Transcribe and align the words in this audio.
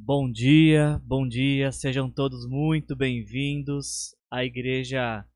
Bom 0.00 0.30
dia, 0.30 1.02
bom 1.04 1.26
dia, 1.28 1.72
sejam 1.72 2.10
todos 2.10 2.46
muito 2.46 2.94
bem-vindos 2.94 4.14
à 4.30 4.44
Igreja 4.44 5.26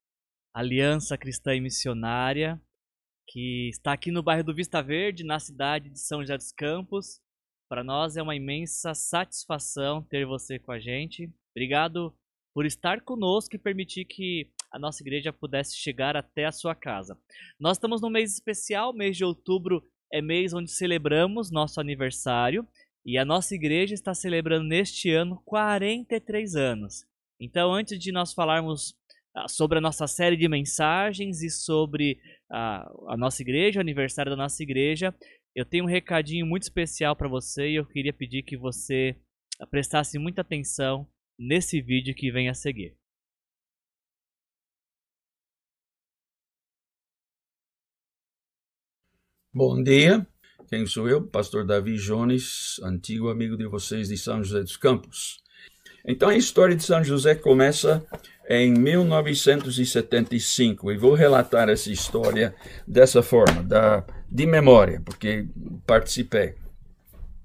Aliança 0.55 1.19
Cristã 1.19 1.55
e 1.55 1.61
Missionária, 1.61 2.63
que 3.27 3.69
está 3.69 3.93
aqui 3.93 4.11
no 4.11 4.23
bairro 4.23 4.45
do 4.45 4.55
Vista 4.55 4.81
Verde, 4.81 5.25
na 5.25 5.41
cidade 5.41 5.91
de 5.91 5.99
São 5.99 6.21
José 6.21 6.37
dos 6.37 6.53
Campos. 6.53 7.21
Para 7.69 7.83
nós 7.83 8.17
é 8.17 8.23
uma 8.23 8.37
imensa 8.37 8.95
satisfação 8.95 10.01
ter 10.01 10.25
você 10.25 10.59
com 10.59 10.71
a 10.71 10.79
gente. 10.79 11.31
Obrigado 11.51 12.15
por 12.55 12.65
estar 12.65 13.03
conosco 13.03 13.57
e 13.57 13.59
permitir 13.59 14.05
que 14.05 14.51
a 14.71 14.79
nossa 14.79 15.03
igreja 15.03 15.33
pudesse 15.33 15.77
chegar 15.77 16.17
até 16.17 16.47
a 16.47 16.53
sua 16.53 16.75
casa. 16.75 17.19
Nós 17.59 17.77
estamos 17.77 18.01
num 18.01 18.11
mês 18.11 18.33
especial, 18.33 18.95
mês 18.95 19.17
de 19.17 19.25
outubro 19.25 19.83
é 20.11 20.23
mês 20.23 20.53
onde 20.53 20.71
celebramos 20.71 21.51
nosso 21.51 21.81
aniversário 21.81 22.67
e 23.05 23.19
a 23.19 23.25
nossa 23.25 23.55
igreja 23.55 23.95
está 23.95 24.15
celebrando 24.15 24.65
neste 24.65 25.11
ano 25.11 25.41
43 25.45 26.55
anos. 26.55 27.05
Então, 27.41 27.73
antes 27.73 27.99
de 27.99 28.13
nós 28.13 28.33
falarmos 28.33 28.95
ah, 29.35 29.49
sobre 29.49 29.79
a 29.79 29.81
nossa 29.81 30.07
série 30.07 30.37
de 30.37 30.49
mensagens 30.49 31.43
e 31.43 31.51
sobre 31.51 32.21
a, 32.51 32.89
a 33.09 33.17
nossa 33.17 33.43
igreja, 33.43 33.81
o 33.81 33.83
aniversário 33.83 34.31
da 34.31 34.37
nossa 34.37 34.63
igreja, 34.63 35.15
eu 35.55 35.65
tenho 35.67 35.85
um 35.85 35.89
recadinho 35.89 36.47
muito 36.47 36.63
especial 36.63 37.17
para 37.17 37.29
você 37.29 37.71
e 37.71 37.77
eu 37.77 37.87
queria 37.87 38.13
pedir 38.13 38.43
que 38.43 38.57
você 38.57 39.17
prestasse 39.71 40.19
muita 40.19 40.41
atenção 40.43 41.07
nesse 41.39 41.81
vídeo 41.81 42.15
que 42.15 42.31
vem 42.31 42.49
a 42.49 42.55
seguir. 42.55 42.97
Bom 49.55 49.83
dia, 49.83 50.27
quem 50.73 50.87
sou 50.87 51.07
eu? 51.07 51.21
Pastor 51.21 51.67
Davi 51.67 51.99
Jones, 51.99 52.81
antigo 52.83 53.29
amigo 53.29 53.59
de 53.59 53.67
vocês 53.67 54.09
de 54.09 54.17
São 54.17 54.43
José 54.43 54.63
dos 54.63 54.79
Campos. 54.79 55.43
Então 56.03 56.31
a 56.31 56.35
história 56.35 56.75
de 56.75 56.83
São 56.83 57.05
José 57.05 57.35
começa 57.35 58.03
em 58.49 58.73
1975 58.73 60.91
e 60.91 60.97
vou 60.97 61.13
relatar 61.13 61.69
essa 61.69 61.93
história 61.93 62.55
dessa 62.89 63.23
forma, 63.23 63.63
da, 63.63 64.03
de 64.31 64.47
memória, 64.47 65.03
porque 65.05 65.47
participei. 65.87 66.55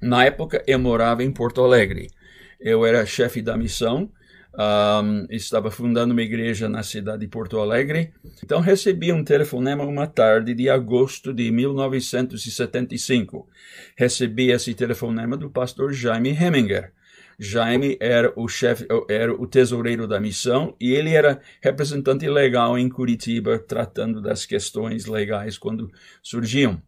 Na 0.01 0.23
época 0.23 0.63
eu 0.65 0.79
morava 0.79 1.21
em 1.21 1.29
Porto 1.29 1.61
Alegre. 1.61 2.09
Eu 2.57 2.85
era 2.85 3.05
chefe 3.05 3.41
da 3.41 3.57
missão 3.57 4.09
um, 4.57 5.27
estava 5.29 5.69
fundando 5.69 6.13
uma 6.13 6.21
igreja 6.21 6.67
na 6.67 6.81
cidade 6.81 7.19
de 7.19 7.27
Porto 7.27 7.59
Alegre. 7.59 8.11
Então 8.43 8.59
recebi 8.59 9.13
um 9.13 9.23
telefonema 9.23 9.83
uma 9.83 10.07
tarde 10.07 10.53
de 10.53 10.69
agosto 10.69 11.31
de 11.33 11.51
1975. 11.51 13.47
Recebi 13.95 14.51
esse 14.51 14.73
telefonema 14.73 15.37
do 15.37 15.49
pastor 15.49 15.93
Jaime 15.93 16.31
Heminger. 16.31 16.91
Jaime 17.39 17.97
era 17.99 18.33
o 18.35 18.47
chefe, 18.47 18.87
era 19.07 19.31
o 19.31 19.45
tesoureiro 19.45 20.07
da 20.07 20.19
missão 20.19 20.75
e 20.81 20.91
ele 20.91 21.11
era 21.11 21.39
representante 21.61 22.27
legal 22.27 22.79
em 22.79 22.89
Curitiba, 22.89 23.59
tratando 23.59 24.19
das 24.19 24.43
questões 24.43 25.05
legais 25.05 25.55
quando 25.55 25.91
surgiam. 26.23 26.81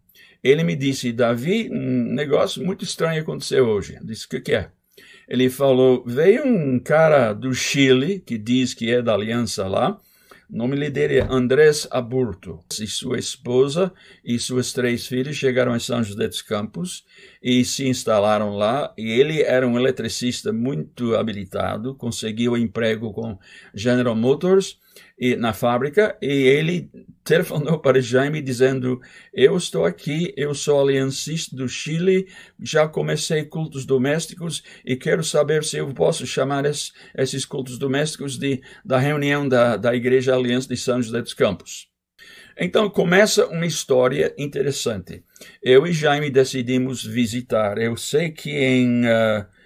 Ele 0.44 0.64
me 0.64 0.76
disse, 0.76 1.12
Davi, 1.12 1.70
um 1.72 2.14
negócio 2.14 2.66
muito 2.66 2.84
estranho 2.84 3.22
aconteceu 3.22 3.68
hoje. 3.68 3.98
Eu 3.98 4.06
disse, 4.06 4.26
o 4.26 4.30
que, 4.30 4.40
que 4.40 4.54
é? 4.54 4.72
Ele 5.30 5.48
falou: 5.48 6.04
veio 6.06 6.44
um 6.44 6.80
cara 6.80 7.32
do 7.34 7.54
Chile 7.54 8.20
que 8.20 8.38
diz 8.38 8.74
que 8.74 8.92
é 8.92 9.00
da 9.00 9.14
aliança 9.14 9.68
lá. 9.68 10.02
O 10.52 10.58
nome 10.58 10.90
dele 10.90 11.18
é 11.20 11.28
Andrés 11.30 11.88
Aburto. 11.92 12.60
E 12.82 12.88
sua 12.88 13.20
esposa 13.20 13.94
e 14.26 14.40
suas 14.40 14.74
três 14.74 15.06
filhas 15.06 15.36
chegaram 15.36 15.76
em 15.76 15.80
São 15.80 16.04
José 16.04 16.28
dos 16.28 16.42
Campos 16.42 17.06
e 17.44 17.64
se 17.64 17.88
instalaram 17.88 18.56
lá. 18.56 18.92
E 18.98 19.12
ele 19.12 19.44
era 19.44 19.68
um 19.68 19.78
eletricista 19.78 20.52
muito 20.52 21.16
habilitado, 21.16 21.94
conseguiu 21.94 22.58
emprego 22.58 23.14
com 23.14 23.38
General 23.76 24.16
Motors 24.16 24.80
e, 25.18 25.36
na 25.36 25.54
fábrica 25.54 26.18
e 26.22 26.32
ele 26.32 26.90
telefonou 27.24 27.78
para 27.82 28.02
Jaime 28.02 28.42
dizendo: 28.42 29.00
Eu 29.34 29.58
estou 29.58 29.86
aqui, 29.86 30.34
eu 30.38 30.54
sou 30.54 30.82
aliancista 30.82 31.56
do 31.56 31.68
Chile, 31.68 32.28
já 32.60 32.88
comecei 32.88 33.44
cultos 33.44 33.86
domésticos 33.86 34.64
e 34.86 34.96
quero 34.96 35.24
saber 35.24 35.64
se 35.64 35.78
eu 35.78 35.94
posso 35.94 36.26
chamar 36.26 36.66
es, 36.66 36.94
esses 37.18 37.46
cultos 37.46 37.78
domésticos 37.78 38.38
de, 38.38 38.62
da 38.84 38.98
reunião 38.98 39.48
da, 39.48 39.78
da 39.78 39.96
Igreja 39.96 40.36
Aliança 40.36 40.70
de 40.70 40.78
São 40.78 41.02
José 41.02 41.22
dos 41.22 41.34
Campos. 41.34 41.90
Então 42.58 42.90
começa 42.90 43.48
uma 43.48 43.66
história 43.66 44.34
interessante. 44.38 45.24
Eu 45.64 45.88
e 45.88 45.94
Jaime 45.94 46.30
decidimos 46.30 47.04
visitar. 47.04 47.78
Eu 47.78 47.96
sei 47.96 48.32
que 48.32 48.52
em. 48.52 49.06
Uh, 49.06 49.59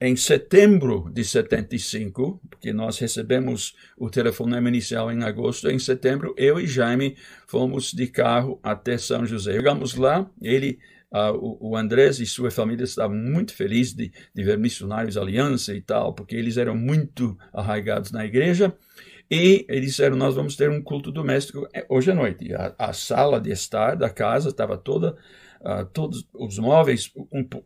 em 0.00 0.14
setembro 0.14 1.10
de 1.12 1.24
75, 1.24 2.40
porque 2.48 2.72
nós 2.72 2.98
recebemos 2.98 3.74
o 3.96 4.08
telefonema 4.08 4.68
inicial 4.68 5.10
em 5.10 5.24
agosto, 5.24 5.68
em 5.68 5.78
setembro, 5.78 6.34
eu 6.36 6.60
e 6.60 6.66
Jaime 6.66 7.16
fomos 7.48 7.92
de 7.92 8.06
carro 8.06 8.60
até 8.62 8.96
São 8.96 9.26
José. 9.26 9.54
Chegamos 9.54 9.94
lá, 9.94 10.30
ele, 10.40 10.78
uh, 11.12 11.34
o, 11.36 11.70
o 11.70 11.76
Andrés 11.76 12.20
e 12.20 12.26
sua 12.26 12.50
família 12.50 12.84
estavam 12.84 13.16
muito 13.16 13.52
felizes 13.52 13.92
de, 13.92 14.12
de 14.32 14.44
ver 14.44 14.56
missionários 14.56 15.16
aliança 15.16 15.74
e 15.74 15.80
tal, 15.80 16.14
porque 16.14 16.36
eles 16.36 16.56
eram 16.56 16.76
muito 16.76 17.36
arraigados 17.52 18.12
na 18.12 18.24
igreja. 18.24 18.72
E 19.30 19.66
eles 19.68 19.90
disseram: 19.90 20.16
Nós 20.16 20.34
vamos 20.34 20.56
ter 20.56 20.70
um 20.70 20.80
culto 20.80 21.12
doméstico 21.12 21.68
eh, 21.74 21.84
hoje 21.88 22.10
à 22.10 22.14
noite. 22.14 22.54
A, 22.54 22.74
a 22.78 22.92
sala 22.94 23.38
de 23.38 23.50
estar 23.50 23.94
da 23.94 24.08
casa 24.08 24.48
estava 24.48 24.78
toda 24.78 25.16
uh, 25.60 25.84
todos 25.86 26.26
os 26.34 26.58
móveis 26.58 27.12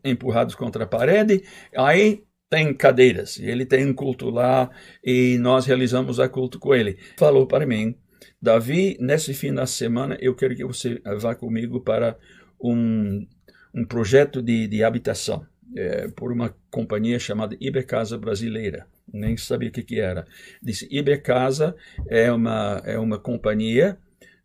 empurrados 0.05 0.55
contra 0.55 0.85
a 0.85 0.87
parede. 0.87 1.43
Aí 1.77 2.25
tem 2.49 2.75
cadeiras, 2.75 3.39
e 3.39 3.47
ele 3.47 3.65
tem 3.65 3.87
um 3.87 3.95
culto 3.95 4.29
lá, 4.29 4.71
e 5.03 5.39
nós 5.39 5.65
realizamos 5.65 6.21
a 6.21 6.29
culto 6.29 6.59
com 6.59 6.75
ele. 6.75 6.99
Falou 7.17 7.47
para 7.47 7.65
mim, 7.65 7.97
Davi, 8.41 8.97
nesse 9.01 9.33
fim 9.33 9.55
da 9.55 9.67
semana, 9.67 10.19
eu 10.21 10.35
quero 10.35 10.55
que 10.55 10.65
você 10.65 11.01
vá 11.19 11.35
comigo 11.35 11.81
para 11.81 12.19
um, 12.61 13.27
um 13.75 13.85
projeto 13.87 14.43
de, 14.43 14.67
de 14.67 14.85
habitação, 14.85 15.47
é, 15.75 16.09
por 16.09 16.31
uma 16.31 16.55
companhia 16.71 17.19
chamada 17.19 17.57
Ibecasa 17.59 18.19
Brasileira. 18.19 18.87
Nem 19.11 19.37
sabia 19.37 19.71
o 19.71 19.73
que, 19.73 19.83
que 19.83 19.99
era. 19.99 20.27
Disse, 20.63 20.87
Ibecasa 20.91 21.75
é 22.07 22.31
uma, 22.31 22.83
é 22.85 22.99
uma 22.99 23.19
companhia 23.19 23.99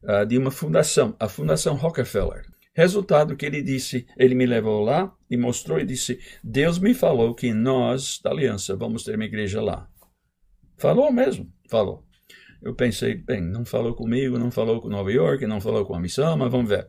uh, 0.03 0.25
de 0.25 0.37
uma 0.37 0.51
fundação, 0.51 1.15
a 1.19 1.27
Fundação 1.27 1.75
Rockefeller. 1.75 2.45
Resultado 2.77 3.35
que 3.35 3.43
ele 3.43 3.63
disse, 3.63 4.05
ele 4.15 4.35
me 4.35 4.45
levou 4.45 4.83
lá 4.83 5.11
e 5.31 5.35
mostrou 5.35 5.79
e 5.79 5.83
disse: 5.83 6.19
Deus 6.43 6.77
me 6.77 6.93
falou 6.93 7.33
que 7.33 7.51
nós, 7.51 8.19
da 8.23 8.29
aliança, 8.29 8.75
vamos 8.75 9.03
ter 9.03 9.15
uma 9.15 9.25
igreja 9.25 9.59
lá. 9.59 9.89
Falou 10.77 11.11
mesmo, 11.11 11.51
falou. 11.67 12.05
Eu 12.61 12.75
pensei, 12.75 13.15
bem, 13.15 13.41
não 13.41 13.65
falou 13.65 13.95
comigo, 13.95 14.37
não 14.37 14.51
falou 14.51 14.79
com 14.79 14.89
Nova 14.89 15.11
York, 15.11 15.47
não 15.47 15.59
falou 15.59 15.85
com 15.85 15.95
a 15.95 15.99
missão, 15.99 16.37
mas 16.37 16.51
vamos 16.51 16.69
ver. 16.69 16.87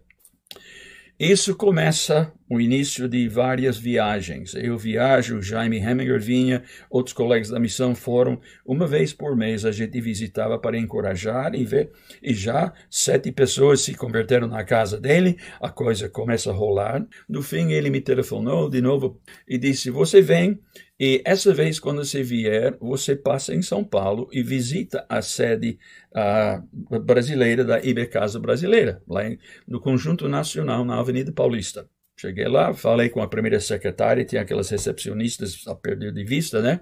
Isso 1.19 1.57
começa 1.57 2.33
o 2.49 2.61
início 2.61 3.09
de 3.09 3.27
várias 3.27 3.77
viagens. 3.77 4.55
Eu 4.55 4.79
viajo, 4.79 5.43
Jaime 5.43 5.79
Heminger 5.79 6.21
vinha, 6.21 6.63
outros 6.89 7.13
colegas 7.13 7.49
da 7.49 7.59
missão 7.59 7.93
foram. 7.93 8.41
Uma 8.65 8.87
vez 8.87 9.13
por 9.13 9.35
mês 9.35 9.65
a 9.65 9.73
gente 9.73 10.01
visitava 10.01 10.57
para 10.61 10.79
encorajar 10.79 11.57
e 11.57 11.65
ver. 11.65 11.91
E 12.23 12.33
já 12.33 12.73
sete 12.89 13.33
pessoas 13.33 13.81
se 13.81 13.95
converteram 13.95 14.47
na 14.47 14.63
casa 14.63 15.01
dele, 15.01 15.37
a 15.61 15.69
coisa 15.69 16.09
começa 16.09 16.51
a 16.51 16.55
rolar. 16.55 17.05
No 17.29 17.43
fim, 17.43 17.73
ele 17.73 17.91
me 17.91 18.01
telefonou 18.01 18.71
de 18.71 18.81
novo 18.81 19.21
e 19.49 19.59
disse: 19.59 19.91
Você 19.91 20.23
vem 20.23 20.61
e 20.99 21.23
essa 21.25 21.55
vez, 21.55 21.79
quando 21.79 22.05
você 22.05 22.23
vier, 22.23 22.77
você 22.81 23.15
passa 23.15 23.55
em 23.55 23.63
São 23.63 23.85
Paulo 23.85 24.29
e 24.33 24.43
visita 24.43 25.07
a 25.09 25.23
sede 25.23 25.79
uh, 26.13 26.99
brasileira 27.01 27.65
da 27.65 27.81
Ibecasa 27.81 28.41
Brasileira, 28.41 29.01
lá 29.07 29.29
em, 29.29 29.39
no 29.67 29.81
Conjunto 29.81 30.29
Nacional, 30.29 30.85
na 30.85 30.99
Avenida 30.99 31.31
Paulista. 31.33 31.89
Cheguei 32.21 32.49
lá, 32.49 32.75
falei 32.75 33.09
com 33.09 33.23
a 33.23 33.29
primeira 33.29 33.61
secretária, 33.61 34.25
tinha 34.25 34.43
aquelas 34.43 34.69
recepcionistas 34.71 35.65
a 35.69 35.75
perder 35.77 36.13
de 36.13 36.25
vista, 36.25 36.61
né? 36.61 36.81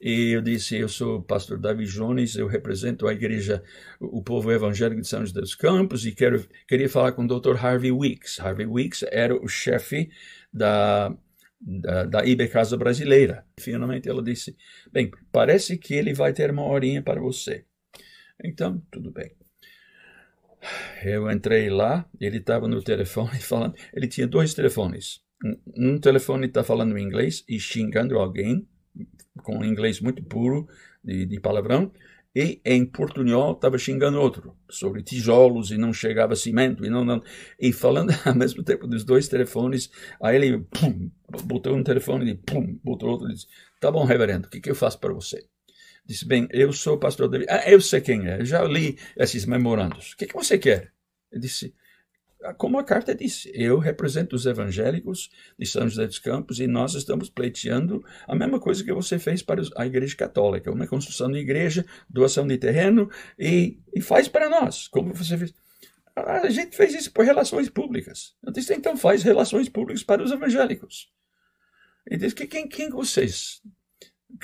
E 0.00 0.30
eu 0.30 0.40
disse: 0.40 0.76
Eu 0.76 0.88
sou 0.88 1.18
o 1.18 1.22
pastor 1.22 1.58
Davi 1.58 1.84
Jones, 1.84 2.36
eu 2.36 2.46
represento 2.46 3.06
a 3.06 3.12
igreja, 3.12 3.62
o 4.00 4.22
povo 4.22 4.50
evangélico 4.50 5.02
de 5.02 5.06
São 5.06 5.26
José 5.26 5.38
dos 5.38 5.54
Campos, 5.54 6.06
e 6.06 6.12
quero, 6.12 6.42
queria 6.66 6.88
falar 6.88 7.12
com 7.12 7.22
o 7.22 7.28
Dr. 7.28 7.62
Harvey 7.62 7.92
Weeks. 7.92 8.40
Harvey 8.40 8.64
Weeks 8.64 9.04
era 9.10 9.36
o 9.36 9.46
chefe 9.46 10.08
da 10.50 11.14
da, 11.60 12.04
da 12.04 12.24
Ibecasa 12.24 12.76
brasileira. 12.76 13.44
Finalmente 13.58 14.08
ela 14.08 14.22
disse: 14.22 14.56
Bem, 14.92 15.10
parece 15.32 15.76
que 15.76 15.94
ele 15.94 16.14
vai 16.14 16.32
ter 16.32 16.50
uma 16.50 16.64
horinha 16.64 17.02
para 17.02 17.20
você. 17.20 17.64
Então, 18.42 18.80
tudo 18.90 19.10
bem. 19.10 19.32
Eu 21.04 21.30
entrei 21.30 21.70
lá, 21.70 22.08
ele 22.20 22.38
estava 22.38 22.66
no 22.68 22.82
telefone 22.82 23.38
falando. 23.40 23.74
Ele 23.92 24.06
tinha 24.06 24.26
dois 24.26 24.54
telefones. 24.54 25.20
Um, 25.44 25.92
um 25.92 26.00
telefone 26.00 26.46
está 26.46 26.64
falando 26.64 26.98
inglês 26.98 27.44
e 27.48 27.60
xingando 27.60 28.18
alguém, 28.18 28.66
com 29.42 29.64
inglês 29.64 30.00
muito 30.00 30.22
puro, 30.24 30.66
de, 31.02 31.26
de 31.26 31.40
palavrão, 31.40 31.92
e 32.38 32.60
em 32.64 32.86
portunhol 32.86 33.50
estava 33.50 33.76
xingando 33.76 34.20
outro 34.20 34.56
sobre 34.70 35.02
tijolos 35.02 35.72
e 35.72 35.76
não 35.76 35.92
chegava 35.92 36.36
cimento 36.36 36.86
e 36.86 36.88
não, 36.88 37.04
não. 37.04 37.20
E 37.58 37.72
falando 37.72 38.12
ao 38.24 38.32
mesmo 38.32 38.62
tempo 38.62 38.86
dos 38.86 39.02
dois 39.02 39.26
telefones 39.26 39.90
aí 40.22 40.36
ele 40.36 40.60
pum, 40.60 41.10
botou 41.42 41.74
um 41.74 41.82
telefone 41.82 42.30
e 42.30 42.34
pum, 42.36 42.78
botou 42.84 43.10
outro 43.10 43.28
e 43.28 43.34
disse 43.34 43.48
tá 43.80 43.90
bom 43.90 44.04
reverendo 44.04 44.46
o 44.46 44.50
que, 44.50 44.60
que 44.60 44.70
eu 44.70 44.74
faço 44.76 45.00
para 45.00 45.12
você? 45.12 45.44
Disse 46.06 46.24
bem 46.24 46.46
eu 46.52 46.72
sou 46.72 46.96
pastor 46.96 47.28
David 47.28 47.50
ah, 47.50 47.68
eu 47.68 47.80
sei 47.80 48.00
quem 48.00 48.28
é 48.28 48.44
já 48.44 48.62
li 48.62 48.96
esses 49.16 49.44
memorandos. 49.44 50.12
O 50.12 50.16
que, 50.16 50.26
que 50.26 50.34
você 50.34 50.56
quer? 50.56 50.92
Ele 51.32 51.40
disse 51.40 51.74
como 52.56 52.78
a 52.78 52.84
carta 52.84 53.14
disse, 53.14 53.50
eu 53.52 53.78
represento 53.78 54.36
os 54.36 54.46
evangélicos 54.46 55.30
de 55.58 55.66
São 55.66 55.88
José 55.88 56.06
dos 56.06 56.18
Campos 56.18 56.60
e 56.60 56.66
nós 56.66 56.94
estamos 56.94 57.28
pleiteando 57.28 58.04
a 58.26 58.34
mesma 58.34 58.60
coisa 58.60 58.84
que 58.84 58.92
você 58.92 59.18
fez 59.18 59.42
para 59.42 59.62
a 59.76 59.86
Igreja 59.86 60.16
Católica, 60.16 60.70
uma 60.70 60.86
construção 60.86 61.30
de 61.30 61.38
igreja, 61.38 61.84
doação 62.08 62.46
de 62.46 62.56
terreno 62.56 63.10
e, 63.38 63.78
e 63.92 64.00
faz 64.00 64.28
para 64.28 64.48
nós, 64.48 64.86
como 64.88 65.12
você 65.12 65.36
fez. 65.36 65.52
A 66.14 66.48
gente 66.48 66.76
fez 66.76 66.94
isso 66.94 67.12
por 67.12 67.24
relações 67.24 67.68
públicas. 67.68 68.36
Eu 68.44 68.52
disse, 68.52 68.74
então 68.74 68.96
faz 68.96 69.22
relações 69.22 69.68
públicas 69.68 70.02
para 70.02 70.22
os 70.22 70.32
evangélicos. 70.32 71.12
Ele 72.06 72.20
disse, 72.20 72.34
quem, 72.34 72.68
quem 72.68 72.88
vocês? 72.88 73.60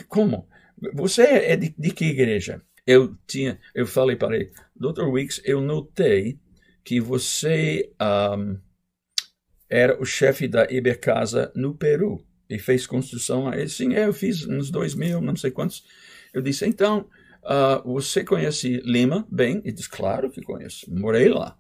Como? 0.09 0.49
Você 0.95 1.23
é 1.23 1.57
de, 1.57 1.75
de 1.77 1.91
que 1.93 2.05
igreja? 2.05 2.61
Eu 2.87 3.17
tinha, 3.27 3.59
eu 3.75 3.87
falei 3.87 4.15
para 4.15 4.37
ele, 4.37 4.53
Dr. 4.77 5.05
Weeks, 5.05 5.41
eu 5.45 5.61
notei 5.61 6.39
que 6.85 7.01
você 7.01 7.91
um, 8.39 8.59
era 9.69 10.01
o 10.01 10.05
chefe 10.05 10.47
da 10.47 10.71
Ibercasa 10.71 11.51
no 11.57 11.75
Peru 11.75 12.25
e 12.49 12.59
fez 12.59 12.87
construção. 12.87 13.53
Ele, 13.53 13.69
Sim, 13.69 13.95
é, 13.95 14.07
eu 14.07 14.13
fiz 14.13 14.47
nos 14.47 14.71
2000, 14.71 15.21
não 15.21 15.35
sei 15.35 15.51
quantos. 15.51 15.85
Eu 16.33 16.43
disse, 16.43 16.67
então, 16.67 17.09
uh, 17.43 17.93
você 17.93 18.23
conhece 18.23 18.81
Lima 18.85 19.27
bem? 19.31 19.63
Ele 19.65 19.73
disse, 19.73 19.89
claro 19.89 20.31
que 20.31 20.43
conheço, 20.43 20.93
morei 20.93 21.29
lá. 21.29 21.57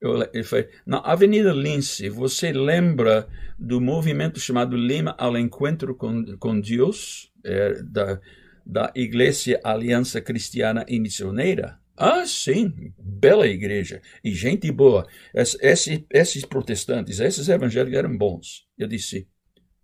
Eu, 0.00 0.22
ele 0.32 0.44
foi, 0.44 0.68
na 0.86 0.98
Avenida 0.98 1.52
Lince, 1.52 2.08
você 2.08 2.52
lembra 2.52 3.26
do 3.58 3.80
movimento 3.80 4.38
chamado 4.38 4.76
Lima 4.76 5.14
ao 5.18 5.36
Encontro 5.36 5.94
com, 5.96 6.24
com 6.38 6.60
Deus, 6.60 7.32
é, 7.44 7.82
da, 7.82 8.20
da 8.64 8.92
Igreja 8.94 9.60
Aliança 9.64 10.20
Cristiana 10.20 10.84
e 10.86 11.00
Missioneira? 11.00 11.77
Ah, 12.00 12.24
sim, 12.24 12.94
bela 12.96 13.48
igreja 13.48 14.00
e 14.22 14.32
gente 14.32 14.70
boa. 14.70 15.04
Esses, 15.34 16.04
esses 16.08 16.44
protestantes, 16.44 17.18
esses 17.18 17.48
evangélicos 17.48 17.98
eram 17.98 18.16
bons. 18.16 18.68
Eu 18.78 18.86
disse: 18.86 19.28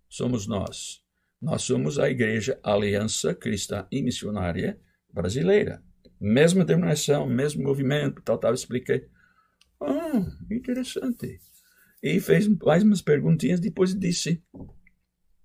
somos 0.07 0.47
nós. 0.47 1.03
Nós 1.41 1.63
somos 1.63 1.99
a 1.99 2.09
Igreja 2.09 2.57
Aliança 2.63 3.35
Cristã 3.35 3.85
e 3.91 4.01
Missionária 4.01 4.79
Brasileira. 5.13 5.83
Mesma 6.17 6.63
denominação, 6.63 7.27
mesmo 7.27 7.61
movimento, 7.61 8.21
tal, 8.21 8.37
tal. 8.37 8.53
Expliquei. 8.53 9.09
Ah, 9.81 10.25
interessante. 10.49 11.41
E 12.01 12.21
fez 12.21 12.47
mais 12.47 12.81
umas 12.81 13.01
perguntinhas, 13.01 13.59
depois 13.59 13.93
disse: 13.93 14.41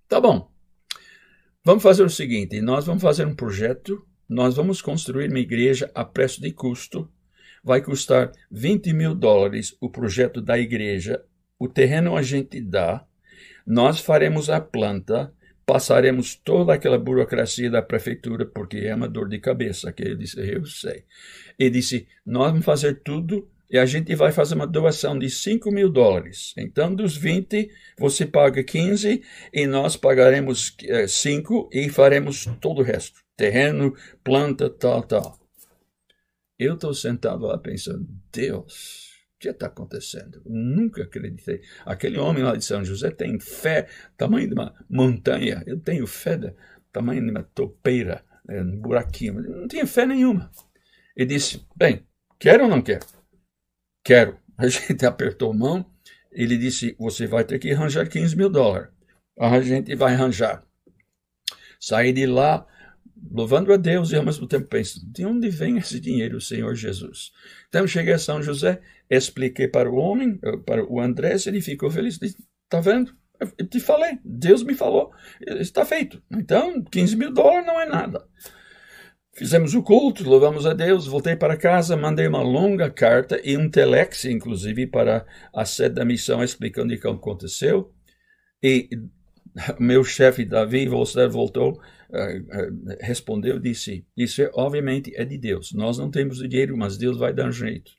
tá 0.07 0.21
bom, 0.21 0.49
vamos 1.65 1.83
fazer 1.83 2.03
o 2.03 2.09
seguinte: 2.09 2.61
nós 2.61 2.85
vamos 2.85 3.03
fazer 3.03 3.27
um 3.27 3.35
projeto 3.35 4.07
nós 4.31 4.55
vamos 4.55 4.81
construir 4.81 5.29
uma 5.29 5.39
igreja 5.39 5.91
a 5.93 6.05
preço 6.05 6.39
de 6.39 6.53
custo. 6.53 7.11
Vai 7.61 7.81
custar 7.81 8.31
20 8.49 8.93
mil 8.93 9.13
dólares 9.13 9.75
o 9.81 9.89
projeto 9.89 10.39
da 10.41 10.57
igreja. 10.57 11.21
O 11.59 11.67
terreno 11.67 12.15
a 12.15 12.21
gente 12.21 12.61
dá. 12.61 13.05
Nós 13.67 13.99
faremos 13.99 14.49
a 14.49 14.61
planta. 14.61 15.33
Passaremos 15.65 16.33
toda 16.33 16.73
aquela 16.73 16.97
burocracia 16.97 17.69
da 17.69 17.81
prefeitura, 17.81 18.45
porque 18.45 18.77
é 18.77 18.95
uma 18.95 19.09
dor 19.09 19.27
de 19.27 19.37
cabeça. 19.37 19.91
Que 19.91 20.01
ele 20.01 20.15
disse, 20.15 20.39
eu 20.39 20.65
sei. 20.65 21.03
Ele 21.59 21.71
disse, 21.71 22.07
nós 22.25 22.51
vamos 22.51 22.65
fazer 22.65 23.01
tudo 23.03 23.51
e 23.69 23.77
a 23.77 23.85
gente 23.85 24.15
vai 24.15 24.31
fazer 24.31 24.55
uma 24.55 24.65
doação 24.65 25.19
de 25.19 25.29
5 25.29 25.69
mil 25.71 25.89
dólares. 25.89 26.53
Então, 26.57 26.95
dos 26.95 27.17
20, 27.17 27.69
você 27.99 28.25
paga 28.25 28.63
15 28.63 29.21
e 29.53 29.67
nós 29.67 29.97
pagaremos 29.97 30.73
5 31.09 31.69
eh, 31.73 31.81
e 31.81 31.89
faremos 31.89 32.45
todo 32.61 32.79
o 32.79 32.83
resto 32.83 33.19
terreno, 33.41 33.95
planta, 34.23 34.69
tal, 34.69 35.01
tal. 35.01 35.39
Eu 36.59 36.75
estou 36.75 36.93
sentado 36.93 37.47
lá 37.47 37.57
pensando, 37.57 38.07
Deus, 38.31 39.09
o 39.35 39.39
que 39.39 39.49
está 39.49 39.65
acontecendo? 39.65 40.43
Eu 40.45 40.51
nunca 40.51 41.01
acreditei. 41.01 41.59
Aquele 41.83 42.19
homem 42.19 42.43
lá 42.43 42.55
de 42.55 42.63
São 42.63 42.85
José 42.85 43.09
tem 43.09 43.39
fé, 43.39 43.89
tamanho 44.15 44.47
de 44.47 44.53
uma 44.53 44.75
montanha. 44.87 45.63
Eu 45.65 45.79
tenho 45.79 46.05
fé, 46.05 46.37
do 46.37 46.55
tamanho 46.91 47.23
de 47.23 47.31
uma 47.31 47.41
topeira, 47.41 48.23
né, 48.45 48.61
um 48.61 48.79
buraquinho. 48.79 49.41
Não 49.41 49.67
tinha 49.67 49.87
fé 49.87 50.05
nenhuma. 50.05 50.51
Ele 51.17 51.33
disse, 51.33 51.65
bem, 51.75 52.05
quero 52.37 52.65
ou 52.65 52.69
não 52.69 52.83
quero? 52.83 53.07
Quero. 54.03 54.37
A 54.55 54.67
gente 54.69 55.03
apertou 55.03 55.49
a 55.49 55.55
mão. 55.55 55.91
Ele 56.31 56.59
disse, 56.59 56.95
você 56.99 57.25
vai 57.25 57.43
ter 57.43 57.57
que 57.57 57.71
arranjar 57.71 58.07
15 58.07 58.37
mil 58.37 58.51
dólares. 58.51 58.89
A 59.39 59.59
gente 59.61 59.95
vai 59.95 60.13
arranjar. 60.13 60.63
Saí 61.79 62.13
de 62.13 62.27
lá, 62.27 62.67
louvando 63.29 63.71
a 63.73 63.77
Deus 63.77 64.11
e 64.11 64.15
ao 64.15 64.23
mesmo 64.23 64.47
tempo 64.47 64.67
penso, 64.67 64.99
de 65.11 65.25
onde 65.25 65.49
vem 65.49 65.77
esse 65.77 65.99
dinheiro, 65.99 66.41
Senhor 66.41 66.73
Jesus? 66.75 67.31
Então 67.69 67.85
cheguei 67.85 68.13
a 68.13 68.19
São 68.19 68.41
José, 68.41 68.81
expliquei 69.09 69.67
para 69.67 69.89
o 69.89 69.95
homem, 69.95 70.39
eh, 70.43 70.57
para 70.57 70.85
o 70.85 70.99
Andrés, 70.99 71.45
ele 71.47 71.61
ficou 71.61 71.89
feliz, 71.89 72.17
disse, 72.17 72.37
tá 72.69 72.79
vendo? 72.79 73.13
Eu 73.57 73.67
te 73.67 73.79
falei, 73.79 74.19
Deus 74.23 74.63
me 74.63 74.75
falou, 74.75 75.11
está 75.59 75.83
feito. 75.83 76.21
Então, 76.31 76.83
15 76.83 77.15
mil 77.15 77.33
dólares 77.33 77.65
não 77.65 77.79
é 77.79 77.87
nada. 77.87 78.23
Fizemos 79.33 79.73
o 79.73 79.81
culto, 79.81 80.27
louvamos 80.27 80.67
a 80.67 80.73
Deus, 80.73 81.07
voltei 81.07 81.35
para 81.35 81.57
casa, 81.57 81.97
mandei 81.97 82.27
uma 82.27 82.43
longa 82.43 82.91
carta 82.91 83.41
e 83.43 83.57
um 83.57 83.69
telex, 83.69 84.25
inclusive, 84.25 84.85
para 84.85 85.25
a 85.55 85.65
sede 85.65 85.95
da 85.95 86.05
missão, 86.05 86.43
explicando 86.43 86.93
o 86.93 86.99
que 86.99 87.07
aconteceu. 87.07 87.91
E 88.61 88.89
meu 89.79 90.03
chefe, 90.03 90.45
Davi 90.45 90.87
voltou, 90.87 91.81
respondeu 92.99 93.59
disse: 93.59 94.05
Isso 94.15 94.41
é, 94.41 94.51
obviamente 94.53 95.13
é 95.15 95.23
de 95.23 95.37
Deus. 95.37 95.71
Nós 95.73 95.97
não 95.97 96.09
temos 96.09 96.37
dinheiro, 96.39 96.77
mas 96.77 96.97
Deus 96.97 97.17
vai 97.17 97.33
dar 97.33 97.47
um 97.47 97.51
jeito. 97.51 97.91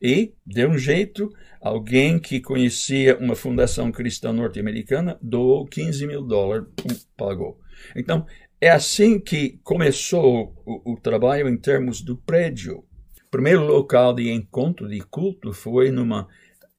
E 0.00 0.32
deu 0.46 0.70
um 0.70 0.78
jeito. 0.78 1.30
Alguém 1.60 2.20
que 2.20 2.40
conhecia 2.40 3.18
uma 3.18 3.34
fundação 3.34 3.90
cristã 3.90 4.32
norte-americana 4.32 5.18
doou 5.20 5.66
15 5.66 6.06
mil 6.06 6.22
dólares, 6.22 6.68
pagou. 7.16 7.58
Então, 7.96 8.24
é 8.60 8.70
assim 8.70 9.18
que 9.18 9.58
começou 9.62 10.54
o, 10.64 10.92
o 10.92 11.00
trabalho 11.00 11.48
em 11.48 11.56
termos 11.56 12.00
do 12.00 12.16
prédio. 12.16 12.84
O 13.26 13.30
primeiro 13.30 13.64
local 13.64 14.14
de 14.14 14.30
encontro 14.30 14.88
de 14.88 15.00
culto 15.00 15.52
foi 15.52 15.90
numa 15.90 16.28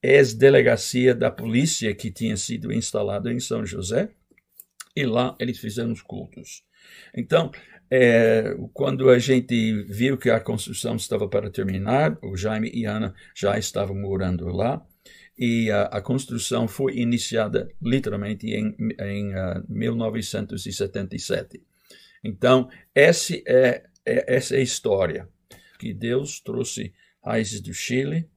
ex-delegacia 0.02 1.14
da 1.14 1.30
polícia 1.30 1.94
que 1.94 2.10
tinha 2.10 2.36
sido 2.36 2.72
instalada 2.72 3.32
em 3.32 3.38
São 3.38 3.64
José, 3.64 4.10
e 4.96 5.04
lá 5.04 5.36
eles 5.38 5.58
fizeram 5.58 5.92
os 5.92 6.02
cultos. 6.02 6.62
Então, 7.14 7.50
é, 7.90 8.56
quando 8.72 9.10
a 9.10 9.18
gente 9.18 9.82
viu 9.84 10.16
que 10.16 10.30
a 10.30 10.38
construção 10.38 10.94
estava 10.96 11.28
para 11.28 11.50
terminar, 11.50 12.16
o 12.22 12.36
Jaime 12.36 12.70
e 12.72 12.84
Ana 12.84 13.14
já 13.34 13.58
estavam 13.58 13.96
morando 13.96 14.46
lá, 14.46 14.80
e 15.36 15.70
a, 15.70 15.84
a 15.84 16.00
construção 16.02 16.68
foi 16.68 16.98
iniciada 16.98 17.68
literalmente 17.82 18.46
em, 18.46 18.76
em 19.00 19.34
uh, 19.34 19.64
1977. 19.68 21.62
Então, 22.22 22.68
esse 22.94 23.42
é, 23.46 23.84
é, 24.04 24.36
essa 24.36 24.54
é 24.54 24.58
a 24.58 24.62
história, 24.62 25.28
que 25.78 25.94
Deus 25.94 26.40
trouxe 26.40 26.92
raízes 27.24 27.60
do 27.62 27.72
Chile, 27.72 28.28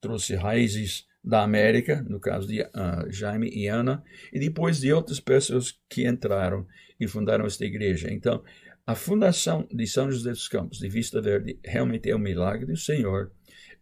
trouxe 0.00 0.36
raízes 0.36 1.04
da 1.22 1.42
América, 1.42 2.00
no 2.08 2.20
caso 2.20 2.46
de 2.46 2.62
uh, 2.62 3.10
Jaime 3.10 3.50
e 3.52 3.66
Ana, 3.66 4.02
e 4.32 4.38
depois 4.38 4.80
de 4.80 4.92
outras 4.92 5.20
pessoas 5.20 5.78
que 5.88 6.06
entraram 6.06 6.66
e 7.00 7.08
fundaram 7.08 7.46
esta 7.46 7.64
igreja. 7.64 8.12
Então, 8.12 8.44
a 8.86 8.94
fundação 8.94 9.66
de 9.72 9.86
São 9.86 10.10
José 10.10 10.30
dos 10.30 10.48
Campos, 10.48 10.78
de 10.78 10.88
Vista 10.88 11.20
Verde, 11.20 11.58
realmente 11.64 12.10
é 12.10 12.14
um 12.14 12.18
milagre 12.18 12.66
do 12.66 12.76
Senhor 12.76 13.32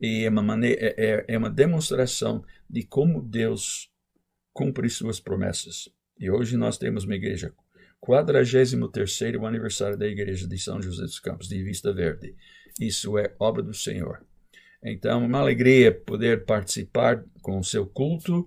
e 0.01 0.25
é 0.25 0.29
uma, 0.29 0.43
maneira, 0.43 0.81
é, 0.81 0.95
é, 0.97 1.25
é 1.29 1.39
uma 1.39 1.51
demonstração 1.51 2.45
de 2.71 2.85
como 2.85 3.21
Deus 3.21 3.91
cumpre 4.53 4.89
suas 4.89 5.19
promessas. 5.19 5.89
E 6.19 6.31
hoje 6.31 6.57
nós 6.57 6.79
temos 6.79 7.05
uma 7.05 7.15
igreja 7.15 7.53
43 8.01 8.75
aniversário 9.45 9.97
da 9.97 10.07
igreja 10.07 10.47
de 10.47 10.59
São 10.59 10.81
José 10.81 11.03
dos 11.03 11.19
Campos, 11.19 11.49
de 11.49 11.63
Vista 11.63 11.93
Verde. 11.93 12.35
Isso 12.81 13.19
é 13.19 13.35
obra 13.41 13.63
do 13.63 13.75
Senhor. 13.75 14.25
Então, 14.83 15.25
uma 15.25 15.41
alegria 15.41 15.93
poder 15.93 16.45
participar 16.45 17.25
com 17.43 17.59
o 17.59 17.65
seu 17.65 17.87
culto. 17.87 18.47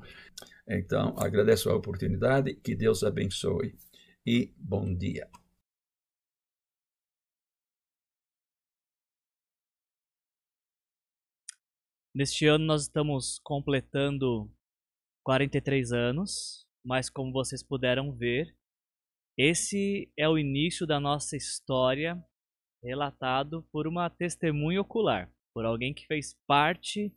Então, 0.68 1.14
agradeço 1.18 1.70
a 1.70 1.76
oportunidade, 1.76 2.54
que 2.54 2.76
Deus 2.76 3.04
abençoe 3.04 3.76
e 4.26 4.54
bom 4.58 4.94
dia. 4.96 5.30
Neste 12.14 12.46
ano 12.46 12.66
nós 12.66 12.84
estamos 12.84 13.40
completando 13.40 14.52
43 15.24 15.92
anos, 15.94 16.68
mas 16.86 17.10
como 17.10 17.32
vocês 17.32 17.64
puderam 17.64 18.12
ver, 18.12 18.56
esse 19.38 20.12
é 20.18 20.28
o 20.28 20.38
início 20.38 20.86
da 20.86 21.00
nossa 21.00 21.38
história 21.38 22.22
relatado 22.84 23.64
por 23.72 23.88
uma 23.88 24.10
testemunha 24.10 24.82
ocular, 24.82 25.32
por 25.54 25.66
alguém 25.66 25.94
que 25.94 26.06
fez 26.06 26.36
parte 26.46 27.16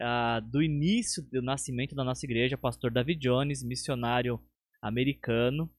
uh, 0.00 0.40
do 0.50 0.62
início 0.62 1.22
do 1.30 1.42
nascimento 1.42 1.94
da 1.94 2.02
nossa 2.02 2.24
igreja, 2.24 2.56
pastor 2.56 2.90
David 2.90 3.20
Jones, 3.20 3.62
missionário 3.62 4.42
americano, 4.80 5.70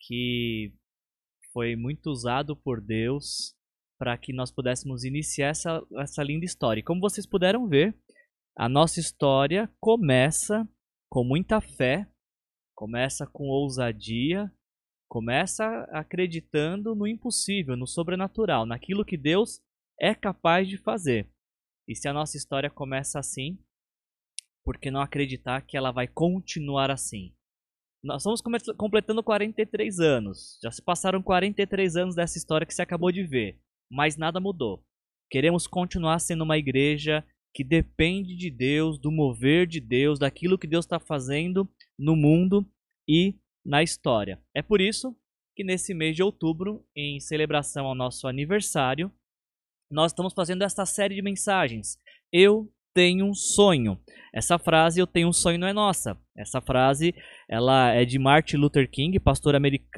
que 0.00 0.72
foi 1.52 1.76
muito 1.76 2.10
usado 2.10 2.56
por 2.56 2.80
Deus 2.80 3.54
para 3.98 4.16
que 4.16 4.32
nós 4.32 4.50
pudéssemos 4.50 5.04
iniciar 5.04 5.48
essa, 5.48 5.82
essa 5.98 6.22
linda 6.22 6.44
história. 6.44 6.80
E 6.80 6.84
como 6.84 7.00
vocês 7.00 7.26
puderam 7.26 7.66
ver, 7.68 7.96
a 8.56 8.68
nossa 8.68 9.00
história 9.00 9.68
começa 9.80 10.68
com 11.10 11.24
muita 11.24 11.60
fé, 11.60 12.08
começa 12.76 13.26
com 13.26 13.48
ousadia, 13.48 14.52
começa 15.08 15.64
acreditando 15.90 16.94
no 16.94 17.06
impossível, 17.06 17.76
no 17.76 17.86
sobrenatural, 17.86 18.66
naquilo 18.66 19.04
que 19.04 19.16
Deus 19.16 19.60
é 19.98 20.14
capaz 20.14 20.68
de 20.68 20.76
fazer. 20.76 21.28
E 21.88 21.96
se 21.96 22.06
a 22.06 22.12
nossa 22.12 22.36
história 22.36 22.70
começa 22.70 23.18
assim, 23.18 23.58
por 24.64 24.78
que 24.78 24.90
não 24.90 25.00
acreditar 25.00 25.62
que 25.62 25.76
ela 25.76 25.90
vai 25.90 26.06
continuar 26.06 26.90
assim? 26.90 27.34
Nós 28.02 28.22
estamos 28.22 28.40
completando 28.76 29.22
43 29.22 29.98
anos. 29.98 30.58
Já 30.62 30.70
se 30.70 30.80
passaram 30.80 31.22
43 31.22 31.96
anos 31.96 32.14
dessa 32.14 32.38
história 32.38 32.66
que 32.66 32.72
você 32.72 32.82
acabou 32.82 33.10
de 33.10 33.24
ver, 33.24 33.60
mas 33.90 34.16
nada 34.16 34.38
mudou. 34.38 34.84
Queremos 35.30 35.66
continuar 35.66 36.18
sendo 36.20 36.44
uma 36.44 36.56
igreja 36.56 37.26
que 37.52 37.64
depende 37.64 38.36
de 38.36 38.50
Deus, 38.50 38.98
do 38.98 39.10
mover 39.10 39.66
de 39.66 39.80
Deus, 39.80 40.18
daquilo 40.18 40.58
que 40.58 40.66
Deus 40.66 40.84
está 40.84 41.00
fazendo 41.00 41.68
no 41.98 42.14
mundo 42.14 42.64
e 43.08 43.34
na 43.66 43.82
história. 43.82 44.40
É 44.54 44.62
por 44.62 44.80
isso 44.80 45.16
que 45.56 45.64
nesse 45.64 45.92
mês 45.92 46.14
de 46.14 46.22
outubro, 46.22 46.86
em 46.94 47.18
celebração 47.18 47.86
ao 47.86 47.94
nosso 47.94 48.28
aniversário, 48.28 49.12
nós 49.90 50.12
estamos 50.12 50.32
fazendo 50.34 50.62
esta 50.62 50.86
série 50.86 51.16
de 51.16 51.22
mensagens. 51.22 51.98
Eu 52.32 52.72
tenho 52.98 53.26
um 53.26 53.32
sonho. 53.32 53.96
Essa 54.34 54.58
frase, 54.58 54.98
eu 54.98 55.06
tenho 55.06 55.28
um 55.28 55.32
sonho, 55.32 55.56
não 55.56 55.68
é 55.68 55.72
nossa. 55.72 56.18
Essa 56.36 56.60
frase, 56.60 57.14
ela 57.48 57.92
é 57.92 58.04
de 58.04 58.18
Martin 58.18 58.56
Luther 58.56 58.90
King, 58.90 59.20
pastor 59.20 59.54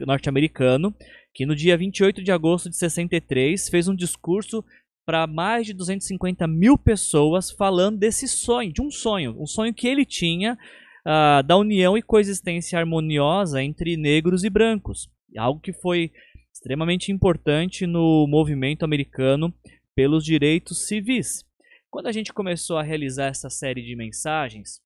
norte-americano, 0.07 0.95
que 1.33 1.47
no 1.47 1.57
dia 1.57 1.79
28 1.79 2.23
de 2.23 2.31
agosto 2.31 2.69
de 2.69 2.77
63 2.77 3.71
fez 3.71 3.89
um 3.89 3.95
discurso 3.95 4.63
para 5.07 5.27
mais 5.27 5.65
de 5.65 5.73
250 5.73 6.47
mil 6.47 6.77
pessoas 6.77 7.51
falando 7.51 7.99
desse 7.99 8.29
sonho, 8.29 8.71
de 8.71 8.83
um 8.83 8.91
sonho, 8.91 9.35
um 9.41 9.47
sonho 9.47 9.73
que 9.73 9.89
ele 9.89 10.05
tinha 10.05 10.59
uh, 11.07 11.43
da 11.43 11.57
união 11.57 11.97
e 11.97 12.03
coexistência 12.03 12.79
harmoniosa 12.79 13.63
entre 13.63 13.97
negros 13.97 14.45
e 14.45 14.51
brancos. 14.51 15.09
Algo 15.39 15.59
que 15.59 15.73
foi 15.73 16.13
extremamente 16.53 17.11
importante 17.11 17.87
no 17.87 18.27
movimento 18.29 18.85
americano 18.85 19.55
pelos 19.97 20.23
direitos 20.23 20.87
civis. 20.87 21.49
Quando 21.91 22.07
a 22.07 22.13
gente 22.13 22.33
começou 22.33 22.79
a 22.79 22.83
realizar 22.83 23.27
essa 23.27 23.51
série 23.51 23.83
de 23.83 23.97
mensagens, 23.97 24.81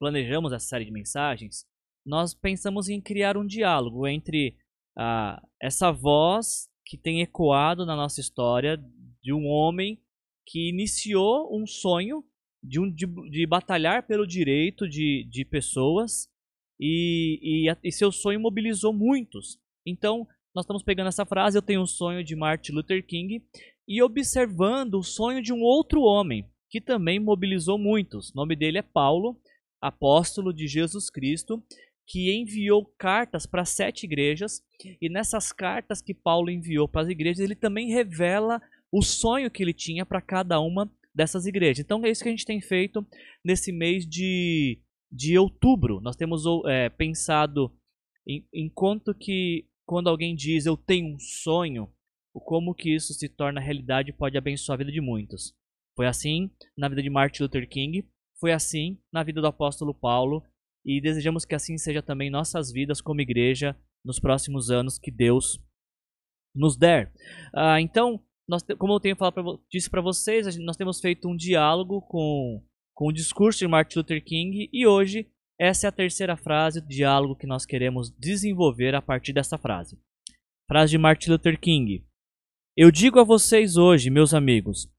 planejamos 0.00 0.52
essa 0.52 0.66
série 0.66 0.86
de 0.86 0.90
mensagens, 0.90 1.66
nós 2.04 2.34
pensamos 2.34 2.88
em 2.88 3.00
criar 3.00 3.36
um 3.36 3.46
diálogo 3.46 4.06
entre 4.06 4.56
ah, 4.96 5.42
essa 5.60 5.92
voz 5.92 6.68
que 6.86 6.96
tem 6.96 7.20
ecoado 7.20 7.84
na 7.84 7.94
nossa 7.94 8.20
história 8.20 8.82
de 9.22 9.32
um 9.32 9.46
homem 9.46 10.00
que 10.46 10.70
iniciou 10.70 11.54
um 11.54 11.66
sonho 11.66 12.24
de, 12.62 12.80
um, 12.80 12.90
de, 12.90 13.06
de 13.30 13.46
batalhar 13.46 14.06
pelo 14.06 14.26
direito 14.26 14.88
de, 14.88 15.26
de 15.30 15.44
pessoas 15.44 16.28
e, 16.80 17.68
e, 17.68 17.76
e 17.82 17.92
seu 17.92 18.10
sonho 18.10 18.40
mobilizou 18.40 18.92
muitos. 18.92 19.58
Então, 19.86 20.26
nós 20.54 20.64
estamos 20.64 20.82
pegando 20.82 21.08
essa 21.08 21.26
frase, 21.26 21.58
eu 21.58 21.62
tenho 21.62 21.82
um 21.82 21.86
sonho 21.86 22.24
de 22.24 22.34
Martin 22.34 22.72
Luther 22.72 23.04
King, 23.06 23.42
e 23.86 24.02
observando 24.02 24.94
o 24.94 25.02
sonho 25.02 25.42
de 25.42 25.52
um 25.52 25.62
outro 25.62 26.02
homem, 26.02 26.48
que 26.70 26.80
também 26.80 27.20
mobilizou 27.20 27.78
muitos. 27.78 28.30
O 28.30 28.36
nome 28.36 28.56
dele 28.56 28.78
é 28.78 28.82
Paulo, 28.82 29.38
apóstolo 29.80 30.52
de 30.52 30.66
Jesus 30.66 31.10
Cristo, 31.10 31.62
que 32.06 32.34
enviou 32.34 32.84
cartas 32.98 33.46
para 33.46 33.64
sete 33.64 34.04
igrejas, 34.04 34.62
e 35.00 35.08
nessas 35.08 35.52
cartas 35.52 36.02
que 36.02 36.12
Paulo 36.12 36.50
enviou 36.50 36.86
para 36.86 37.02
as 37.02 37.08
igrejas, 37.08 37.40
ele 37.40 37.54
também 37.54 37.88
revela 37.88 38.60
o 38.92 39.02
sonho 39.02 39.50
que 39.50 39.62
ele 39.62 39.72
tinha 39.72 40.04
para 40.04 40.20
cada 40.20 40.60
uma 40.60 40.90
dessas 41.14 41.46
igrejas. 41.46 41.84
Então 41.84 42.04
é 42.04 42.10
isso 42.10 42.22
que 42.22 42.28
a 42.28 42.32
gente 42.32 42.44
tem 42.44 42.60
feito 42.60 43.06
nesse 43.44 43.72
mês 43.72 44.06
de, 44.06 44.78
de 45.10 45.38
outubro. 45.38 46.00
Nós 46.00 46.16
temos 46.16 46.42
é, 46.66 46.88
pensado 46.88 47.72
em, 48.26 48.46
enquanto 48.52 49.14
que 49.14 49.66
quando 49.86 50.08
alguém 50.08 50.34
diz 50.34 50.66
eu 50.66 50.76
tenho 50.76 51.14
um 51.14 51.18
sonho, 51.18 51.88
o 52.34 52.40
como 52.40 52.74
que 52.74 52.94
isso 52.94 53.14
se 53.14 53.28
torna 53.28 53.60
realidade 53.60 54.12
pode 54.12 54.36
abençoar 54.36 54.74
a 54.74 54.78
vida 54.78 54.90
de 54.90 55.00
muitos. 55.00 55.54
Foi 55.96 56.06
assim 56.06 56.50
na 56.76 56.88
vida 56.88 57.02
de 57.02 57.08
Martin 57.08 57.44
Luther 57.44 57.68
King, 57.68 58.04
foi 58.40 58.52
assim 58.52 58.98
na 59.12 59.22
vida 59.22 59.40
do 59.40 59.46
apóstolo 59.46 59.94
Paulo, 59.94 60.42
e 60.84 61.00
desejamos 61.00 61.44
que 61.44 61.54
assim 61.54 61.78
seja 61.78 62.02
também 62.02 62.28
nossas 62.28 62.72
vidas 62.72 63.00
como 63.00 63.20
igreja 63.20 63.76
nos 64.04 64.18
próximos 64.18 64.70
anos 64.70 64.98
que 64.98 65.10
Deus 65.10 65.58
nos 66.54 66.76
der. 66.76 67.12
Ah, 67.54 67.80
então, 67.80 68.20
nós, 68.48 68.62
como 68.78 68.92
eu 68.92 69.00
tenho 69.00 69.16
falado 69.16 69.34
pra, 69.34 69.42
disse 69.70 69.88
para 69.88 70.02
vocês, 70.02 70.56
nós 70.58 70.76
temos 70.76 71.00
feito 71.00 71.28
um 71.28 71.36
diálogo 71.36 72.02
com, 72.02 72.62
com 72.94 73.08
o 73.08 73.12
discurso 73.12 73.60
de 73.60 73.68
Martin 73.68 73.98
Luther 73.98 74.22
King 74.22 74.68
e 74.72 74.86
hoje 74.86 75.30
essa 75.58 75.86
é 75.86 75.88
a 75.88 75.92
terceira 75.92 76.36
frase 76.36 76.80
do 76.80 76.88
diálogo 76.88 77.36
que 77.36 77.46
nós 77.46 77.64
queremos 77.64 78.10
desenvolver 78.18 78.94
a 78.94 79.00
partir 79.00 79.32
dessa 79.32 79.56
frase. 79.56 79.98
Frase 80.68 80.90
de 80.90 80.98
Martin 80.98 81.30
Luther 81.30 81.58
King: 81.58 82.04
eu 82.76 82.90
digo 82.90 83.20
a 83.20 83.24
vocês 83.24 83.76
hoje, 83.76 84.10
meus 84.10 84.34
amigos, 84.34 84.90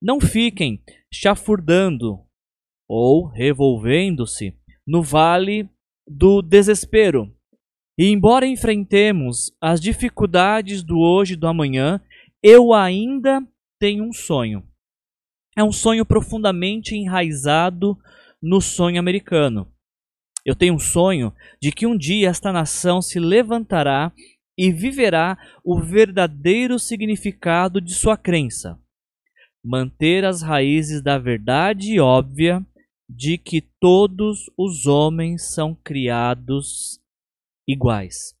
não 0.00 0.20
fiquem 0.20 0.80
chafurdando 1.12 2.20
ou 2.88 3.26
revolvendo-se 3.26 4.56
no 4.86 5.02
vale 5.02 5.68
do 6.06 6.40
desespero. 6.40 7.34
E 7.98 8.06
embora 8.06 8.46
enfrentemos 8.46 9.52
as 9.60 9.80
dificuldades 9.80 10.82
do 10.82 10.98
hoje 10.98 11.34
e 11.34 11.36
do 11.36 11.48
amanhã, 11.48 12.00
eu 12.40 12.72
ainda 12.72 13.44
tenho 13.80 14.04
um 14.04 14.12
sonho. 14.12 14.62
É 15.56 15.64
um 15.64 15.72
sonho 15.72 16.06
profundamente 16.06 16.94
enraizado 16.94 17.98
no 18.40 18.60
sonho 18.60 18.98
americano. 19.00 19.72
Eu 20.44 20.54
tenho 20.54 20.74
um 20.74 20.78
sonho 20.78 21.32
de 21.60 21.72
que 21.72 21.86
um 21.86 21.96
dia 21.96 22.28
esta 22.28 22.52
nação 22.52 23.00
se 23.00 23.18
levantará 23.18 24.12
e 24.56 24.72
viverá 24.72 25.38
o 25.64 25.80
verdadeiro 25.80 26.78
significado 26.78 27.80
de 27.80 27.94
sua 27.94 28.16
crença. 28.16 28.78
Manter 29.64 30.24
as 30.24 30.42
raízes 30.42 31.02
da 31.02 31.18
verdade 31.18 31.98
óbvia 31.98 32.64
de 33.08 33.36
que 33.38 33.60
todos 33.80 34.50
os 34.56 34.86
homens 34.86 35.52
são 35.54 35.74
criados 35.74 37.00
iguais. 37.66 38.34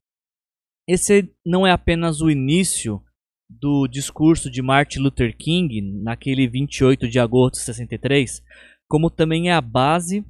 Esse 0.86 1.30
não 1.44 1.66
é 1.66 1.70
apenas 1.70 2.20
o 2.20 2.30
início 2.30 3.02
do 3.48 3.86
discurso 3.86 4.50
de 4.50 4.60
Martin 4.60 5.00
Luther 5.00 5.36
King, 5.36 5.80
naquele 6.02 6.46
28 6.46 7.08
de 7.08 7.18
agosto 7.18 7.54
de 7.54 7.60
63, 7.62 8.42
como 8.88 9.10
também 9.10 9.48
é 9.48 9.54
a 9.54 9.60
base 9.60 10.24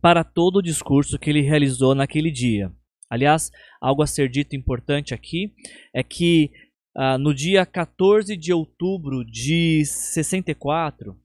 para 0.00 0.24
todo 0.24 0.56
o 0.56 0.62
discurso 0.62 1.18
que 1.18 1.30
ele 1.30 1.40
realizou 1.40 1.94
naquele 1.94 2.30
dia. 2.30 2.72
Aliás, 3.10 3.50
algo 3.80 4.02
a 4.02 4.06
ser 4.06 4.28
dito 4.28 4.56
importante 4.56 5.14
aqui 5.14 5.52
é 5.94 6.02
que 6.02 6.50
ah, 6.96 7.18
no 7.18 7.34
dia 7.34 7.66
14 7.66 8.36
de 8.36 8.52
outubro 8.52 9.24
de 9.24 9.84
64, 9.84 11.16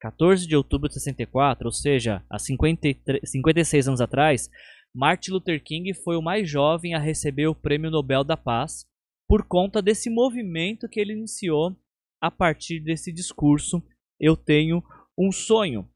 14 0.00 0.46
de 0.46 0.56
outubro 0.56 0.88
de 0.88 0.94
64, 0.94 1.66
ou 1.66 1.72
seja, 1.72 2.24
há 2.30 2.38
53, 2.38 3.20
56 3.30 3.88
anos 3.88 4.00
atrás, 4.00 4.48
Martin 4.94 5.32
Luther 5.32 5.62
King 5.62 5.92
foi 5.92 6.16
o 6.16 6.22
mais 6.22 6.48
jovem 6.48 6.94
a 6.94 6.98
receber 6.98 7.46
o 7.46 7.54
Prêmio 7.54 7.90
Nobel 7.90 8.24
da 8.24 8.36
Paz 8.36 8.86
por 9.28 9.46
conta 9.46 9.82
desse 9.82 10.08
movimento 10.08 10.88
que 10.88 10.98
ele 10.98 11.12
iniciou 11.12 11.76
a 12.20 12.30
partir 12.30 12.80
desse 12.80 13.12
discurso 13.12 13.82
Eu 14.18 14.36
Tenho 14.36 14.82
um 15.16 15.30
Sonho. 15.30 15.88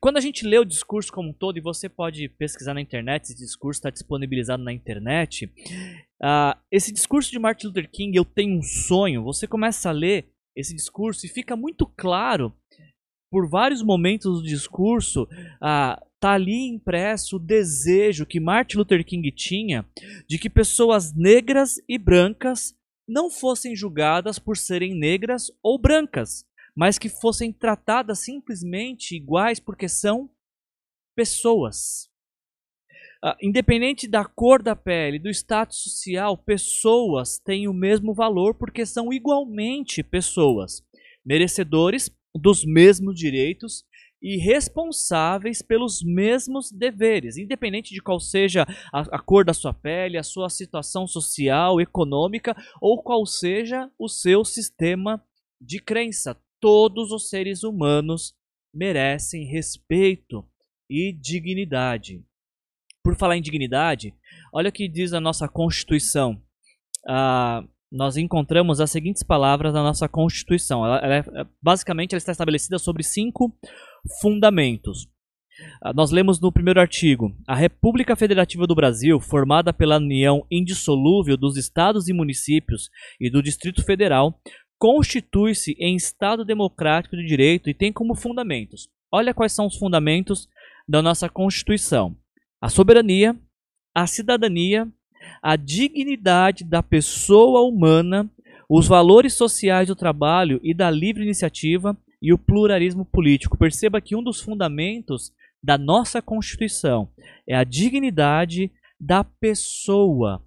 Quando 0.00 0.16
a 0.16 0.20
gente 0.20 0.46
lê 0.46 0.58
o 0.58 0.64
discurso 0.64 1.12
como 1.12 1.30
um 1.30 1.32
todo, 1.32 1.58
e 1.58 1.60
você 1.60 1.88
pode 1.88 2.28
pesquisar 2.28 2.74
na 2.74 2.80
internet, 2.80 3.24
esse 3.24 3.36
discurso 3.36 3.78
está 3.78 3.90
disponibilizado 3.90 4.62
na 4.62 4.72
internet. 4.72 5.46
Uh, 6.22 6.58
esse 6.70 6.92
discurso 6.92 7.30
de 7.30 7.38
Martin 7.38 7.68
Luther 7.68 7.90
King, 7.90 8.16
Eu 8.16 8.24
Tenho 8.24 8.58
um 8.58 8.62
Sonho, 8.62 9.22
você 9.22 9.46
começa 9.46 9.88
a 9.88 9.92
ler 9.92 10.28
esse 10.56 10.74
discurso 10.74 11.24
e 11.26 11.28
fica 11.28 11.56
muito 11.56 11.86
claro, 11.86 12.54
por 13.30 13.48
vários 13.48 13.82
momentos 13.82 14.42
do 14.42 14.46
discurso, 14.46 15.22
uh, 15.22 16.06
tá 16.20 16.32
ali 16.34 16.68
impresso 16.68 17.36
o 17.36 17.40
desejo 17.40 18.26
que 18.26 18.38
Martin 18.38 18.76
Luther 18.76 19.04
King 19.04 19.30
tinha 19.32 19.86
de 20.28 20.38
que 20.38 20.50
pessoas 20.50 21.14
negras 21.14 21.82
e 21.88 21.96
brancas 21.96 22.74
não 23.08 23.30
fossem 23.30 23.74
julgadas 23.74 24.38
por 24.38 24.56
serem 24.56 24.94
negras 24.94 25.50
ou 25.62 25.78
brancas, 25.78 26.44
mas 26.74 26.98
que 26.98 27.08
fossem 27.08 27.52
tratadas 27.52 28.20
simplesmente 28.20 29.14
iguais 29.14 29.60
porque 29.60 29.88
são 29.88 30.30
pessoas. 31.14 32.10
uh, 33.24 33.36
independente 33.40 34.08
da 34.08 34.24
cor 34.24 34.62
da 34.62 34.74
pele, 34.74 35.18
do 35.18 35.28
status 35.28 35.82
social, 35.82 36.36
pessoas 36.36 37.38
têm 37.38 37.68
o 37.68 37.74
mesmo 37.74 38.14
valor 38.14 38.54
porque 38.54 38.86
são 38.86 39.12
igualmente 39.12 40.02
pessoas, 40.02 40.82
merecedores 41.24 42.10
dos 42.34 42.64
mesmos 42.64 43.14
direitos 43.14 43.84
e 44.22 44.36
responsáveis 44.36 45.60
pelos 45.60 46.02
mesmos 46.02 46.70
deveres, 46.70 47.36
independente 47.36 47.92
de 47.92 48.00
qual 48.00 48.20
seja 48.20 48.64
a, 48.92 49.00
a, 49.16 49.18
cor 49.18 49.44
da 49.44 49.52
sua 49.52 49.74
pele, 49.74 50.16
a 50.16 50.22
sua 50.22 50.48
situação 50.48 51.08
social, 51.08 51.80
econômica 51.80 52.56
ou 52.80 53.02
qual 53.02 53.26
seja 53.26 53.90
o 53.98 54.08
seu 54.08 54.44
sistema 54.44 55.22
de 55.60 55.80
crença. 55.80 56.40
Todos 56.62 57.10
os 57.10 57.28
seres 57.28 57.64
humanos 57.64 58.36
merecem 58.72 59.44
respeito 59.44 60.48
e 60.88 61.12
dignidade. 61.12 62.24
Por 63.02 63.16
falar 63.16 63.36
em 63.36 63.42
dignidade, 63.42 64.14
olha 64.54 64.68
o 64.68 64.72
que 64.72 64.86
diz 64.86 65.12
a 65.12 65.20
nossa 65.20 65.48
Constituição. 65.48 66.40
Ah, 67.08 67.64
nós 67.90 68.16
encontramos 68.16 68.80
as 68.80 68.92
seguintes 68.92 69.24
palavras 69.24 69.74
na 69.74 69.82
nossa 69.82 70.08
Constituição. 70.08 70.86
Ela, 70.86 70.98
ela 70.98 71.16
é, 71.16 71.46
basicamente, 71.60 72.12
ela 72.12 72.18
está 72.18 72.30
estabelecida 72.30 72.78
sobre 72.78 73.02
cinco 73.02 73.52
fundamentos. 74.20 75.08
Ah, 75.82 75.92
nós 75.92 76.10
lemos 76.10 76.40
no 76.40 76.52
primeiro 76.52 76.80
artigo: 76.80 77.36
a 77.46 77.54
República 77.54 78.16
Federativa 78.16 78.66
do 78.66 78.74
Brasil, 78.74 79.20
formada 79.20 79.72
pela 79.72 79.96
união 79.96 80.46
indissolúvel 80.50 81.36
dos 81.36 81.56
estados 81.56 82.08
e 82.08 82.12
municípios 82.12 82.88
e 83.20 83.28
do 83.28 83.42
Distrito 83.42 83.84
Federal, 83.84 84.40
constitui-se 84.82 85.76
em 85.78 85.94
Estado 85.94 86.44
democrático 86.44 87.16
de 87.16 87.24
direito 87.24 87.70
e 87.70 87.74
tem 87.74 87.92
como 87.92 88.16
fundamentos. 88.16 88.90
Olha 89.12 89.32
quais 89.32 89.52
são 89.52 89.66
os 89.66 89.76
fundamentos 89.76 90.48
da 90.88 91.00
nossa 91.00 91.28
Constituição: 91.28 92.16
a 92.60 92.68
soberania, 92.68 93.38
a 93.94 94.08
cidadania, 94.08 94.90
a 95.40 95.54
dignidade 95.54 96.64
da 96.64 96.82
pessoa 96.82 97.62
humana, 97.62 98.28
os 98.68 98.88
valores 98.88 99.34
sociais 99.34 99.86
do 99.86 99.94
trabalho 99.94 100.58
e 100.64 100.74
da 100.74 100.90
livre 100.90 101.22
iniciativa 101.22 101.96
e 102.20 102.32
o 102.32 102.38
pluralismo 102.38 103.04
político. 103.04 103.56
Perceba 103.56 104.00
que 104.00 104.16
um 104.16 104.22
dos 104.22 104.40
fundamentos 104.40 105.32
da 105.62 105.78
nossa 105.78 106.20
Constituição 106.20 107.08
é 107.46 107.54
a 107.54 107.62
dignidade 107.62 108.68
da 108.98 109.22
pessoa 109.22 110.44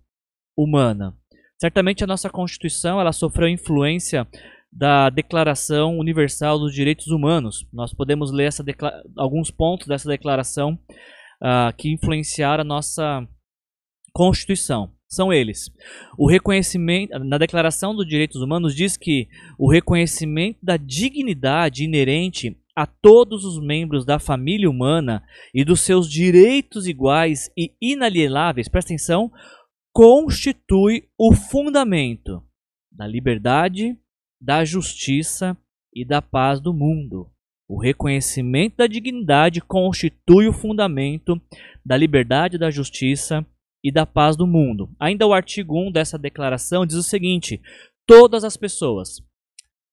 humana. 0.58 1.18
Certamente 1.60 2.04
a 2.04 2.08
nossa 2.08 2.30
Constituição 2.30 3.00
ela 3.00 3.12
sofreu 3.12 3.48
influência 3.48 4.28
da 4.72 5.10
Declaração 5.10 5.98
Universal 5.98 6.60
dos 6.60 6.74
Direitos 6.74 7.08
Humanos. 7.08 7.66
Nós 7.72 7.94
podemos 7.94 8.32
ler 8.32 8.50
alguns 9.18 9.50
pontos 9.50 9.88
dessa 9.88 10.10
declaração 10.10 10.74
uh, 11.42 11.74
que 11.78 11.94
influenciaram 11.94 12.62
a 12.62 12.66
nossa 12.66 13.26
Constituição 14.12 14.96
são 15.08 15.32
eles. 15.32 15.72
O 16.18 16.30
reconhecimento, 16.30 17.18
na 17.20 17.38
Declaração 17.38 17.96
dos 17.96 18.06
Direitos 18.06 18.42
Humanos 18.42 18.76
diz 18.76 18.98
que 18.98 19.28
o 19.58 19.72
reconhecimento 19.72 20.60
da 20.62 20.78
dignidade 20.78 21.84
inerente 21.84 22.58
a 22.76 22.86
todos 22.86 23.46
os 23.46 23.62
membros 23.62 24.06
da 24.06 24.20
família 24.20 24.70
humana 24.70 25.24
e 25.54 25.64
dos 25.64 25.80
seus 25.82 26.10
direitos 26.10 26.86
iguais 26.88 27.50
e 27.58 27.72
inalienáveis, 27.82 28.68
presta 28.68 28.92
atenção, 28.92 29.32
constitui 29.96 31.08
o 31.18 31.34
fundamento 31.34 32.44
da 32.92 33.08
liberdade, 33.08 33.98
da 34.42 34.66
justiça 34.66 35.58
e 35.94 36.04
da 36.04 36.22
paz 36.22 36.60
do 36.60 36.74
mundo. 36.74 37.32
O 37.66 37.80
reconhecimento 37.80 38.76
da 38.76 38.88
dignidade 38.88 39.62
constitui 39.62 40.50
o 40.50 40.54
fundamento 40.54 41.42
da 41.84 41.96
liberdade, 41.96 42.58
da 42.58 42.70
justiça 42.70 43.46
e 43.82 43.90
da 43.90 44.06
paz 44.06 44.36
do 44.36 44.46
mundo. 44.46 44.94
Ainda 45.00 45.26
o 45.26 45.34
artigo 45.34 45.80
1 45.88 45.94
dessa 45.94 46.20
declaração 46.20 46.86
diz 46.86 46.98
o 46.98 47.04
seguinte: 47.04 47.62
todas 48.06 48.44
as 48.44 48.58
pessoas, 48.58 49.24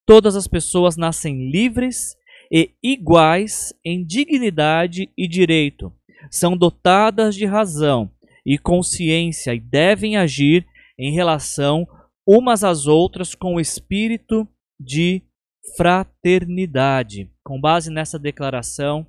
todas 0.04 0.34
as 0.34 0.48
pessoas 0.48 0.96
nascem 0.96 1.48
livres 1.48 2.16
e 2.50 2.74
iguais 2.82 3.72
em 3.84 4.04
dignidade 4.04 5.08
e 5.16 5.28
direito, 5.28 5.92
são 6.28 6.56
dotadas 6.56 7.36
de 7.36 7.46
razão 7.46 8.10
e 8.44 8.58
consciência 8.58 9.54
e 9.54 9.60
devem 9.60 10.16
agir 10.16 10.66
em 10.98 11.12
relação 11.12 11.86
umas 12.26 12.62
às 12.64 12.86
outras 12.86 13.34
com 13.34 13.54
o 13.54 13.60
espírito 13.60 14.46
de 14.78 15.22
fraternidade. 15.76 17.30
Com 17.44 17.60
base 17.60 17.90
nessa 17.90 18.18
declaração, 18.18 19.06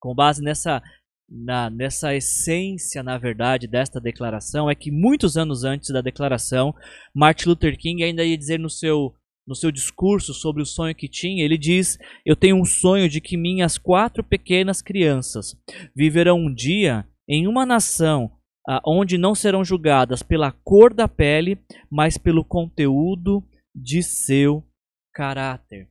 com 0.00 0.14
base 0.14 0.42
nessa 0.42 0.82
na, 1.28 1.68
nessa 1.68 2.14
essência, 2.14 3.02
na 3.02 3.18
verdade, 3.18 3.66
desta 3.66 4.00
declaração 4.00 4.70
é 4.70 4.74
que 4.74 4.90
muitos 4.90 5.36
anos 5.36 5.64
antes 5.64 5.90
da 5.90 6.00
declaração, 6.00 6.72
Martin 7.12 7.48
Luther 7.48 7.76
King 7.76 8.04
ainda 8.04 8.24
ia 8.24 8.38
dizer 8.38 8.60
no 8.60 8.70
seu, 8.70 9.12
no 9.46 9.54
seu 9.54 9.72
discurso 9.72 10.32
sobre 10.32 10.62
o 10.62 10.66
sonho 10.66 10.94
que 10.94 11.08
tinha, 11.08 11.44
ele 11.44 11.58
diz: 11.58 11.98
Eu 12.24 12.36
tenho 12.36 12.56
um 12.56 12.64
sonho 12.64 13.08
de 13.08 13.20
que 13.20 13.36
minhas 13.36 13.76
quatro 13.76 14.22
pequenas 14.22 14.80
crianças 14.80 15.56
viverão 15.94 16.38
um 16.38 16.54
dia 16.54 17.04
em 17.28 17.48
uma 17.48 17.66
nação 17.66 18.30
ah, 18.68 18.80
onde 18.84 19.16
não 19.16 19.34
serão 19.34 19.64
julgadas 19.64 20.22
pela 20.22 20.50
cor 20.50 20.92
da 20.92 21.06
pele, 21.06 21.58
mas 21.90 22.18
pelo 22.18 22.44
conteúdo 22.44 23.42
de 23.74 24.02
seu 24.02 24.64
caráter. 25.12 25.88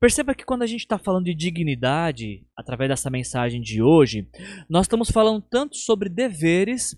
Perceba 0.00 0.34
que 0.34 0.44
quando 0.44 0.62
a 0.62 0.66
gente 0.66 0.80
está 0.80 0.98
falando 0.98 1.24
de 1.24 1.34
dignidade, 1.34 2.46
através 2.56 2.90
dessa 2.90 3.10
mensagem 3.10 3.60
de 3.60 3.82
hoje, 3.82 4.28
nós 4.68 4.84
estamos 4.84 5.10
falando 5.10 5.42
tanto 5.42 5.76
sobre 5.76 6.08
deveres 6.08 6.94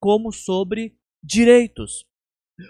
como 0.00 0.30
sobre 0.30 0.94
direitos. 1.22 2.04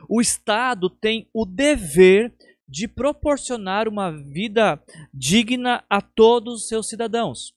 O 0.09 0.21
Estado 0.21 0.89
tem 0.89 1.29
o 1.35 1.45
dever 1.45 2.35
de 2.69 2.89
proporcionar 2.89 3.89
uma 3.89 4.11
vida 4.11 4.83
digna 5.13 5.85
a 5.91 6.01
todos 6.01 6.63
os 6.63 6.69
seus 6.69 6.89
cidadãos. 6.89 7.53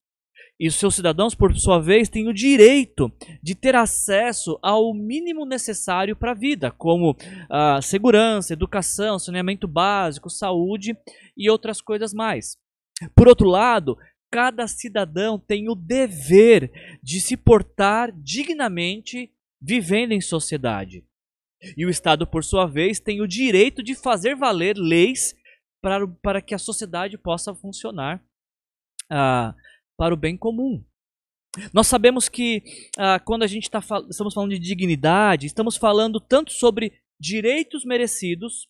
E 0.59 0.67
os 0.67 0.75
seus 0.75 0.95
cidadãos, 0.95 1.35
por 1.35 1.55
sua 1.55 1.79
vez, 1.79 2.09
têm 2.09 2.27
o 2.27 2.33
direito 2.33 3.11
de 3.43 3.53
ter 3.53 3.75
acesso 3.75 4.57
ao 4.61 4.91
mínimo 4.91 5.45
necessário 5.45 6.15
para 6.15 6.31
a 6.31 6.35
vida, 6.35 6.71
como 6.71 7.11
uh, 7.11 7.81
segurança, 7.81 8.53
educação, 8.53 9.19
saneamento 9.19 9.67
básico, 9.67 10.29
saúde 10.29 10.97
e 11.35 11.49
outras 11.49 11.79
coisas 11.79 12.11
mais. 12.11 12.57
Por 13.15 13.27
outro 13.27 13.47
lado, 13.47 13.95
cada 14.31 14.67
cidadão 14.67 15.37
tem 15.37 15.69
o 15.69 15.75
dever 15.75 16.71
de 17.03 17.21
se 17.21 17.37
portar 17.37 18.11
dignamente 18.11 19.31
vivendo 19.61 20.11
em 20.11 20.21
sociedade. 20.21 21.03
E 21.75 21.85
o 21.85 21.89
Estado, 21.89 22.25
por 22.25 22.43
sua 22.43 22.65
vez, 22.65 22.99
tem 22.99 23.21
o 23.21 23.27
direito 23.27 23.83
de 23.83 23.95
fazer 23.95 24.35
valer 24.35 24.75
leis 24.75 25.35
para, 25.81 26.07
para 26.07 26.41
que 26.41 26.53
a 26.53 26.59
sociedade 26.59 27.17
possa 27.17 27.53
funcionar. 27.53 28.23
Uh, 29.11 29.53
para 29.97 30.13
o 30.13 30.17
bem 30.17 30.37
comum. 30.37 30.83
Nós 31.73 31.87
sabemos 31.87 32.29
que 32.29 32.61
ah, 32.97 33.19
quando 33.19 33.43
a 33.43 33.47
gente 33.47 33.69
tá 33.69 33.81
fal 33.81 34.07
estamos 34.09 34.33
falando 34.33 34.51
de 34.51 34.59
dignidade, 34.59 35.47
estamos 35.47 35.75
falando 35.75 36.19
tanto 36.19 36.51
sobre 36.51 36.93
direitos 37.19 37.83
merecidos, 37.83 38.67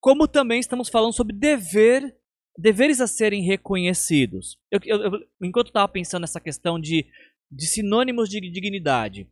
como 0.00 0.28
também 0.28 0.60
estamos 0.60 0.88
falando 0.88 1.12
sobre 1.12 1.36
dever, 1.36 2.16
deveres 2.56 3.00
a 3.00 3.06
serem 3.06 3.42
reconhecidos. 3.42 4.56
Eu, 4.70 4.78
eu, 4.84 5.10
enquanto 5.42 5.68
estava 5.68 5.88
pensando 5.88 6.22
nessa 6.22 6.40
questão 6.40 6.78
de, 6.78 7.04
de 7.50 7.66
sinônimos 7.66 8.28
de 8.28 8.40
dignidade, 8.40 9.28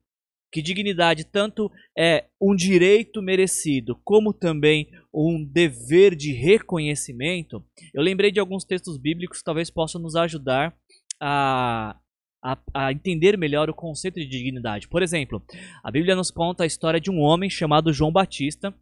que 0.50 0.61
dignidade 0.61 1.24
tanto 1.24 1.70
é 1.96 2.26
um 2.40 2.54
direito 2.54 3.22
merecido, 3.22 3.98
como 4.04 4.35
também 4.35 4.90
um 5.12 5.42
dever 5.42 6.14
de 6.14 6.32
reconhecimento, 6.32 7.64
eu 7.94 8.02
lembrei 8.02 8.30
de 8.30 8.40
alguns 8.40 8.64
textos 8.64 8.98
bíblicos 8.98 9.38
que 9.38 9.44
talvez 9.44 9.70
possam 9.70 10.00
nos 10.00 10.14
ajudar 10.14 10.76
a, 11.24 11.96
a, 12.42 12.58
a, 12.74 12.92
entender 12.92 13.38
melhor 13.38 13.70
o 13.70 13.74
conceito 13.74 14.18
de 14.18 14.26
dignidade. 14.26 14.88
Por 14.88 15.02
exemplo, 15.02 15.40
a 15.85 15.90
Bíblia 15.90 16.16
nos 16.16 16.32
conta 16.32 16.64
a 16.64 16.66
história 16.66 17.00
de 17.00 17.11
um 17.11 17.20
homem 17.20 17.48
chamado 17.48 17.92
João 17.92 18.11
Batista 18.11 18.74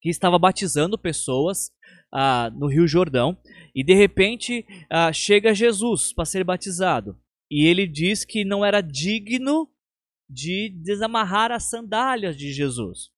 que 0.00 0.08
estava 0.08 0.38
batizando 0.38 0.96
pessoas 0.96 1.70
ah, 2.10 2.50
no 2.54 2.66
Rio 2.66 2.86
Jordão 2.86 3.36
e 3.74 3.84
de 3.84 3.92
repente 3.92 4.66
ah, 4.88 5.12
chega 5.12 5.54
Jesus 5.54 6.14
para 6.14 6.24
ser 6.24 6.42
batizado 6.42 7.20
e 7.50 7.66
ele 7.66 7.86
diz 7.86 8.24
que 8.24 8.42
não 8.42 8.64
era 8.64 8.80
digno 8.80 9.68
de 10.28 10.70
desamarrar 10.82 11.52
as 11.52 11.68
sandálias 11.68 12.36
de 12.36 12.52
Jesus. 12.52 13.10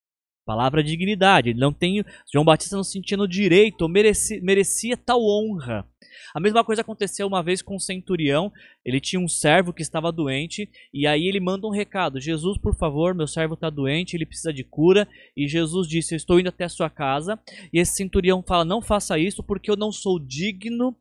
Palavra 0.52 0.84
dignidade. 0.84 1.48
Ele 1.48 1.58
não 1.58 1.72
tem. 1.72 2.04
João 2.30 2.44
Batista 2.44 2.76
não 2.76 2.84
sentia 2.84 3.16
no 3.16 3.26
direito 3.26 3.88
merecia, 3.88 4.38
merecia 4.42 4.98
tal 4.98 5.18
honra. 5.22 5.88
A 6.34 6.38
mesma 6.38 6.62
coisa 6.62 6.82
aconteceu 6.82 7.26
uma 7.26 7.42
vez 7.42 7.62
com 7.62 7.74
o 7.74 7.80
centurião. 7.80 8.52
Ele 8.84 9.00
tinha 9.00 9.18
um 9.18 9.26
servo 9.26 9.72
que 9.72 9.80
estava 9.80 10.12
doente 10.12 10.68
e 10.92 11.06
aí 11.06 11.26
ele 11.26 11.40
manda 11.40 11.66
um 11.66 11.70
recado: 11.70 12.20
Jesus, 12.20 12.58
por 12.58 12.76
favor, 12.76 13.14
meu 13.14 13.26
servo 13.26 13.54
está 13.54 13.70
doente, 13.70 14.14
ele 14.14 14.26
precisa 14.26 14.52
de 14.52 14.62
cura. 14.62 15.08
E 15.34 15.48
Jesus 15.48 15.88
disse: 15.88 16.12
Eu 16.12 16.18
estou 16.18 16.38
indo 16.38 16.50
até 16.50 16.64
a 16.64 16.68
sua 16.68 16.90
casa. 16.90 17.40
E 17.72 17.78
esse 17.78 17.94
centurião 17.94 18.44
fala: 18.46 18.62
Não 18.62 18.82
faça 18.82 19.18
isso 19.18 19.42
porque 19.42 19.70
eu 19.70 19.76
não 19.76 19.90
sou 19.90 20.18
digno 20.18 20.94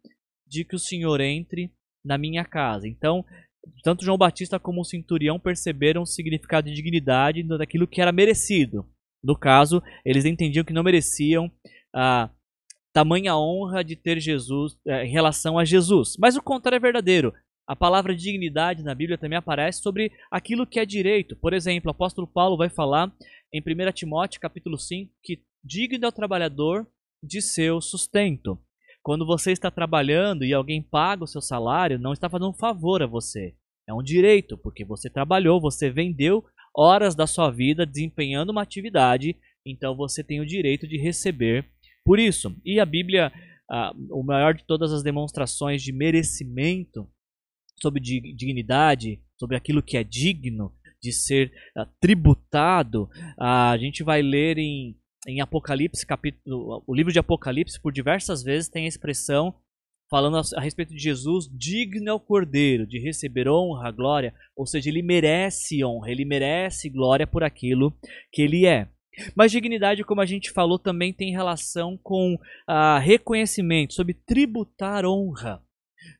de 0.47 0.63
que 0.63 0.77
o 0.77 0.79
Senhor 0.79 1.19
entre 1.19 1.69
na 2.05 2.17
minha 2.17 2.45
casa. 2.45 2.87
Então 2.87 3.25
tanto 3.83 4.05
João 4.05 4.17
Batista 4.17 4.57
como 4.57 4.79
o 4.79 4.85
centurião 4.85 5.37
perceberam 5.37 6.03
o 6.03 6.05
significado 6.05 6.69
de 6.69 6.75
dignidade 6.75 7.43
daquilo 7.43 7.85
que 7.85 8.01
era 8.01 8.13
merecido. 8.13 8.85
No 9.23 9.37
caso, 9.37 9.81
eles 10.05 10.25
entendiam 10.25 10.65
que 10.65 10.73
não 10.73 10.83
mereciam 10.83 11.51
a 11.93 12.29
tamanha 12.93 13.35
honra 13.37 13.83
de 13.83 13.95
ter 13.95 14.19
Jesus 14.19 14.77
é, 14.85 15.05
em 15.05 15.11
relação 15.11 15.57
a 15.57 15.65
Jesus. 15.65 16.15
Mas 16.19 16.35
o 16.35 16.41
contrário 16.41 16.77
é 16.77 16.79
verdadeiro. 16.79 17.33
A 17.67 17.75
palavra 17.75 18.15
dignidade 18.15 18.83
na 18.83 18.93
Bíblia 18.93 19.17
também 19.17 19.37
aparece 19.37 19.81
sobre 19.81 20.11
aquilo 20.29 20.67
que 20.67 20.79
é 20.79 20.85
direito. 20.85 21.35
Por 21.35 21.53
exemplo, 21.53 21.89
o 21.89 21.91
apóstolo 21.91 22.27
Paulo 22.27 22.57
vai 22.57 22.69
falar 22.69 23.11
em 23.53 23.61
1 23.61 23.91
Timóteo 23.93 24.41
capítulo 24.41 24.77
5 24.77 25.11
que 25.23 25.41
digno 25.63 26.05
é 26.05 26.07
o 26.07 26.11
trabalhador 26.11 26.87
de 27.23 27.41
seu 27.41 27.79
sustento. 27.79 28.59
Quando 29.03 29.25
você 29.25 29.51
está 29.51 29.71
trabalhando 29.71 30.43
e 30.43 30.53
alguém 30.53 30.81
paga 30.81 31.23
o 31.23 31.27
seu 31.27 31.41
salário, 31.41 31.99
não 31.99 32.13
está 32.13 32.29
fazendo 32.29 32.49
um 32.49 32.53
favor 32.53 33.01
a 33.01 33.07
você. 33.07 33.55
É 33.87 33.93
um 33.93 34.03
direito, 34.03 34.57
porque 34.57 34.85
você 34.85 35.09
trabalhou, 35.09 35.59
você 35.59 35.89
vendeu 35.89 36.45
horas 36.75 37.15
da 37.15 37.27
sua 37.27 37.49
vida 37.49 37.85
desempenhando 37.85 38.49
uma 38.49 38.61
atividade, 38.61 39.35
então 39.65 39.95
você 39.95 40.23
tem 40.23 40.39
o 40.39 40.45
direito 40.45 40.87
de 40.87 40.97
receber 40.97 41.65
por 42.03 42.19
isso. 42.19 42.55
E 42.65 42.79
a 42.79 42.85
Bíblia, 42.85 43.31
o 44.09 44.23
maior 44.23 44.53
de 44.53 44.63
todas 44.65 44.91
as 44.91 45.03
demonstrações 45.03 45.81
de 45.83 45.91
merecimento 45.91 47.07
sobre 47.81 48.01
dignidade, 48.01 49.21
sobre 49.39 49.55
aquilo 49.55 49.83
que 49.83 49.97
é 49.97 50.03
digno 50.03 50.73
de 51.01 51.11
ser 51.11 51.51
tributado, 51.99 53.09
a 53.39 53.75
gente 53.77 54.03
vai 54.03 54.21
ler 54.21 54.57
em 54.57 54.95
em 55.27 55.39
Apocalipse, 55.39 56.05
capítulo, 56.05 56.83
o 56.87 56.95
livro 56.95 57.13
de 57.13 57.19
Apocalipse, 57.19 57.79
por 57.79 57.93
diversas 57.93 58.41
vezes 58.41 58.69
tem 58.69 58.85
a 58.85 58.87
expressão 58.87 59.53
falando 60.11 60.37
a, 60.37 60.61
respeito 60.61 60.93
de 60.93 60.99
Jesus, 60.99 61.49
digno 61.51 62.09
é 62.09 62.13
o 62.13 62.19
Cordeiro 62.19 62.85
de 62.85 62.99
receber 62.99 63.49
honra, 63.49 63.89
glória, 63.89 64.33
ou 64.55 64.67
seja, 64.67 64.89
ele 64.89 65.01
merece 65.01 65.83
honra, 65.83 66.11
ele 66.11 66.25
merece 66.25 66.89
glória 66.89 67.25
por 67.25 67.43
aquilo 67.43 67.91
que 68.31 68.41
ele 68.41 68.67
é. 68.67 68.87
Mas 69.35 69.51
dignidade, 69.51 70.03
como 70.03 70.21
a 70.21 70.25
gente 70.25 70.51
falou, 70.51 70.77
também 70.77 71.11
tem 71.11 71.31
relação 71.31 71.97
com 72.03 72.37
ah, 72.67 72.99
reconhecimento, 72.99 73.93
sobre 73.93 74.13
tributar 74.13 75.05
honra. 75.05 75.63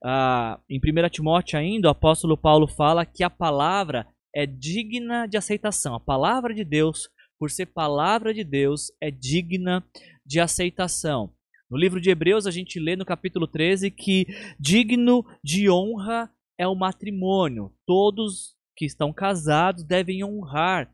Ah, 0.04 0.60
em 0.70 0.80
1 0.80 1.10
Timóteo 1.10 1.60
ainda, 1.60 1.88
o 1.88 1.92
apóstolo 1.92 2.38
Paulo 2.38 2.68
fala 2.68 3.06
que 3.06 3.24
a 3.24 3.30
palavra 3.30 4.08
é 4.34 4.46
digna 4.46 5.28
de 5.28 5.38
aceitação. 5.38 5.96
A 5.96 6.00
palavra 6.00 6.54
de 6.54 6.64
Deus 6.64 7.10
por 7.42 7.50
ser 7.50 7.66
palavra 7.66 8.36
de 8.36 8.44
Deus, 8.44 8.92
é 9.02 9.10
digna 9.10 9.84
de 10.24 10.40
aceitação. 10.40 11.34
No 11.72 11.78
livro 11.78 12.02
de 12.02 12.10
Hebreus, 12.10 12.46
a 12.46 12.52
gente 12.52 12.78
lê 12.82 12.98
no 12.98 13.06
capítulo 13.06 13.48
13 13.48 13.90
que 13.90 14.28
digno 14.60 15.26
de 15.42 15.70
honra 15.70 16.30
é 16.60 16.68
o 16.68 16.76
matrimônio. 16.76 17.74
Todos 17.88 18.58
que 18.76 18.86
estão 18.86 19.14
casados 19.14 19.86
devem 19.86 20.22
honrar 20.22 20.94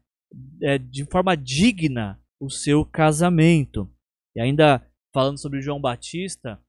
é, 0.62 0.78
de 0.78 1.04
forma 1.06 1.36
digna 1.36 2.22
o 2.40 2.48
seu 2.52 2.86
casamento. 2.86 3.92
E 4.36 4.40
ainda 4.40 4.88
falando 5.12 5.40
sobre 5.40 5.62
João 5.62 5.82
Batista, 5.82 6.62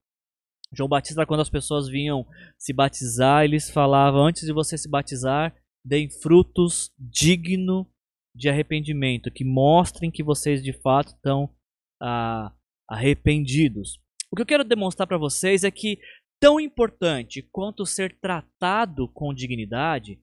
João 0.73 0.89
Batista, 0.89 1.25
quando 1.25 1.41
as 1.41 1.49
pessoas 1.49 1.87
vinham 1.87 2.25
se 2.57 2.73
batizar, 2.73 3.43
eles 3.43 3.69
falavam: 3.69 4.25
antes 4.25 4.43
de 4.43 4.51
você 4.51 4.75
se 4.75 4.89
batizar, 4.89 5.55
deem 5.85 6.09
frutos 6.09 6.91
digno 6.97 7.87
de 8.35 8.49
arrependimento, 8.49 9.29
que 9.29 9.43
mostrem 9.43 10.09
que 10.09 10.23
vocês 10.23 10.63
de 10.63 10.73
fato 10.73 11.09
estão 11.09 11.53
ah, 12.01 12.51
arrependidos. 12.89 13.99
O 14.31 14.35
que 14.35 14.41
eu 14.41 14.45
quero 14.45 14.63
demonstrar 14.63 15.07
para 15.07 15.17
vocês 15.17 15.63
é 15.63 15.71
que, 15.71 15.99
tão 16.39 16.59
importante 16.59 17.41
quanto 17.51 17.85
ser 17.85 18.17
tratado 18.19 19.07
com 19.09 19.33
dignidade, 19.33 20.19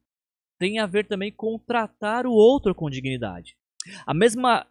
tem 0.59 0.79
a 0.79 0.87
ver 0.87 1.07
também 1.07 1.31
com 1.31 1.59
tratar 1.59 2.27
o 2.27 2.33
outro 2.33 2.75
com 2.75 2.91
dignidade. 2.91 3.57
A 4.07 4.15
mesma, 4.15 4.67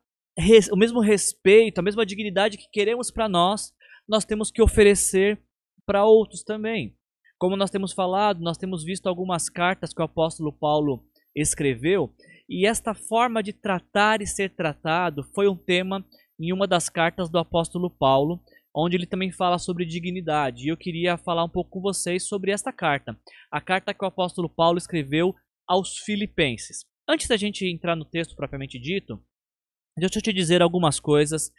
o 0.72 0.78
mesmo 0.78 1.00
respeito, 1.00 1.80
a 1.80 1.84
mesma 1.84 2.06
dignidade 2.06 2.58
que 2.58 2.70
queremos 2.72 3.12
para 3.12 3.30
nós, 3.30 3.74
nós 4.08 4.26
temos 4.26 4.52
que 4.52 4.62
oferecer 4.62 5.42
para 5.86 6.06
outros 6.06 6.44
também. 6.44 6.96
Como 7.38 7.56
nós 7.56 7.70
temos 7.70 7.94
falado, 7.94 8.42
nós 8.42 8.58
temos 8.58 8.84
visto 8.84 9.08
algumas 9.08 9.50
cartas 9.50 9.94
que 9.94 10.02
o 10.02 10.06
apóstolo 10.06 10.52
Paulo 10.52 11.06
escreveu 11.36 12.14
e 12.48 12.66
esta 12.66 12.94
forma 12.94 13.42
de 13.42 13.52
tratar 13.52 14.22
e 14.22 14.28
ser 14.28 14.56
tratado 14.56 15.24
foi 15.34 15.48
um 15.48 15.56
tema 15.56 16.06
em 16.40 16.52
uma 16.52 16.68
das 16.68 16.90
cartas 16.90 17.30
do 17.30 17.38
apóstolo 17.38 17.90
Paulo, 17.90 18.42
onde 18.76 18.96
ele 18.96 19.06
também 19.06 19.32
fala 19.32 19.58
sobre 19.58 19.86
dignidade. 19.86 20.66
E 20.66 20.70
eu 20.70 20.78
queria 20.78 21.18
falar 21.18 21.44
um 21.44 21.50
pouco 21.50 21.70
com 21.72 21.82
vocês 21.82 22.28
sobre 22.28 22.52
esta 22.52 22.74
carta, 22.74 23.18
a 23.52 23.62
carta 23.62 23.94
que 23.94 24.04
o 24.04 24.08
apóstolo 24.08 24.50
Paulo 24.50 24.78
escreveu 24.78 25.34
aos 25.68 25.98
Filipenses. 26.00 26.86
Antes 27.08 27.28
da 27.28 27.38
gente 27.38 27.66
entrar 27.66 27.96
no 27.96 28.06
texto 28.06 28.36
propriamente 28.36 28.80
dito, 28.80 29.24
deixa 29.98 30.20
eu 30.20 30.22
te 30.22 30.34
dizer 30.34 30.62
algumas 30.62 31.00
coisas 31.00 31.52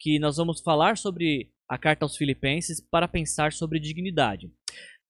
que 0.00 0.18
nós 0.18 0.36
vamos 0.36 0.60
falar 0.60 0.96
sobre 0.96 1.52
a 1.68 1.78
carta 1.78 2.04
aos 2.04 2.16
Filipenses 2.16 2.80
para 2.80 3.08
pensar 3.08 3.52
sobre 3.52 3.80
dignidade. 3.80 4.50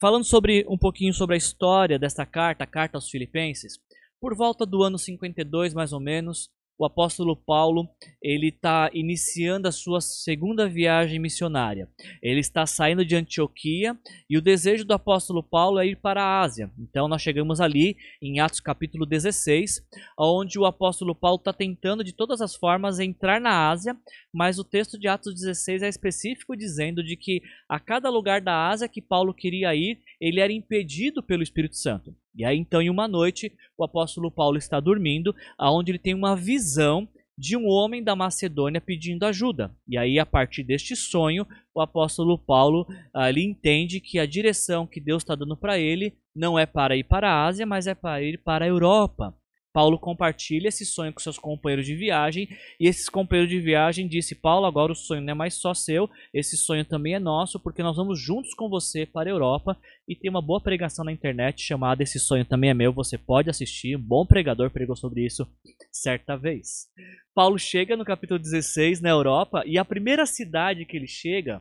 Falando 0.00 0.24
sobre 0.24 0.66
um 0.68 0.77
pouquinho 0.77 1.14
sobre 1.14 1.35
a 1.35 1.38
história 1.38 1.98
desta 1.98 2.27
carta, 2.27 2.64
a 2.64 2.66
carta 2.66 2.96
aos 2.96 3.09
Filipenses, 3.09 3.79
por 4.20 4.35
volta 4.35 4.66
do 4.66 4.83
ano 4.83 4.98
52, 4.98 5.74
mais 5.74 5.92
ou 5.92 6.00
menos, 6.00 6.50
o 6.79 6.85
apóstolo 6.85 7.37
Paulo 7.37 7.89
ele 8.23 8.49
está 8.49 8.91
iniciando 8.93 9.69
a 9.69 9.73
sua 9.73 10.01
segunda 10.01 10.69
viagem 10.69 11.19
missionária. 11.19 11.89
Ele 12.23 12.41
está 12.41 12.67
saindo 12.67 13.05
de 13.05 13.15
Antioquia 13.15 13.97
e 14.29 14.37
o 14.37 14.43
desejo 14.43 14.85
do 14.85 14.93
apóstolo 14.93 15.43
Paulo 15.43 15.79
é 15.79 15.87
ir 15.87 15.97
para 15.97 16.23
a 16.23 16.41
Ásia. 16.41 16.71
Então 16.79 17.07
nós 17.07 17.23
chegamos 17.23 17.61
ali 17.61 17.97
em 18.21 18.41
Atos 18.41 18.61
capítulo 18.61 19.07
16, 19.07 19.87
onde 20.19 20.59
o 20.59 20.65
apóstolo 20.65 21.15
Paulo 21.15 21.39
está 21.39 21.53
tentando 21.53 22.03
de 22.03 22.13
todas 22.13 22.41
as 22.41 22.55
formas 22.55 22.99
entrar 22.99 23.41
na 23.41 23.71
Ásia, 23.71 23.97
mas 24.33 24.59
o 24.59 24.65
texto 24.65 24.99
de 24.99 25.07
Atos 25.07 25.35
16 25.35 25.83
é 25.83 25.89
específico 25.89 26.57
dizendo 26.57 27.03
de 27.03 27.17
que 27.17 27.41
a 27.69 27.79
cada 27.79 28.11
lugar 28.11 28.41
da 28.41 28.69
Ásia 28.69 28.89
que 28.89 29.01
Paulo 29.01 29.33
queria 29.33 29.75
ir, 29.75 30.01
ele 30.21 30.41
era 30.41 30.53
impedido 30.53 31.23
pelo 31.23 31.43
Espírito 31.43 31.77
Santo. 31.77 32.15
E 32.35 32.44
aí 32.44 32.59
então 32.59 32.83
em 32.83 32.90
uma 32.90 33.07
noite 33.07 33.53
o 33.77 33.85
apóstolo 33.85 34.31
Paulo 34.31 34.59
está 34.59 34.81
dormindo, 34.81 35.35
aonde 35.59 35.92
ele 35.92 35.99
tem 35.99 36.14
uma 36.14 36.35
visão 36.35 37.09
de 37.37 37.57
um 37.57 37.66
homem 37.66 38.03
da 38.03 38.14
Macedônia 38.14 38.81
pedindo 38.81 39.27
ajuda. 39.27 39.75
E 39.88 39.99
aí 39.99 40.18
a 40.18 40.27
partir 40.27 40.62
deste 40.62 40.94
sonho, 40.94 41.47
o 41.75 41.81
apóstolo 41.81 42.38
Paulo 42.38 42.87
ali 43.12 43.44
entende 43.44 44.01
que 44.01 44.18
a 44.18 44.27
direção 44.27 44.87
que 44.87 45.01
Deus 45.01 45.23
está 45.23 45.35
dando 45.35 45.57
para 45.57 45.79
ele 45.79 46.14
não 46.35 46.59
é 46.59 46.66
para 46.66 46.97
ir 46.97 47.05
para 47.05 47.31
a 47.31 47.47
Ásia, 47.47 47.66
mas 47.66 47.87
é 47.87 47.94
para 47.94 48.23
ir 48.23 48.38
para 48.38 48.64
a 48.64 48.68
Europa. 48.68 49.35
Paulo 49.75 49.99
compartilha 49.99 50.69
esse 50.69 50.87
sonho 50.87 51.13
com 51.13 51.19
seus 51.19 51.37
companheiros 51.37 51.85
de 51.85 51.97
viagem 51.97 52.49
e 52.79 52.87
esses 52.87 53.09
companheiros 53.09 53.53
de 53.53 53.61
viagem 53.61 54.07
disse: 54.07 54.33
Paulo, 54.33 54.67
agora 54.67 54.93
o 54.93 54.95
sonho 54.95 55.21
não 55.21 55.33
é 55.33 55.35
mais 55.35 55.55
só 55.55 55.75
seu, 55.75 56.09
esse 56.33 56.57
sonho 56.57 56.85
também 56.85 57.15
é 57.15 57.19
nosso, 57.19 57.59
porque 57.59 57.83
nós 57.83 57.97
vamos 57.97 58.21
juntos 58.21 58.55
com 58.55 58.69
você 58.69 59.05
para 59.05 59.29
a 59.29 59.33
Europa 59.33 59.77
e 60.07 60.15
tem 60.15 60.31
uma 60.31 60.41
boa 60.41 60.61
pregação 60.61 61.05
na 61.05 61.11
internet 61.11 61.61
chamada 61.61 62.05
Esse 62.05 62.21
sonho 62.21 62.45
também 62.45 62.71
é 62.71 62.75
meu. 62.75 62.93
Você 62.93 63.19
pode 63.19 63.51
assistir. 63.51 63.97
Um 63.97 64.01
bom 64.01 64.25
pregador 64.25 64.71
pregou 64.71 64.95
sobre 64.95 65.27
isso 65.27 65.45
certa 65.91 66.37
vez. 66.37 66.87
Paulo 67.35 67.59
chega 67.59 67.97
no 67.97 68.05
capítulo 68.05 68.39
16 68.39 69.01
na 69.01 69.09
Europa 69.09 69.65
e 69.67 69.77
a 69.77 69.85
primeira 69.85 70.25
cidade 70.25 70.85
que 70.85 70.97
ele 70.97 71.09
chega 71.09 71.61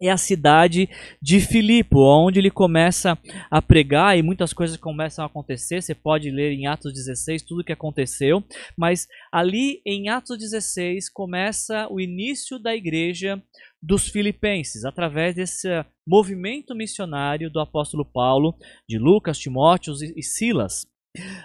é 0.00 0.10
a 0.10 0.16
cidade 0.16 0.88
de 1.20 1.40
Filipe, 1.40 1.96
onde 1.96 2.38
ele 2.38 2.50
começa 2.50 3.18
a 3.50 3.62
pregar 3.62 4.16
e 4.16 4.22
muitas 4.22 4.52
coisas 4.52 4.76
começam 4.76 5.24
a 5.24 5.26
acontecer. 5.26 5.80
Você 5.80 5.94
pode 5.94 6.30
ler 6.30 6.52
em 6.52 6.66
Atos 6.66 6.92
16 6.92 7.42
tudo 7.42 7.60
o 7.60 7.64
que 7.64 7.72
aconteceu, 7.72 8.44
mas 8.76 9.06
ali 9.32 9.80
em 9.86 10.08
Atos 10.08 10.38
16 10.38 11.08
começa 11.08 11.86
o 11.90 12.00
início 12.00 12.58
da 12.58 12.74
igreja 12.74 13.42
dos 13.82 14.08
filipenses, 14.08 14.84
através 14.84 15.34
desse 15.34 15.68
movimento 16.06 16.74
missionário 16.74 17.50
do 17.50 17.60
apóstolo 17.60 18.04
Paulo, 18.04 18.54
de 18.88 18.98
Lucas, 18.98 19.38
Timóteo 19.38 19.94
e 20.16 20.22
Silas. 20.22 20.86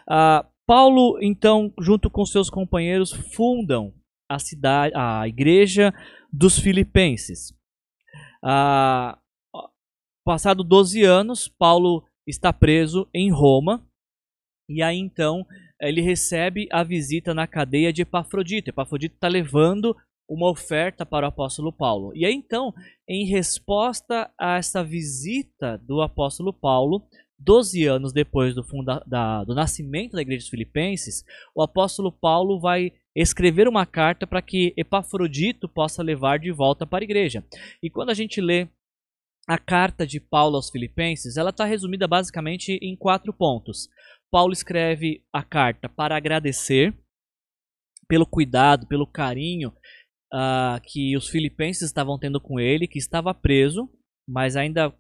Uh, 0.09 0.45
Paulo, 0.65 1.19
então, 1.21 1.73
junto 1.79 2.09
com 2.09 2.25
seus 2.25 2.49
companheiros, 2.49 3.11
fundam 3.11 3.93
a 4.29 4.39
cidade, 4.39 4.93
a 4.95 5.27
igreja 5.27 5.93
dos 6.31 6.57
filipenses. 6.57 7.53
Ah, 8.43 9.19
passado 10.25 10.63
12 10.63 11.03
anos, 11.03 11.47
Paulo 11.47 12.03
está 12.25 12.51
preso 12.51 13.07
em 13.13 13.31
Roma. 13.31 13.85
E 14.69 14.81
aí 14.81 14.97
então 14.97 15.45
ele 15.81 16.01
recebe 16.01 16.67
a 16.71 16.83
visita 16.83 17.33
na 17.33 17.47
cadeia 17.47 17.91
de 17.91 18.03
Epafrodito. 18.03 18.69
Epafrodito 18.69 19.15
está 19.15 19.27
levando 19.27 19.95
uma 20.29 20.49
oferta 20.49 21.05
para 21.05 21.25
o 21.25 21.29
apóstolo 21.29 21.73
Paulo. 21.73 22.15
E 22.15 22.25
aí 22.25 22.33
então, 22.33 22.73
em 23.07 23.25
resposta 23.25 24.31
a 24.39 24.57
essa 24.57 24.83
visita 24.83 25.77
do 25.79 26.01
apóstolo 26.01 26.53
Paulo, 26.53 27.03
12 27.37 27.85
anos 27.85 28.13
depois 28.13 28.55
do, 28.55 28.63
funda 28.63 29.03
da, 29.05 29.43
do 29.43 29.53
nascimento 29.53 30.13
da 30.13 30.21
igreja 30.21 30.43
dos 30.43 30.49
Filipenses, 30.49 31.25
o 31.53 31.61
apóstolo 31.61 32.11
Paulo 32.11 32.59
vai 32.59 32.93
escrever 33.15 33.67
uma 33.67 33.85
carta 33.85 34.25
para 34.25 34.41
que 34.41 34.73
Epafrodito 34.77 35.67
possa 35.67 36.01
levar 36.01 36.39
de 36.39 36.51
volta 36.51 36.85
para 36.85 37.03
a 37.03 37.05
igreja. 37.05 37.43
E 37.81 37.89
quando 37.89 38.09
a 38.09 38.13
gente 38.13 38.39
lê 38.39 38.67
a 39.47 39.57
carta 39.57 40.05
de 40.05 40.19
Paulo 40.19 40.55
aos 40.55 40.69
Filipenses, 40.69 41.37
ela 41.37 41.49
está 41.49 41.65
resumida 41.65 42.07
basicamente 42.07 42.79
em 42.81 42.95
quatro 42.95 43.33
pontos. 43.33 43.89
Paulo 44.31 44.53
escreve 44.53 45.23
a 45.33 45.43
carta 45.43 45.89
para 45.89 46.15
agradecer 46.15 46.93
pelo 48.07 48.25
cuidado, 48.25 48.87
pelo 48.87 49.07
carinho 49.07 49.73
uh, 50.33 50.79
que 50.83 51.15
os 51.17 51.27
filipenses 51.29 51.83
estavam 51.83 52.17
tendo 52.17 52.39
com 52.39 52.59
ele, 52.59 52.87
que 52.87 52.97
estava 52.97 53.33
preso, 53.33 53.89
mas 54.27 54.55
ainda 54.55 54.89
uh, 54.89 54.93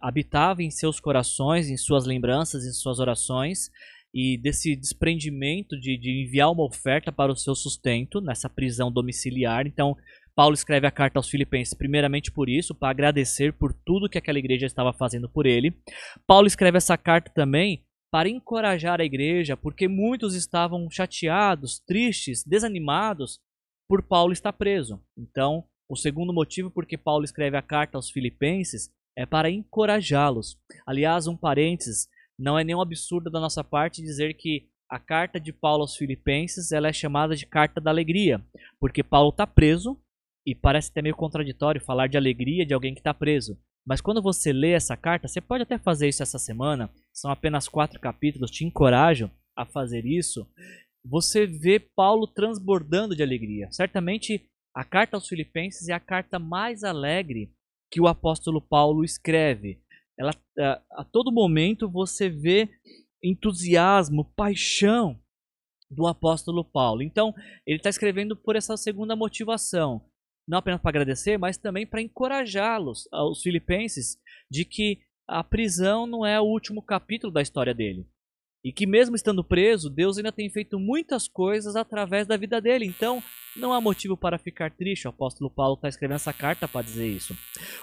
habitava 0.00 0.62
em 0.62 0.70
seus 0.70 0.98
corações, 0.98 1.68
em 1.68 1.76
suas 1.76 2.06
lembranças, 2.06 2.64
em 2.64 2.72
suas 2.72 2.98
orações, 2.98 3.70
e 4.12 4.36
desse 4.36 4.74
desprendimento 4.74 5.78
de, 5.78 5.96
de 5.96 6.24
enviar 6.24 6.50
uma 6.50 6.64
oferta 6.64 7.12
para 7.12 7.32
o 7.32 7.36
seu 7.36 7.54
sustento 7.54 8.20
nessa 8.20 8.48
prisão 8.48 8.90
domiciliar. 8.90 9.66
Então, 9.66 9.96
Paulo 10.34 10.54
escreve 10.54 10.86
a 10.86 10.90
carta 10.90 11.18
aos 11.18 11.28
Filipenses, 11.28 11.74
primeiramente 11.74 12.32
por 12.32 12.48
isso, 12.48 12.74
para 12.74 12.90
agradecer 12.90 13.52
por 13.52 13.72
tudo 13.72 14.08
que 14.08 14.18
aquela 14.18 14.38
igreja 14.38 14.66
estava 14.66 14.92
fazendo 14.92 15.28
por 15.28 15.46
ele. 15.46 15.74
Paulo 16.26 16.46
escreve 16.46 16.78
essa 16.78 16.96
carta 16.96 17.30
também 17.34 17.84
para 18.10 18.28
encorajar 18.28 19.00
a 19.00 19.04
igreja, 19.04 19.56
porque 19.56 19.86
muitos 19.86 20.34
estavam 20.34 20.90
chateados, 20.90 21.78
tristes, 21.80 22.42
desanimados 22.44 23.40
por 23.88 24.02
Paulo 24.02 24.32
estar 24.32 24.52
preso. 24.52 25.00
Então, 25.16 25.64
o 25.88 25.96
segundo 25.96 26.32
motivo 26.32 26.70
por 26.70 26.86
que 26.86 26.96
Paulo 26.96 27.24
escreve 27.24 27.56
a 27.56 27.62
carta 27.62 27.98
aos 27.98 28.10
Filipenses 28.10 28.90
é 29.16 29.26
para 29.26 29.50
encorajá-los. 29.50 30.58
Aliás, 30.86 31.26
um 31.26 31.36
parênteses, 31.36 32.08
não 32.40 32.58
é 32.58 32.64
nenhum 32.64 32.80
absurdo 32.80 33.30
da 33.30 33.38
nossa 33.38 33.62
parte 33.62 34.02
dizer 34.02 34.34
que 34.34 34.66
a 34.88 34.98
carta 34.98 35.38
de 35.38 35.52
Paulo 35.52 35.82
aos 35.82 35.96
Filipenses 35.96 36.72
ela 36.72 36.88
é 36.88 36.92
chamada 36.92 37.36
de 37.36 37.46
carta 37.46 37.80
da 37.80 37.90
alegria, 37.90 38.44
porque 38.80 39.02
Paulo 39.02 39.28
está 39.28 39.46
preso 39.46 39.96
e 40.44 40.54
parece 40.54 40.90
até 40.90 41.02
meio 41.02 41.14
contraditório 41.14 41.80
falar 41.80 42.08
de 42.08 42.16
alegria 42.16 42.66
de 42.66 42.74
alguém 42.74 42.94
que 42.94 43.00
está 43.00 43.14
preso. 43.14 43.58
Mas 43.86 44.00
quando 44.00 44.22
você 44.22 44.52
lê 44.52 44.72
essa 44.72 44.96
carta, 44.96 45.28
você 45.28 45.40
pode 45.40 45.62
até 45.62 45.78
fazer 45.78 46.08
isso 46.08 46.22
essa 46.22 46.38
semana, 46.38 46.90
são 47.12 47.30
apenas 47.30 47.68
quatro 47.68 48.00
capítulos, 48.00 48.50
te 48.50 48.64
encorajo 48.64 49.30
a 49.56 49.64
fazer 49.64 50.04
isso. 50.04 50.48
Você 51.04 51.46
vê 51.46 51.78
Paulo 51.78 52.26
transbordando 52.26 53.14
de 53.14 53.22
alegria. 53.22 53.70
Certamente 53.70 54.44
a 54.74 54.84
carta 54.84 55.16
aos 55.16 55.28
Filipenses 55.28 55.88
é 55.88 55.92
a 55.92 56.00
carta 56.00 56.38
mais 56.38 56.84
alegre 56.84 57.52
que 57.90 58.00
o 58.00 58.06
apóstolo 58.06 58.60
Paulo 58.60 59.04
escreve. 59.04 59.80
Ela, 60.20 60.34
a, 60.58 60.82
a 61.00 61.04
todo 61.04 61.32
momento 61.32 61.88
você 61.88 62.28
vê 62.28 62.68
entusiasmo, 63.22 64.30
paixão 64.36 65.18
do 65.90 66.06
apóstolo 66.06 66.62
Paulo. 66.62 67.02
Então, 67.02 67.34
ele 67.66 67.78
está 67.78 67.88
escrevendo 67.88 68.36
por 68.36 68.54
essa 68.54 68.76
segunda 68.76 69.16
motivação 69.16 70.04
não 70.50 70.58
apenas 70.58 70.80
para 70.80 70.90
agradecer, 70.90 71.38
mas 71.38 71.56
também 71.56 71.86
para 71.86 72.02
encorajá-los, 72.02 73.08
os 73.12 73.40
filipenses, 73.40 74.18
de 74.50 74.64
que 74.64 74.98
a 75.26 75.44
prisão 75.44 76.08
não 76.08 76.26
é 76.26 76.40
o 76.40 76.44
último 76.44 76.82
capítulo 76.82 77.32
da 77.32 77.40
história 77.40 77.72
dele. 77.72 78.04
E 78.64 78.72
que 78.72 78.86
mesmo 78.86 79.16
estando 79.16 79.42
preso, 79.42 79.88
Deus 79.88 80.18
ainda 80.18 80.30
tem 80.30 80.50
feito 80.50 80.78
muitas 80.78 81.26
coisas 81.26 81.76
através 81.76 82.26
da 82.26 82.36
vida 82.36 82.60
dele. 82.60 82.84
Então, 82.84 83.22
não 83.56 83.72
há 83.72 83.80
motivo 83.80 84.16
para 84.16 84.38
ficar 84.38 84.70
triste. 84.70 85.06
O 85.06 85.10
apóstolo 85.10 85.50
Paulo 85.50 85.74
está 85.74 85.88
escrevendo 85.88 86.16
essa 86.16 86.32
carta 86.32 86.68
para 86.68 86.84
dizer 86.84 87.08
isso. 87.08 87.34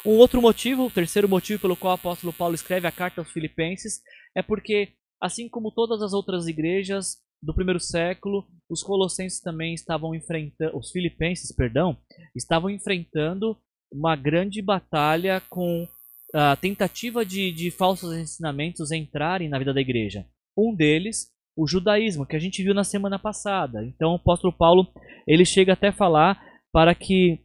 Um 0.06 0.12
outro 0.18 0.42
motivo, 0.42 0.86
o 0.86 0.92
terceiro 0.92 1.28
motivo 1.28 1.62
pelo 1.62 1.76
qual 1.76 1.94
o 1.94 1.96
apóstolo 1.96 2.32
Paulo 2.32 2.54
escreve 2.54 2.88
a 2.88 2.92
carta 2.92 3.22
aos 3.22 3.32
Filipenses, 3.32 4.02
é 4.36 4.44
porque, 4.44 4.90
assim 5.20 5.50
como 5.50 5.72
todas 5.72 6.02
as 6.02 6.13
outras 6.13 6.48
igrejas, 6.48 7.18
do 7.42 7.54
primeiro 7.54 7.80
século, 7.80 8.46
os 8.70 8.82
colossenses 8.82 9.40
também 9.40 9.74
estavam 9.74 10.16
enfrentando, 10.16 10.78
os 10.78 10.92
filipenses, 10.92 11.56
perdão, 11.56 11.98
estavam 12.36 12.70
enfrentando 12.70 13.58
uma 13.92 14.16
grande 14.16 14.62
batalha 14.62 15.42
com 15.50 15.88
a 16.34 16.56
tentativa 16.56 17.26
de, 17.26 17.52
de 17.52 17.72
falsos 17.72 18.16
ensinamentos 18.16 18.92
entrarem 18.92 19.50
na 19.50 19.60
vida 19.60 19.74
da 19.74 19.82
igreja. 19.82 20.26
Um 20.58 20.76
deles, 20.76 21.28
o 21.56 21.67
judaísmo, 21.67 22.26
que 22.26 22.36
a 22.36 22.39
gente 22.39 22.63
viu 22.63 22.74
na 22.74 22.84
semana 22.84 23.20
passada. 23.20 23.86
Então, 23.86 24.13
o 24.13 24.15
apóstolo 24.15 24.54
Paulo 24.54 24.91
ele 25.28 25.46
chega 25.46 25.74
até 25.74 25.89
a 25.89 25.93
falar 25.93 26.41
para 26.72 26.93
que 26.96 27.43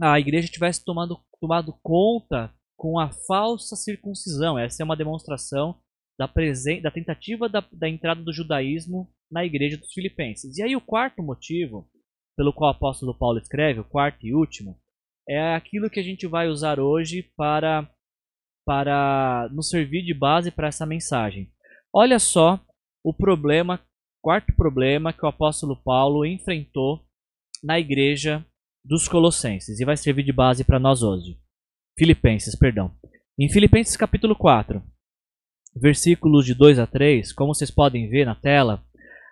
a 0.00 0.18
igreja 0.18 0.48
tivesse 0.48 0.84
tomado, 0.84 1.18
tomado 1.40 1.74
conta 1.82 2.52
com 2.76 2.98
a 2.98 3.10
falsa 3.26 3.74
circuncisão. 3.76 4.58
Essa 4.58 4.82
é 4.82 4.84
uma 4.84 4.96
demonstração 4.96 5.80
da, 6.18 6.28
presen 6.28 6.82
da 6.82 6.90
tentativa 6.90 7.48
da, 7.48 7.64
da 7.72 7.88
entrada 7.88 8.22
do 8.22 8.32
judaísmo 8.32 9.10
na 9.30 9.44
igreja 9.44 9.76
dos 9.76 9.92
filipenses. 9.92 10.58
E 10.58 10.62
aí 10.62 10.76
o 10.76 10.80
quarto 10.80 11.22
motivo 11.22 11.88
pelo 12.36 12.52
qual 12.52 12.70
o 12.70 12.74
apóstolo 12.74 13.16
Paulo 13.16 13.38
escreve, 13.38 13.80
o 13.80 13.84
quarto 13.84 14.26
e 14.26 14.34
último, 14.34 14.78
é 15.28 15.54
aquilo 15.54 15.88
que 15.88 15.98
a 15.98 16.02
gente 16.02 16.26
vai 16.26 16.48
usar 16.48 16.78
hoje 16.78 17.32
para, 17.36 17.90
para 18.64 19.48
nos 19.52 19.70
servir 19.70 20.02
de 20.04 20.12
base 20.12 20.50
para 20.50 20.68
essa 20.68 20.84
mensagem. 20.84 21.50
Olha 21.98 22.18
só 22.18 22.60
o 23.02 23.14
problema, 23.14 23.80
quarto 24.22 24.54
problema 24.54 25.14
que 25.14 25.24
o 25.24 25.28
apóstolo 25.30 25.82
Paulo 25.82 26.26
enfrentou 26.26 27.02
na 27.64 27.80
igreja 27.80 28.44
dos 28.84 29.08
Colossenses 29.08 29.80
e 29.80 29.84
vai 29.86 29.96
servir 29.96 30.22
de 30.22 30.30
base 30.30 30.62
para 30.62 30.78
nós 30.78 31.02
hoje. 31.02 31.40
Filipenses, 31.98 32.54
perdão. 32.54 32.94
Em 33.40 33.48
Filipenses 33.48 33.96
capítulo 33.96 34.36
4, 34.36 34.82
versículos 35.74 36.44
de 36.44 36.52
2 36.52 36.78
a 36.78 36.86
3, 36.86 37.32
como 37.32 37.54
vocês 37.54 37.70
podem 37.70 38.10
ver 38.10 38.26
na 38.26 38.34
tela, 38.34 38.84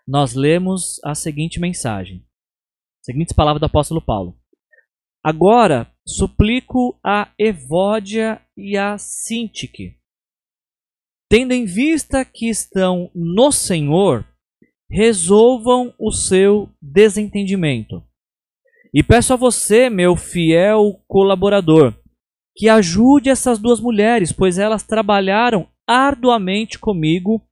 nós 0.09 0.33
lemos 0.33 0.99
a 1.05 1.15
seguinte 1.15 1.61
mensagem. 1.61 2.27
Seguintes 3.03 3.35
palavras 3.35 3.61
do 3.61 3.67
apóstolo 3.67 4.01
Paulo. 4.01 4.41
Agora 5.23 5.93
suplico 6.09 6.99
a 7.05 7.31
Evódia 7.39 8.41
e 8.57 8.75
a 8.79 8.97
Sintique, 8.97 9.99
tendo 11.35 11.51
em 11.51 11.65
vista 11.65 12.25
que 12.25 12.49
estão 12.49 13.11
no 13.13 13.51
Senhor, 13.51 14.25
resolvam 14.89 15.93
o 15.99 16.13
seu 16.13 16.69
desentendimento. 16.81 18.05
E 18.95 19.03
peço 19.03 19.33
a 19.33 19.37
você, 19.37 19.91
meu 19.91 20.15
fiel 20.15 21.03
colaborador, 21.09 21.93
que 22.55 22.69
ajude 22.69 23.31
essas 23.31 23.59
duas 23.59 23.81
mulheres, 23.81 24.31
pois 24.31 24.59
elas 24.59 24.85
trabalharam 24.85 25.67
arduamente 25.85 26.79
comigo 26.79 27.43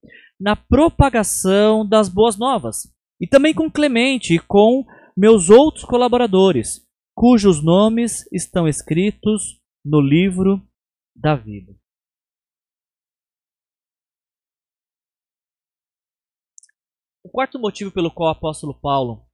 na 0.41 0.55
propagação 0.55 1.85
das 1.85 2.09
boas 2.09 2.39
novas, 2.39 2.85
e 3.21 3.27
também 3.27 3.53
com 3.53 3.69
Clemente 3.69 4.37
e 4.37 4.39
com 4.39 4.85
meus 5.17 5.51
outros 5.51 5.85
colaboradores, 5.85 6.87
cujos 7.17 7.61
nomes 7.61 8.33
estão 8.33 8.69
escritos 8.69 9.61
no 9.85 10.01
livro 10.01 10.63
da 11.17 11.35
vida. 11.35 11.82
Quarto 17.33 17.59
motivo 17.59 17.91
pelo 17.91 18.11
qual 18.11 18.29
o 18.29 18.33
apóstolo 18.33 18.79
Paulo 18.79 19.27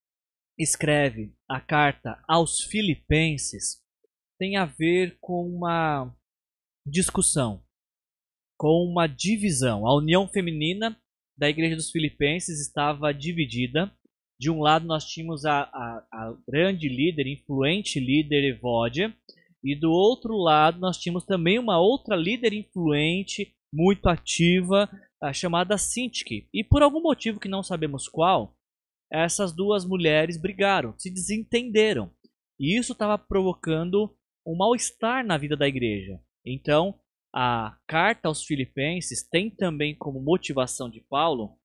escreve 0.56 1.34
a 1.48 1.60
carta 1.60 2.22
aos 2.26 2.60
Filipenses 2.62 3.82
tem 4.38 4.56
a 4.56 4.64
ver 4.64 5.18
com 5.20 5.44
uma 5.46 6.14
discussão 6.86 7.62
com 8.58 8.84
uma 8.84 9.06
divisão. 9.06 9.86
A 9.86 9.96
união 9.96 10.26
feminina 10.26 10.98
da 11.38 11.48
Igreja 11.48 11.76
dos 11.76 11.90
Filipenses 11.90 12.60
estava 12.60 13.14
dividida. 13.14 13.90
De 14.38 14.50
um 14.50 14.60
lado, 14.60 14.84
nós 14.84 15.04
tínhamos 15.04 15.44
a, 15.44 15.62
a, 15.62 16.06
a 16.12 16.36
grande 16.46 16.88
líder, 16.88 17.28
influente 17.28 18.00
líder 18.00 18.56
Evódia, 18.56 19.16
e 19.62 19.74
do 19.74 19.90
outro 19.90 20.36
lado, 20.36 20.78
nós 20.80 20.98
tínhamos 20.98 21.24
também 21.24 21.58
uma 21.58 21.80
outra 21.80 22.16
líder 22.16 22.52
influente, 22.52 23.54
muito 23.72 24.08
ativa, 24.08 24.88
chamada 25.32 25.76
Sintique. 25.78 26.48
E 26.52 26.62
por 26.62 26.82
algum 26.82 27.02
motivo 27.02 27.40
que 27.40 27.48
não 27.48 27.62
sabemos 27.62 28.08
qual, 28.08 28.56
essas 29.10 29.52
duas 29.52 29.84
mulheres 29.84 30.36
brigaram, 30.36 30.94
se 30.98 31.10
desentenderam. 31.10 32.10
E 32.58 32.78
isso 32.78 32.92
estava 32.92 33.16
provocando 33.18 34.14
um 34.46 34.56
mal-estar 34.56 35.24
na 35.24 35.36
vida 35.36 35.56
da 35.56 35.68
igreja. 35.68 36.20
Então, 36.44 36.98
a 37.34 37.76
carta 37.86 38.28
aos 38.28 38.44
Filipenses 38.44 39.26
tem 39.28 39.50
também 39.50 39.94
como 39.96 40.20
motivação 40.20 40.88
de 40.88 41.00
Paulo 41.08 41.58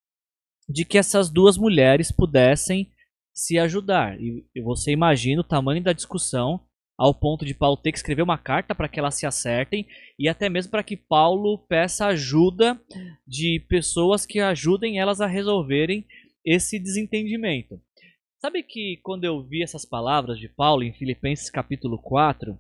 de 0.68 0.86
que 0.86 0.98
essas 0.98 1.30
duas 1.30 1.58
mulheres 1.58 2.12
pudessem 2.12 2.92
se 3.34 3.58
ajudar. 3.58 4.20
E 4.22 4.46
você 4.62 4.92
imagina 4.92 5.42
o 5.42 5.46
tamanho 5.48 5.84
da 5.84 5.94
discussão 5.94 6.66
ao 6.98 7.14
ponto 7.14 7.46
de 7.46 7.54
Paulo 7.54 7.78
ter 7.78 7.92
que 7.92 7.98
escrever 7.98 8.22
uma 8.22 8.38
carta 8.38 8.76
para 8.76 8.88
que 8.88 9.00
elas 9.00 9.16
se 9.16 9.26
acertem 9.26 9.88
e 10.18 10.30
até 10.30 10.50
mesmo 10.50 10.72
para 10.72 10.84
que 10.84 10.96
Paulo 10.96 11.58
peça 11.68 12.08
ajuda 12.08 12.80
de 13.28 13.60
pessoas 13.68 14.26
que 14.26 14.40
ajudem 14.40 15.00
elas 15.00 15.20
a 15.20 15.28
resolverem 15.28 16.06
esse 16.46 16.80
desentendimento. 16.80 17.82
Sabe 18.40 18.62
que 18.62 19.00
quando 19.02 19.24
eu 19.24 19.42
vi 19.42 19.64
essas 19.64 19.86
palavras 19.86 20.38
de 20.38 20.50
Paulo 20.50 20.84
em 20.84 20.94
Filipenses 20.94 21.50
capítulo 21.50 21.98
4, 21.98 22.58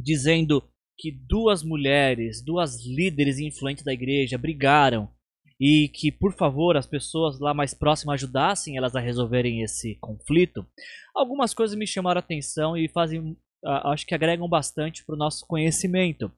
dizendo 0.00 0.62
que 0.98 1.12
duas 1.12 1.62
mulheres, 1.62 2.42
duas 2.42 2.84
líderes 2.84 3.38
influentes 3.38 3.84
da 3.84 3.92
igreja 3.92 4.38
brigaram 4.38 5.14
e 5.60 5.88
que, 5.88 6.12
por 6.12 6.34
favor, 6.34 6.76
as 6.76 6.86
pessoas 6.86 7.38
lá 7.40 7.54
mais 7.54 7.72
próximas 7.72 8.14
ajudassem 8.14 8.76
elas 8.76 8.94
a 8.94 9.00
resolverem 9.00 9.62
esse 9.62 9.96
conflito, 9.96 10.66
algumas 11.14 11.54
coisas 11.54 11.76
me 11.76 11.86
chamaram 11.86 12.18
a 12.18 12.20
atenção 12.20 12.76
e 12.76 12.88
fazem 12.88 13.36
acho 13.64 14.06
que 14.06 14.14
agregam 14.14 14.48
bastante 14.48 15.04
para 15.04 15.14
o 15.14 15.18
nosso 15.18 15.46
conhecimento. 15.46 16.30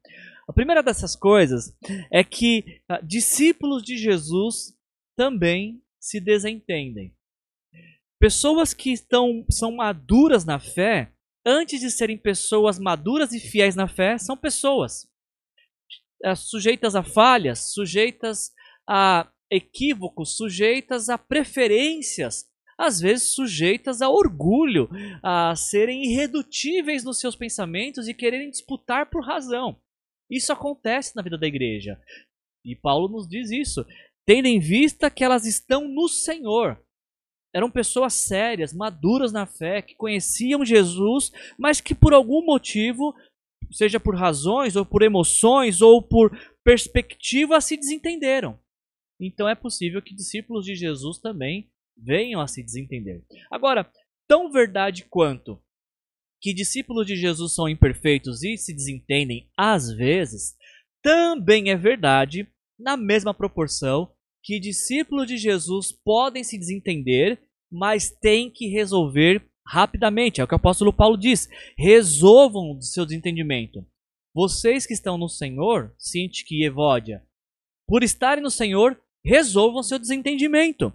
A 0.49 0.53
primeira 0.53 0.83
dessas 0.83 1.15
coisas 1.15 1.77
é 2.11 2.25
que 2.25 2.81
uh, 2.91 3.05
discípulos 3.05 3.83
de 3.83 3.97
Jesus 3.97 4.75
também 5.17 5.83
se 6.01 6.21
desentendem. 6.21 7.15
Pessoas 8.19 8.73
que 8.73 8.93
estão, 8.93 9.45
são 9.51 9.73
maduras 9.73 10.45
na 10.45 10.59
fé, 10.59 11.13
antes 11.45 11.81
de 11.81 11.91
serem 11.91 12.17
pessoas 12.17 12.79
maduras 12.79 13.33
e 13.33 13.41
fiéis 13.41 13.77
na 13.77 13.87
fé, 13.87 14.17
são 14.17 14.37
pessoas 14.37 15.09
uh, 16.25 16.35
sujeitas 16.35 16.95
a 16.95 17.03
falhas, 17.03 17.73
sujeitas 17.73 18.53
a 18.89 19.31
equívocos, 19.51 20.37
sujeitas 20.37 21.09
a 21.09 21.19
preferências, 21.19 22.47
às 22.79 23.01
vezes 23.01 23.35
sujeitas 23.35 24.01
a 24.01 24.09
orgulho, 24.09 24.89
a 25.23 25.55
serem 25.57 26.05
irredutíveis 26.05 27.03
nos 27.03 27.19
seus 27.19 27.35
pensamentos 27.35 28.07
e 28.07 28.15
quererem 28.15 28.51
disputar 28.51 29.11
por 29.11 29.25
razão. 29.25 29.81
Isso 30.31 30.53
acontece 30.53 31.17
na 31.17 31.23
vida 31.23 31.37
da 31.37 31.47
igreja. 31.47 32.01
E 32.65 32.77
Paulo 32.77 33.09
nos 33.09 33.27
diz 33.27 33.51
isso, 33.51 33.85
tendo 34.27 34.47
em 34.47 34.61
vista 34.61 35.11
que 35.11 35.25
elas 35.25 35.47
estão 35.47 35.89
no 35.89 36.09
Senhor. 36.09 36.81
Eram 37.55 37.71
pessoas 37.71 38.13
sérias, 38.13 38.75
maduras 38.75 39.33
na 39.33 39.47
fé, 39.47 39.81
que 39.81 39.95
conheciam 39.95 40.65
Jesus, 40.65 41.33
mas 41.59 41.81
que 41.81 41.95
por 41.95 42.13
algum 42.13 42.45
motivo, 42.45 43.15
seja 43.73 43.99
por 43.99 44.15
razões, 44.15 44.77
ou 44.77 44.85
por 44.85 45.03
emoções, 45.03 45.81
ou 45.81 46.03
por 46.03 46.31
perspectiva, 46.63 47.61
se 47.61 47.77
desentenderam. 47.77 48.61
Então 49.21 49.49
é 49.49 49.55
possível 49.55 50.01
que 50.01 50.15
discípulos 50.15 50.65
de 50.65 50.75
Jesus 50.75 51.19
também 51.19 51.71
venham 51.97 52.41
a 52.41 52.47
se 52.47 52.63
desentender. 52.63 53.25
Agora, 53.51 53.91
tão 54.27 54.51
verdade 54.51 55.05
quanto 55.05 55.61
que 56.41 56.55
discípulos 56.55 57.07
de 57.07 57.17
Jesus 57.17 57.55
são 57.55 57.69
imperfeitos 57.69 58.43
e 58.43 58.57
se 58.57 58.73
desentendem 58.73 59.51
às 59.57 59.91
vezes, 59.93 60.57
também 61.03 61.71
é 61.71 61.77
verdade, 61.77 62.47
na 62.79 62.97
mesma 62.97 63.35
proporção, 63.35 64.13
que 64.43 64.61
discípulos 64.61 65.27
de 65.27 65.37
Jesus 65.37 65.93
podem 65.93 66.45
se 66.45 66.57
desentender, 66.57 67.41
mas 67.71 68.11
têm 68.11 68.51
que 68.51 68.69
resolver 68.69 69.45
rapidamente. 69.67 70.41
É 70.41 70.45
o 70.45 70.47
que 70.47 70.55
o 70.55 70.57
apóstolo 70.57 70.93
Paulo 70.93 71.17
diz: 71.17 71.49
resolvam 71.77 72.77
o 72.77 72.83
seu 72.83 73.05
desentendimento. 73.05 73.85
Vocês 74.35 74.87
que 74.87 74.95
estão 74.95 75.19
no 75.19 75.29
Senhor, 75.29 75.93
Sinti 75.99 76.45
e 76.51 76.65
Evódia, 76.65 77.23
por 77.87 78.03
estarem 78.03 78.43
no 78.43 78.51
Senhor, 78.51 79.01
resolvam 79.25 79.83
seu 79.83 79.99
desentendimento. 79.99 80.93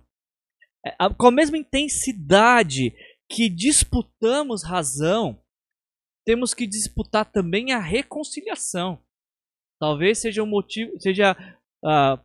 É, 0.85 0.91
com 1.17 1.27
a 1.27 1.31
mesma 1.31 1.57
intensidade 1.57 2.93
que 3.29 3.49
disputamos 3.49 4.63
razão, 4.63 5.41
temos 6.25 6.53
que 6.53 6.67
disputar 6.67 7.25
também 7.25 7.71
a 7.71 7.79
reconciliação. 7.79 9.01
Talvez 9.79 10.19
seja 10.19 10.43
um 10.43 10.47
motivo, 10.47 10.97
seja 10.99 11.35
uh, 11.83 12.21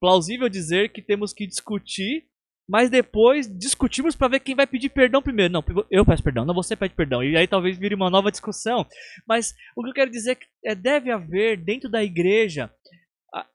plausível 0.00 0.48
dizer 0.48 0.92
que 0.92 1.02
temos 1.02 1.32
que 1.32 1.46
discutir, 1.46 2.26
mas 2.68 2.88
depois 2.88 3.46
discutimos 3.46 4.16
para 4.16 4.28
ver 4.28 4.40
quem 4.40 4.54
vai 4.54 4.66
pedir 4.66 4.88
perdão 4.88 5.20
primeiro. 5.20 5.52
Não, 5.52 5.64
eu 5.90 6.06
peço 6.06 6.22
perdão, 6.22 6.46
não 6.46 6.54
você 6.54 6.74
pede 6.74 6.94
perdão. 6.94 7.22
E 7.22 7.36
aí 7.36 7.46
talvez 7.46 7.78
vire 7.78 7.94
uma 7.94 8.08
nova 8.08 8.30
discussão. 8.30 8.86
Mas 9.28 9.54
o 9.76 9.82
que 9.82 9.90
eu 9.90 9.94
quero 9.94 10.10
dizer 10.10 10.32
é 10.32 10.34
que 10.34 10.46
é, 10.64 10.74
deve 10.74 11.10
haver 11.10 11.62
dentro 11.62 11.90
da 11.90 12.02
igreja 12.02 12.72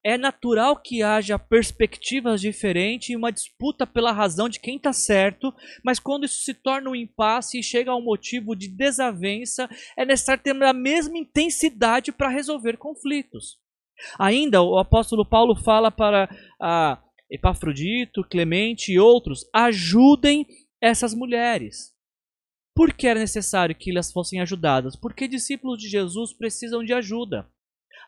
é 0.04 0.18
natural 0.18 0.76
que 0.76 1.02
haja 1.02 1.40
perspectivas 1.40 2.42
diferentes 2.42 3.10
e 3.10 3.16
uma 3.16 3.32
disputa 3.32 3.88
pela 3.88 4.12
razão 4.12 4.50
de 4.50 4.60
quem 4.60 4.76
está 4.76 4.92
certo, 4.92 5.54
mas 5.84 6.00
quando 6.00 6.26
isso 6.26 6.44
se 6.44 6.54
torna 6.54 6.90
um 6.90 6.96
impasse 6.96 7.60
e 7.60 7.64
chega 7.64 7.92
a 7.92 7.96
um 7.96 8.04
motivo 8.04 8.56
de 8.56 8.68
desavença, 8.68 9.70
é 9.98 10.06
necessário 10.06 10.44
ter 10.44 10.62
a 10.64 10.74
mesma 10.74 11.18
intensidade 11.18 12.12
para 12.12 12.30
resolver 12.30 12.78
conflitos. 12.78 13.58
Ainda, 14.18 14.62
o 14.62 14.78
apóstolo 14.78 15.26
Paulo 15.26 15.56
fala 15.56 15.92
para 15.92 16.30
a 16.60 17.02
Epafrodito, 17.30 18.24
Clemente 18.24 18.92
e 18.92 19.00
outros: 19.00 19.48
ajudem 19.54 20.46
essas 20.82 21.14
mulheres. 21.14 21.94
Por 22.74 22.94
que 22.94 23.08
era 23.08 23.20
necessário 23.20 23.76
que 23.76 23.92
elas 23.92 24.12
fossem 24.12 24.40
ajudadas? 24.40 24.96
Porque 24.96 25.28
discípulos 25.28 25.78
de 25.78 25.90
Jesus 25.90 26.34
precisam 26.34 26.84
de 26.84 26.94
ajuda. 26.94 27.50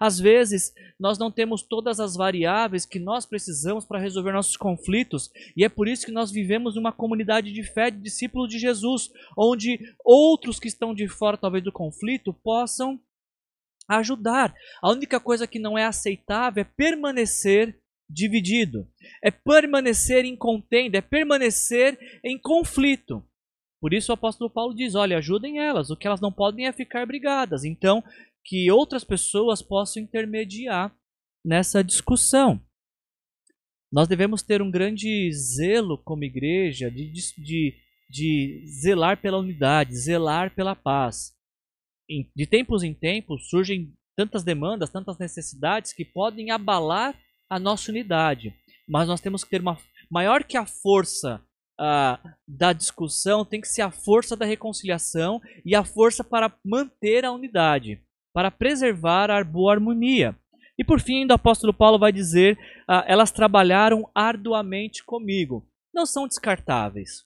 Às 0.02 0.20
vezes, 0.20 0.74
nós 1.00 1.20
não 1.20 1.32
temos 1.32 1.62
todas 1.62 2.00
as 2.00 2.16
variáveis 2.16 2.88
que 2.88 2.98
nós 2.98 3.24
precisamos 3.24 3.86
para 3.86 4.00
resolver 4.00 4.32
nossos 4.32 4.58
conflitos, 4.58 5.30
e 5.56 5.64
é 5.64 5.70
por 5.70 5.88
isso 5.88 6.08
que 6.08 6.12
nós 6.12 6.32
vivemos 6.32 6.76
numa 6.76 6.92
comunidade 6.92 7.54
de 7.54 7.62
fé 7.62 7.92
de 7.92 8.02
discípulos 8.02 8.50
de 8.50 8.58
Jesus, 8.58 9.12
onde 9.38 9.80
outros 10.04 10.60
que 10.60 10.68
estão 10.68 10.92
de 10.92 11.08
fora, 11.08 11.38
talvez, 11.38 11.64
do 11.64 11.72
conflito, 11.72 12.34
possam 12.34 13.00
ajudar. 13.88 14.56
A 14.82 14.90
única 14.90 15.20
coisa 15.20 15.46
que 15.46 15.60
não 15.60 15.78
é 15.78 15.86
aceitável 15.86 16.62
é 16.62 16.72
permanecer 16.76 17.78
dividido, 18.10 18.88
é 19.24 19.30
permanecer 19.30 20.26
em 20.26 20.36
contenda, 20.36 20.98
é 20.98 21.02
permanecer 21.02 22.00
em 22.24 22.40
conflito. 22.40 23.24
Por 23.80 23.94
isso 23.94 24.12
o 24.12 24.16
apóstolo 24.16 24.50
Paulo 24.50 24.76
diz: 24.76 24.94
olha, 24.94 25.18
ajudem 25.18 25.60
elas, 25.60 25.90
o 25.90 25.96
que 25.96 26.06
elas 26.06 26.22
não 26.22 26.32
podem 26.32 26.68
é 26.68 26.72
ficar 26.72 27.06
brigadas. 27.06 27.64
Então, 27.64 28.04
que 28.44 28.72
outras 28.72 29.04
pessoas 29.04 29.62
possam 29.62 30.02
intermediar 30.02 30.96
nessa 31.46 31.84
discussão. 31.84 32.62
Nós 33.92 34.08
devemos 34.08 34.42
ter 34.42 34.62
um 34.62 34.72
grande 34.72 35.32
zelo 35.34 35.98
como 35.98 36.24
igreja 36.24 36.90
de, 36.90 37.12
de, 37.12 37.76
de 38.10 38.64
zelar 38.82 39.22
pela 39.22 39.38
unidade, 39.38 39.96
zelar 39.96 40.56
pela 40.56 40.76
paz. 40.76 41.34
De 42.36 42.46
tempos 42.46 42.84
em 42.84 42.94
tempos 42.94 43.50
surgem 43.50 43.94
tantas 44.16 44.44
demandas, 44.44 44.90
tantas 44.90 45.18
necessidades 45.18 45.94
que 45.94 46.06
podem 46.06 46.52
abalar 46.52 47.18
a 47.50 47.60
nossa 47.60 47.92
unidade. 47.92 48.54
Mas 48.88 49.08
nós 49.08 49.22
temos 49.22 49.44
que 49.44 49.50
ter 49.50 49.62
uma. 49.62 49.78
Maior 50.10 50.44
que 50.44 50.58
a 50.58 50.66
força 50.66 51.42
da 52.48 52.74
discussão, 52.74 53.44
tem 53.44 53.60
que 53.60 53.68
ser 53.68 53.82
a 53.82 53.90
força 53.90 54.36
da 54.36 54.46
reconciliação 54.46 55.42
e 55.66 55.74
a 55.74 55.84
força 55.84 56.24
para 56.24 56.56
manter 56.64 57.26
a 57.26 57.32
unidade 57.32 58.00
para 58.34 58.52
preservar 58.52 59.30
a 59.30 59.44
boa 59.44 59.74
harmonia. 59.74 60.38
E 60.78 60.84
por 60.84 61.00
fim, 61.00 61.26
o 61.26 61.34
apóstolo 61.34 61.74
Paulo 61.74 62.00
vai 62.00 62.12
dizer: 62.12 62.58
ah, 62.88 63.04
elas 63.08 63.32
trabalharam 63.32 64.10
arduamente 64.16 65.04
comigo. 65.04 65.68
Não 65.94 66.06
são 66.06 66.28
descartáveis. 66.28 67.26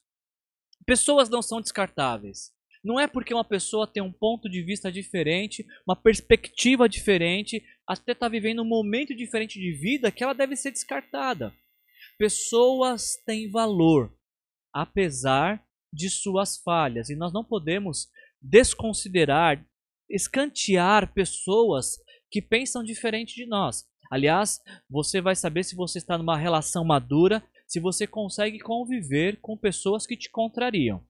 Pessoas 0.85 1.29
não 1.29 1.41
são 1.41 1.61
descartáveis. 1.61 2.53
Não 2.83 2.99
é 2.99 3.07
porque 3.07 3.33
uma 3.33 3.43
pessoa 3.43 3.87
tem 3.87 4.03
um 4.03 4.11
ponto 4.11 4.47
de 4.47 4.61
vista 4.61 4.91
diferente, 4.91 5.65
uma 5.87 5.95
perspectiva 5.95 6.87
diferente, 6.87 7.63
até 7.87 8.11
está 8.11 8.27
vivendo 8.27 8.61
um 8.61 8.67
momento 8.67 9.15
diferente 9.15 9.59
de 9.59 9.71
vida 9.71 10.11
que 10.11 10.23
ela 10.23 10.33
deve 10.33 10.55
ser 10.55 10.69
descartada. 10.69 11.51
Pessoas 12.17 13.15
têm 13.25 13.49
valor, 13.49 14.15
apesar 14.71 15.65
de 15.91 16.11
suas 16.11 16.57
falhas, 16.57 17.09
e 17.09 17.15
nós 17.15 17.33
não 17.33 17.43
podemos 17.43 18.07
desconsiderar, 18.39 19.65
escantear 20.09 21.13
pessoas 21.13 21.97
que 22.29 22.41
pensam 22.41 22.83
diferente 22.83 23.35
de 23.35 23.45
nós. 23.45 23.85
Aliás, 24.11 24.59
você 24.89 25.19
vai 25.21 25.35
saber 25.35 25.63
se 25.63 25.75
você 25.75 25.97
está 25.97 26.17
numa 26.17 26.37
relação 26.37 26.85
madura, 26.85 27.43
se 27.67 27.79
você 27.79 28.05
consegue 28.05 28.59
conviver 28.59 29.39
com 29.41 29.57
pessoas 29.57 30.05
que 30.05 30.15
te 30.15 30.29
contrariam. 30.29 31.03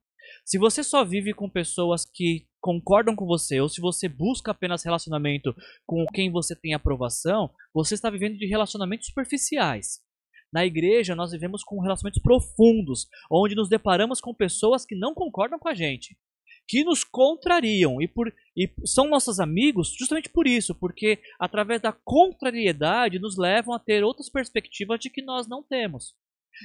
Se 0.44 0.58
você 0.58 0.84
só 0.84 1.04
vive 1.04 1.34
com 1.34 1.50
pessoas 1.50 2.06
que 2.06 2.48
concordam 2.60 3.16
com 3.16 3.26
você, 3.26 3.60
ou 3.60 3.70
se 3.70 3.82
você 3.82 4.08
busca 4.08 4.52
apenas 4.52 4.84
relacionamento 4.84 5.56
com 5.86 6.06
quem 6.14 6.32
você 6.32 6.56
tem 6.56 6.74
aprovação, 6.74 7.50
você 7.74 7.94
está 7.94 8.10
vivendo 8.10 8.38
de 8.38 8.48
relacionamentos 8.48 9.08
superficiais. 9.08 10.00
Na 10.52 10.66
igreja, 10.66 11.16
nós 11.16 11.32
vivemos 11.32 11.64
com 11.64 11.82
relacionamentos 11.82 12.22
profundos, 12.22 13.08
onde 13.30 13.56
nos 13.56 13.70
deparamos 13.70 14.22
com 14.22 14.34
pessoas 14.34 14.86
que 14.86 14.96
não 14.96 15.14
concordam 15.14 15.60
com 15.60 15.68
a 15.68 15.76
gente 15.76 16.18
que 16.68 16.84
nos 16.84 17.04
contrariam 17.04 18.02
e, 18.02 18.08
por, 18.08 18.34
e 18.56 18.70
são 18.86 19.08
nossos 19.08 19.40
amigos 19.40 19.94
justamente 19.98 20.30
por 20.30 20.48
isso, 20.48 20.74
porque 20.74 21.20
através 21.40 21.82
da 21.82 21.92
contrariedade 21.92 23.20
nos 23.20 23.38
levam 23.38 23.74
a 23.74 23.80
ter 23.80 24.04
outras 24.04 24.30
perspectivas 24.30 25.00
de 25.00 25.10
que 25.10 25.22
nós 25.22 25.48
não 25.48 25.62
temos. 25.62 26.16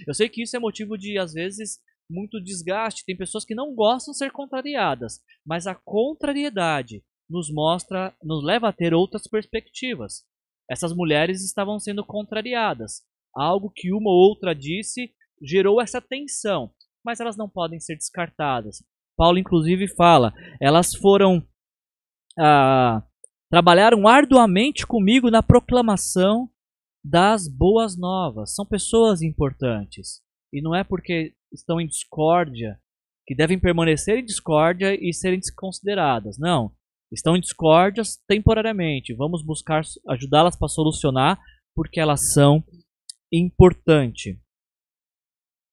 Eu 0.06 0.14
sei 0.14 0.28
que 0.28 0.42
isso 0.42 0.56
é 0.56 0.60
motivo 0.60 0.96
de, 0.96 1.18
às 1.18 1.32
vezes, 1.32 1.78
muito 2.08 2.42
desgaste. 2.42 3.04
Tem 3.04 3.16
pessoas 3.16 3.44
que 3.44 3.54
não 3.54 3.74
gostam 3.74 4.12
de 4.12 4.18
ser 4.18 4.30
contrariadas, 4.30 5.20
mas 5.44 5.66
a 5.66 5.74
contrariedade 5.74 7.04
nos 7.28 7.52
mostra, 7.52 8.14
nos 8.22 8.42
leva 8.44 8.68
a 8.68 8.72
ter 8.72 8.94
outras 8.94 9.26
perspectivas. 9.26 10.24
Essas 10.68 10.94
mulheres 10.94 11.44
estavam 11.44 11.78
sendo 11.78 12.05
contrariadas. 12.05 13.03
Algo 13.34 13.70
que 13.74 13.92
uma 13.92 14.11
ou 14.11 14.28
outra 14.28 14.55
disse 14.55 15.12
gerou 15.42 15.80
essa 15.80 16.01
tensão, 16.01 16.72
mas 17.05 17.20
elas 17.20 17.36
não 17.36 17.48
podem 17.48 17.80
ser 17.80 17.96
descartadas. 17.96 18.82
Paulo, 19.21 19.37
inclusive, 19.37 19.87
fala: 19.87 20.33
elas 20.59 20.95
foram. 20.95 21.47
Ah, 22.39 23.03
trabalharam 23.51 24.09
arduamente 24.09 24.87
comigo 24.87 25.31
na 25.31 25.43
proclamação 25.43 26.49
das 27.05 27.47
boas 27.47 27.99
novas. 27.99 28.55
São 28.55 28.64
pessoas 28.64 29.21
importantes. 29.21 30.23
E 30.51 30.62
não 30.62 30.75
é 30.75 30.83
porque 30.83 31.35
estão 31.53 31.79
em 31.79 31.87
discórdia 31.87 32.81
que 33.27 33.35
devem 33.35 33.61
permanecer 33.61 34.21
em 34.21 34.25
discórdia 34.25 34.95
e 34.95 35.12
serem 35.12 35.39
desconsideradas. 35.39 36.39
Não. 36.39 36.73
Estão 37.12 37.37
em 37.37 37.41
discórdias 37.41 38.16
temporariamente. 38.27 39.14
Vamos 39.14 39.45
buscar 39.45 39.83
ajudá-las 40.09 40.57
para 40.57 40.68
solucionar, 40.68 41.39
porque 41.75 42.01
elas 42.01 42.33
são 42.33 42.64
importantes. 43.31 44.39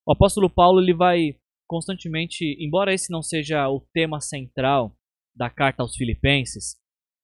O 0.05 0.11
apóstolo 0.11 0.49
Paulo 0.49 0.81
ele 0.81 0.93
vai 0.93 1.37
constantemente, 1.67 2.55
embora 2.59 2.93
esse 2.93 3.11
não 3.11 3.21
seja 3.21 3.69
o 3.69 3.81
tema 3.93 4.19
central 4.19 4.95
da 5.35 5.49
carta 5.49 5.83
aos 5.83 5.95
Filipenses, 5.95 6.77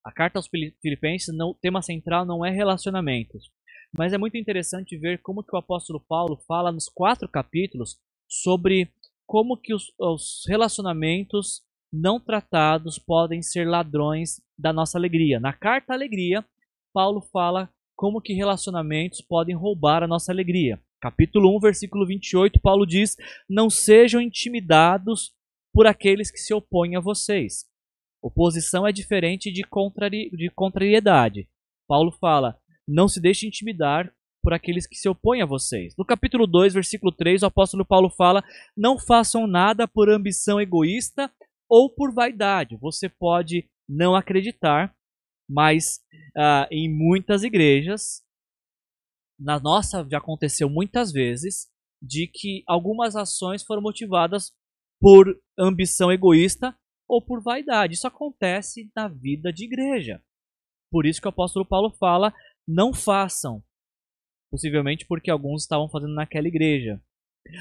a 0.05 0.11
carta 0.11 0.37
aos 0.37 0.49
Filipenses, 0.81 1.29
o 1.29 1.57
tema 1.61 1.81
central 1.81 2.25
não 2.25 2.45
é 2.45 2.51
relacionamentos. 2.51 3.49
Mas 3.95 4.11
é 4.11 4.17
muito 4.17 4.37
interessante 4.37 4.97
ver 4.97 5.21
como 5.21 5.43
que 5.43 5.55
o 5.55 5.59
apóstolo 5.59 6.03
Paulo 6.07 6.37
fala 6.47 6.71
nos 6.71 6.89
quatro 6.89 7.29
capítulos 7.29 7.97
sobre 8.27 8.91
como 9.25 9.55
que 9.55 9.73
os, 9.73 9.93
os 9.99 10.43
relacionamentos 10.47 11.61
não 11.91 12.19
tratados 12.19 12.97
podem 12.97 13.41
ser 13.41 13.67
ladrões 13.67 14.41
da 14.57 14.73
nossa 14.73 14.97
alegria. 14.97 15.39
Na 15.39 15.53
carta 15.53 15.93
Alegria, 15.93 16.43
Paulo 16.91 17.21
fala 17.31 17.69
como 17.95 18.19
que 18.19 18.33
relacionamentos 18.33 19.21
podem 19.21 19.55
roubar 19.55 20.03
a 20.03 20.07
nossa 20.07 20.31
alegria. 20.31 20.81
Capítulo 21.03 21.53
1, 21.57 21.59
versículo 21.59 22.07
28, 22.07 22.61
Paulo 22.61 22.85
diz: 22.85 23.17
Não 23.49 23.69
sejam 23.69 24.21
intimidados 24.21 25.33
por 25.73 25.85
aqueles 25.85 26.31
que 26.31 26.37
se 26.37 26.53
opõem 26.53 26.95
a 26.95 27.01
vocês. 27.01 27.65
Oposição 28.21 28.87
é 28.87 28.91
diferente 28.93 29.51
de, 29.51 29.63
contrari 29.63 30.29
de 30.29 30.49
contrariedade. 30.49 31.45
Paulo 31.89 32.09
fala: 32.09 32.57
Não 32.87 33.09
se 33.09 33.19
deixe 33.19 33.45
intimidar 33.45 34.13
por 34.41 34.53
aqueles 34.53 34.87
que 34.87 34.95
se 34.95 35.09
opõem 35.09 35.41
a 35.41 35.45
vocês. 35.45 35.93
No 35.97 36.05
capítulo 36.05 36.47
2, 36.47 36.73
versículo 36.73 37.11
3, 37.11 37.43
o 37.43 37.47
apóstolo 37.47 37.83
Paulo 37.83 38.09
fala: 38.09 38.41
Não 38.73 38.97
façam 38.97 39.45
nada 39.45 39.85
por 39.85 40.09
ambição 40.09 40.61
egoísta 40.61 41.29
ou 41.67 41.89
por 41.89 42.13
vaidade. 42.13 42.77
Você 42.77 43.09
pode 43.09 43.69
não 43.89 44.15
acreditar, 44.15 44.95
mas 45.49 45.99
uh, 46.37 46.65
em 46.71 46.89
muitas 46.89 47.43
igrejas 47.43 48.22
na 49.43 49.59
nossa 49.59 50.07
já 50.09 50.17
aconteceu 50.19 50.69
muitas 50.69 51.11
vezes 51.11 51.67
de 52.01 52.27
que 52.27 52.63
algumas 52.65 53.15
ações 53.15 53.63
foram 53.63 53.81
motivadas 53.81 54.53
por 54.99 55.37
ambição 55.57 56.11
egoísta 56.11 56.75
ou 57.07 57.21
por 57.21 57.41
vaidade. 57.41 57.93
Isso 57.93 58.07
acontece 58.07 58.89
na 58.95 59.07
vida 59.07 59.51
de 59.51 59.65
igreja. 59.65 60.23
Por 60.89 61.05
isso 61.05 61.19
que 61.19 61.27
o 61.27 61.29
apóstolo 61.29 61.65
Paulo 61.65 61.91
fala: 61.99 62.33
não 62.67 62.93
façam. 62.93 63.61
Possivelmente 64.49 65.05
porque 65.05 65.29
alguns 65.29 65.63
estavam 65.63 65.89
fazendo 65.89 66.13
naquela 66.13 66.47
igreja. 66.47 67.01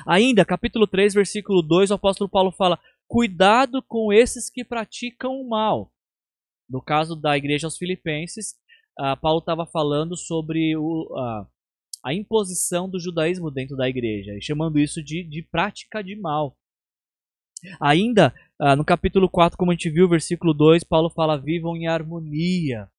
Ainda, 0.06 0.44
capítulo 0.44 0.86
3, 0.86 1.14
versículo 1.14 1.62
2, 1.62 1.90
o 1.90 1.94
apóstolo 1.94 2.30
Paulo 2.30 2.52
fala: 2.52 2.78
cuidado 3.08 3.82
com 3.82 4.12
esses 4.12 4.48
que 4.48 4.64
praticam 4.64 5.32
o 5.32 5.48
mal. 5.48 5.92
No 6.68 6.80
caso 6.80 7.16
da 7.16 7.36
igreja 7.36 7.66
aos 7.66 7.76
Filipenses, 7.76 8.54
uh, 9.00 9.20
Paulo 9.20 9.40
estava 9.40 9.66
falando 9.66 10.16
sobre 10.16 10.76
o, 10.76 11.08
uh, 11.10 11.46
a 12.04 12.12
imposição 12.12 12.88
do 12.88 12.98
judaísmo 12.98 13.50
dentro 13.50 13.76
da 13.76 13.88
igreja, 13.88 14.36
chamando 14.40 14.78
isso 14.78 15.02
de, 15.02 15.22
de 15.22 15.42
prática 15.42 16.02
de 16.02 16.16
mal. 16.16 16.56
Ainda 17.80 18.34
ah, 18.58 18.74
no 18.74 18.84
capítulo 18.84 19.28
4, 19.28 19.56
como 19.56 19.70
a 19.70 19.74
gente 19.74 19.88
viu, 19.88 20.08
versículo 20.08 20.52
2, 20.52 20.82
Paulo 20.82 21.10
fala: 21.10 21.40
vivam 21.40 21.76
em 21.76 21.86
harmonia. 21.86 22.90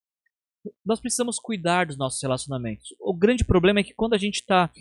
Nós 0.85 1.01
precisamos 1.01 1.37
cuidar 1.37 1.87
dos 1.87 1.97
nossos 1.97 2.21
relacionamentos. 2.21 2.95
O 2.99 3.13
grande 3.13 3.43
problema 3.43 3.81
é 3.81 3.83
que 3.83 3.93
quando 3.93 4.13
a 4.13 4.17
gente 4.17 4.35
está 4.35 4.71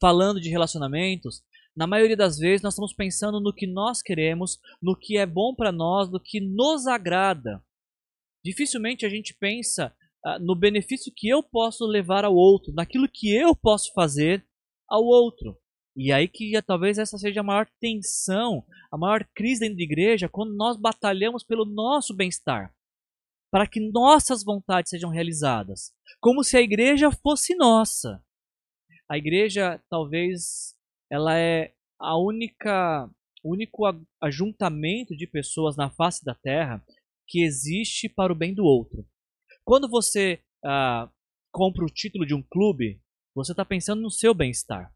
falando 0.00 0.40
de 0.40 0.48
relacionamentos, 0.48 1.42
na 1.76 1.86
maioria 1.86 2.16
das 2.16 2.38
vezes 2.38 2.62
nós 2.62 2.72
estamos 2.72 2.94
pensando 2.94 3.40
no 3.40 3.52
que 3.52 3.66
nós 3.66 4.00
queremos, 4.00 4.58
no 4.80 4.96
que 4.96 5.18
é 5.18 5.26
bom 5.26 5.54
para 5.54 5.70
nós, 5.70 6.10
no 6.10 6.18
que 6.18 6.40
nos 6.40 6.86
agrada. 6.86 7.62
Dificilmente 8.42 9.04
a 9.04 9.08
gente 9.10 9.34
pensa 9.34 9.94
no 10.40 10.54
benefício 10.54 11.12
que 11.14 11.28
eu 11.28 11.42
posso 11.42 11.86
levar 11.86 12.24
ao 12.24 12.34
outro, 12.34 12.72
naquilo 12.72 13.08
que 13.08 13.34
eu 13.34 13.54
posso 13.54 13.92
fazer 13.94 14.46
ao 14.88 15.02
outro. 15.02 15.56
E 15.96 16.12
aí 16.12 16.28
que 16.28 16.52
talvez 16.62 16.98
essa 16.98 17.18
seja 17.18 17.40
a 17.40 17.44
maior 17.44 17.68
tensão, 17.80 18.64
a 18.92 18.96
maior 18.96 19.26
crise 19.34 19.60
dentro 19.60 19.76
da 19.76 19.82
igreja, 19.82 20.28
quando 20.28 20.54
nós 20.54 20.76
batalhamos 20.76 21.42
pelo 21.42 21.64
nosso 21.64 22.14
bem-estar, 22.14 22.74
para 23.50 23.66
que 23.66 23.80
nossas 23.80 24.44
vontades 24.44 24.90
sejam 24.90 25.10
realizadas, 25.10 25.92
como 26.20 26.44
se 26.44 26.56
a 26.56 26.60
igreja 26.60 27.10
fosse 27.10 27.54
nossa. 27.54 28.22
A 29.08 29.18
igreja 29.18 29.82
talvez 29.90 30.74
ela 31.10 31.36
é 31.36 31.74
a 31.98 32.16
única 32.16 33.10
único 33.42 33.84
ajuntamento 34.20 35.16
de 35.16 35.26
pessoas 35.26 35.76
na 35.76 35.90
face 35.90 36.24
da 36.24 36.34
terra 36.34 36.84
que 37.26 37.42
existe 37.42 38.08
para 38.08 38.32
o 38.32 38.36
bem 38.36 38.54
do 38.54 38.64
outro. 38.64 39.06
Quando 39.70 39.88
você 39.88 40.42
ah, 40.64 41.08
compra 41.52 41.84
o 41.84 41.88
título 41.88 42.26
de 42.26 42.34
um 42.34 42.42
clube, 42.42 43.00
você 43.32 43.52
está 43.52 43.64
pensando 43.64 44.02
no 44.02 44.10
seu 44.10 44.34
bem-estar. 44.34 44.92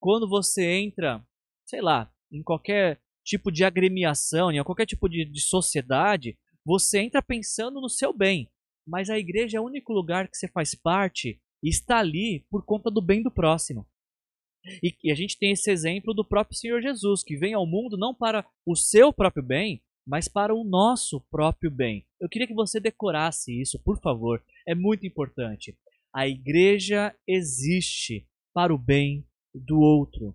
Quando 0.00 0.28
você 0.28 0.72
entra, 0.72 1.24
sei 1.64 1.80
lá, 1.80 2.12
em 2.28 2.42
qualquer 2.42 3.00
tipo 3.24 3.52
de 3.52 3.62
agremiação, 3.62 4.50
em 4.50 4.60
qualquer 4.64 4.86
tipo 4.86 5.08
de, 5.08 5.24
de 5.24 5.40
sociedade, 5.40 6.36
você 6.64 6.98
entra 6.98 7.22
pensando 7.22 7.80
no 7.80 7.88
seu 7.88 8.12
bem. 8.12 8.50
Mas 8.84 9.08
a 9.08 9.16
igreja 9.16 9.58
é 9.58 9.60
o 9.60 9.66
único 9.66 9.92
lugar 9.92 10.26
que 10.26 10.36
você 10.36 10.48
faz 10.48 10.74
parte 10.74 11.40
e 11.62 11.68
está 11.68 12.00
ali 12.00 12.44
por 12.50 12.64
conta 12.64 12.90
do 12.90 13.00
bem 13.00 13.22
do 13.22 13.30
próximo. 13.30 13.86
E, 14.82 15.12
a 15.12 15.14
gente 15.14 15.38
tem 15.38 15.52
esse 15.52 15.70
exemplo 15.70 16.12
do 16.12 16.24
próprio 16.24 16.58
Senhor 16.58 16.82
Jesus, 16.82 17.22
que 17.22 17.36
vem 17.36 17.54
ao 17.54 17.64
mundo 17.64 17.96
não 17.96 18.12
para 18.12 18.44
o 18.66 18.74
seu 18.74 19.12
próprio 19.12 19.44
bem, 19.44 19.80
mas 20.08 20.26
para 20.26 20.54
o 20.54 20.64
nosso 20.64 21.20
próprio 21.30 21.70
bem. 21.70 22.06
Eu 22.18 22.30
queria 22.30 22.46
que 22.46 22.54
você 22.54 22.80
decorasse 22.80 23.52
isso, 23.60 23.78
por 23.78 24.00
favor. 24.00 24.42
É 24.66 24.74
muito 24.74 25.06
importante. 25.06 25.76
A 26.14 26.26
igreja 26.26 27.14
existe 27.26 28.26
para 28.54 28.72
o 28.72 28.78
bem 28.78 29.22
do 29.54 29.78
outro. 29.78 30.34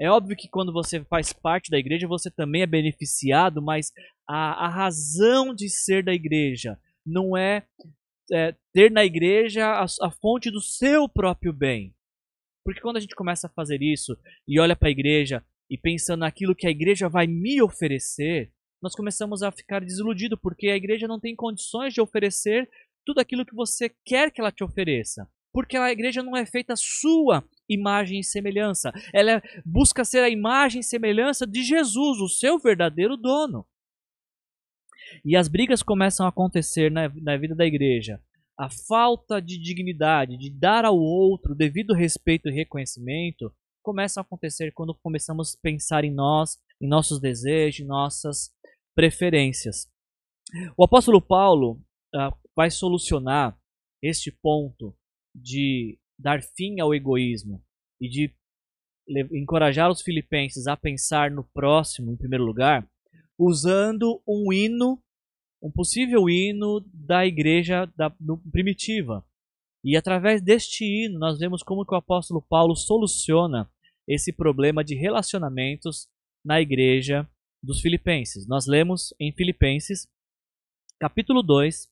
É 0.00 0.10
óbvio 0.10 0.34
que 0.34 0.48
quando 0.48 0.72
você 0.72 1.04
faz 1.04 1.34
parte 1.34 1.70
da 1.70 1.78
igreja, 1.78 2.08
você 2.08 2.30
também 2.30 2.62
é 2.62 2.66
beneficiado, 2.66 3.60
mas 3.60 3.92
a, 4.26 4.64
a 4.64 4.68
razão 4.68 5.54
de 5.54 5.68
ser 5.68 6.02
da 6.02 6.14
igreja 6.14 6.78
não 7.04 7.36
é, 7.36 7.66
é 8.32 8.54
ter 8.72 8.90
na 8.90 9.04
igreja 9.04 9.66
a, 9.66 9.84
a 9.84 10.10
fonte 10.10 10.50
do 10.50 10.62
seu 10.62 11.06
próprio 11.06 11.52
bem. 11.52 11.94
Porque 12.64 12.80
quando 12.80 12.96
a 12.96 13.00
gente 13.00 13.14
começa 13.14 13.48
a 13.48 13.50
fazer 13.50 13.82
isso 13.82 14.16
e 14.46 14.58
olha 14.58 14.74
para 14.74 14.88
a 14.88 14.92
igreja 14.92 15.44
e 15.68 15.76
pensando 15.76 16.20
naquilo 16.20 16.54
que 16.54 16.66
a 16.66 16.70
igreja 16.70 17.06
vai 17.08 17.26
me 17.26 17.60
oferecer, 17.60 18.50
nós 18.82 18.94
começamos 18.94 19.42
a 19.42 19.50
ficar 19.50 19.80
desiludidos 19.80 20.38
porque 20.40 20.68
a 20.68 20.76
igreja 20.76 21.08
não 21.08 21.18
tem 21.18 21.34
condições 21.34 21.92
de 21.92 22.00
oferecer 22.00 22.68
tudo 23.04 23.20
aquilo 23.20 23.44
que 23.44 23.54
você 23.54 23.90
quer 24.04 24.30
que 24.30 24.40
ela 24.40 24.52
te 24.52 24.62
ofereça. 24.62 25.28
Porque 25.52 25.76
a 25.76 25.90
igreja 25.90 26.22
não 26.22 26.36
é 26.36 26.44
feita 26.44 26.74
sua 26.76 27.42
imagem 27.68 28.20
e 28.20 28.24
semelhança. 28.24 28.92
Ela 29.12 29.32
é, 29.32 29.42
busca 29.64 30.04
ser 30.04 30.22
a 30.22 30.28
imagem 30.28 30.80
e 30.80 30.84
semelhança 30.84 31.46
de 31.46 31.62
Jesus, 31.62 32.20
o 32.20 32.28
seu 32.28 32.58
verdadeiro 32.58 33.16
dono. 33.16 33.66
E 35.24 35.36
as 35.36 35.48
brigas 35.48 35.82
começam 35.82 36.26
a 36.26 36.28
acontecer 36.28 36.90
na, 36.90 37.08
na 37.08 37.36
vida 37.36 37.54
da 37.54 37.66
igreja. 37.66 38.20
A 38.58 38.68
falta 38.68 39.40
de 39.40 39.58
dignidade, 39.58 40.36
de 40.36 40.50
dar 40.50 40.84
ao 40.84 40.98
outro 40.98 41.54
devido 41.54 41.94
respeito 41.94 42.48
e 42.48 42.52
reconhecimento, 42.52 43.52
começam 43.82 44.20
a 44.20 44.24
acontecer 44.24 44.72
quando 44.72 44.94
começamos 44.94 45.54
a 45.54 45.58
pensar 45.62 46.04
em 46.04 46.12
nós, 46.12 46.58
em 46.80 46.88
nossos 46.88 47.20
desejos, 47.20 47.80
em 47.80 47.86
nossas 47.86 48.52
preferências. 48.94 49.88
O 50.76 50.84
apóstolo 50.84 51.20
Paulo 51.20 51.80
uh, 52.14 52.34
vai 52.56 52.70
solucionar 52.70 53.58
este 54.02 54.30
ponto 54.30 54.96
de 55.34 55.98
dar 56.18 56.42
fim 56.42 56.80
ao 56.80 56.94
egoísmo 56.94 57.62
e 58.00 58.08
de 58.08 58.34
encorajar 59.32 59.90
os 59.90 60.02
filipenses 60.02 60.66
a 60.66 60.76
pensar 60.76 61.30
no 61.30 61.44
próximo 61.54 62.12
em 62.12 62.16
primeiro 62.16 62.44
lugar, 62.44 62.88
usando 63.38 64.22
um 64.26 64.52
hino, 64.52 65.02
um 65.62 65.70
possível 65.70 66.28
hino 66.28 66.84
da 66.92 67.26
igreja 67.26 67.86
da, 67.96 68.14
no, 68.20 68.38
primitiva. 68.50 69.24
E 69.82 69.96
através 69.96 70.42
deste 70.42 70.84
hino 70.84 71.18
nós 71.18 71.38
vemos 71.38 71.62
como 71.62 71.86
que 71.86 71.94
o 71.94 71.98
apóstolo 71.98 72.42
Paulo 72.42 72.74
soluciona 72.76 73.70
esse 74.06 74.32
problema 74.32 74.84
de 74.84 74.94
relacionamentos 74.94 76.08
na 76.48 76.62
igreja 76.62 77.30
dos 77.62 77.82
Filipenses. 77.82 78.48
Nós 78.48 78.66
lemos 78.66 79.12
em 79.20 79.30
Filipenses, 79.30 80.08
capítulo 80.98 81.42
2, 81.42 81.86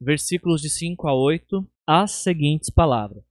versículos 0.00 0.62
de 0.62 0.70
5 0.70 1.08
a 1.08 1.12
8, 1.12 1.68
as 1.84 2.12
seguintes 2.12 2.70
palavras: 2.70 3.24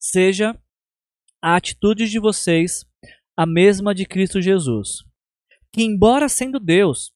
Seja 0.00 0.56
a 1.42 1.56
atitude 1.56 2.08
de 2.08 2.20
vocês 2.20 2.88
a 3.36 3.44
mesma 3.44 3.92
de 3.92 4.06
Cristo 4.06 4.40
Jesus, 4.40 5.02
que, 5.72 5.82
embora 5.82 6.28
sendo 6.28 6.60
Deus, 6.60 7.12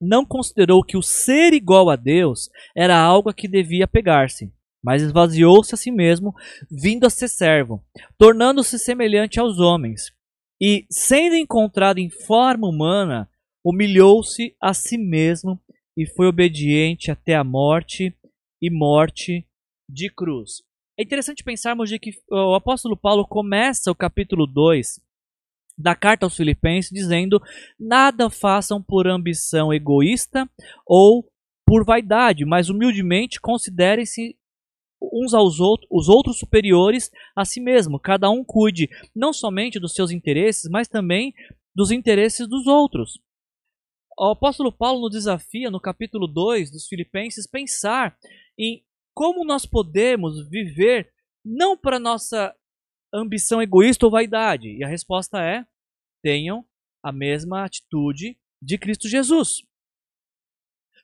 não 0.00 0.24
considerou 0.24 0.82
que 0.82 0.96
o 0.96 1.02
ser 1.02 1.52
igual 1.52 1.90
a 1.90 1.96
Deus 1.96 2.48
era 2.74 2.98
algo 2.98 3.28
a 3.28 3.34
que 3.34 3.46
devia 3.46 3.86
pegar-se 3.86 4.50
mas 4.82 5.02
esvaziou-se 5.02 5.74
a 5.74 5.76
si 5.76 5.90
mesmo, 5.90 6.34
vindo 6.70 7.06
a 7.06 7.10
ser 7.10 7.28
servo, 7.28 7.82
tornando-se 8.16 8.78
semelhante 8.78 9.38
aos 9.40 9.58
homens. 9.58 10.12
e, 10.60 10.86
sendo 10.90 11.36
encontrado 11.36 11.98
em 11.98 12.10
forma 12.10 12.66
humana, 12.66 13.30
humilhou-se 13.64 14.56
a 14.60 14.74
si 14.74 14.98
mesmo 14.98 15.60
e 15.96 16.06
foi 16.06 16.26
obediente 16.26 17.10
até 17.10 17.34
a 17.34 17.44
morte 17.44 18.12
e 18.60 18.70
morte 18.70 19.46
de 19.88 20.10
cruz. 20.10 20.62
É 20.98 21.02
interessante 21.04 21.44
pensarmos 21.44 21.88
de 21.88 21.98
que 21.98 22.10
o 22.28 22.54
apóstolo 22.54 22.96
Paulo 22.96 23.24
começa 23.24 23.90
o 23.90 23.94
capítulo 23.94 24.46
2 24.46 25.00
da 25.78 25.94
carta 25.94 26.26
aos 26.26 26.36
Filipenses 26.36 26.90
dizendo: 26.90 27.40
Nada 27.78 28.28
façam 28.28 28.82
por 28.82 29.06
ambição 29.06 29.72
egoísta 29.72 30.50
ou 30.84 31.24
por 31.64 31.84
vaidade, 31.84 32.44
mas 32.44 32.68
humildemente 32.68 33.40
considerem-se 33.40 34.36
uns 35.00 35.34
aos 35.34 35.60
outros, 35.60 35.88
os 35.90 36.08
outros 36.08 36.38
superiores 36.38 37.10
a 37.34 37.44
si 37.44 37.60
mesmo. 37.60 37.98
Cada 37.98 38.30
um 38.30 38.44
cuide 38.44 38.88
não 39.14 39.32
somente 39.32 39.78
dos 39.78 39.94
seus 39.94 40.10
interesses, 40.10 40.68
mas 40.70 40.88
também 40.88 41.32
dos 41.74 41.90
interesses 41.90 42.48
dos 42.48 42.66
outros. 42.66 43.20
O 44.18 44.32
apóstolo 44.32 44.72
Paulo 44.72 45.02
nos 45.02 45.12
desafia, 45.12 45.70
no 45.70 45.80
capítulo 45.80 46.26
2 46.26 46.72
dos 46.72 46.88
Filipenses, 46.88 47.46
pensar 47.46 48.18
em 48.58 48.84
como 49.14 49.44
nós 49.44 49.64
podemos 49.64 50.48
viver 50.48 51.12
não 51.44 51.76
para 51.76 52.00
nossa 52.00 52.54
ambição 53.14 53.62
egoísta 53.62 54.06
ou 54.06 54.10
vaidade. 54.10 54.76
E 54.76 54.82
a 54.82 54.88
resposta 54.88 55.40
é: 55.40 55.64
tenham 56.22 56.64
a 57.02 57.12
mesma 57.12 57.64
atitude 57.64 58.36
de 58.60 58.76
Cristo 58.76 59.08
Jesus. 59.08 59.62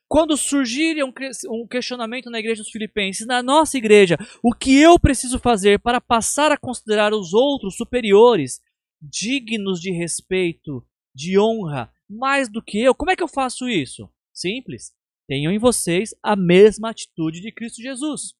Quando 0.07 0.37
surgir 0.37 0.97
um 1.03 1.67
questionamento 1.67 2.29
na 2.29 2.39
igreja 2.39 2.61
dos 2.61 2.71
Filipenses, 2.71 3.25
na 3.25 3.41
nossa 3.41 3.77
igreja, 3.77 4.17
o 4.43 4.53
que 4.53 4.79
eu 4.79 4.99
preciso 4.99 5.39
fazer 5.39 5.79
para 5.79 5.99
passar 5.99 6.51
a 6.51 6.57
considerar 6.57 7.13
os 7.13 7.33
outros 7.33 7.75
superiores, 7.75 8.61
dignos 9.01 9.79
de 9.79 9.91
respeito, 9.91 10.85
de 11.13 11.39
honra, 11.39 11.91
mais 12.09 12.47
do 12.49 12.61
que 12.61 12.79
eu, 12.79 12.93
como 12.93 13.11
é 13.11 13.15
que 13.15 13.23
eu 13.23 13.27
faço 13.27 13.67
isso? 13.67 14.09
Simples. 14.33 14.93
Tenham 15.27 15.51
em 15.51 15.57
vocês 15.57 16.13
a 16.21 16.35
mesma 16.35 16.91
atitude 16.91 17.41
de 17.41 17.51
Cristo 17.51 17.81
Jesus. 17.81 18.33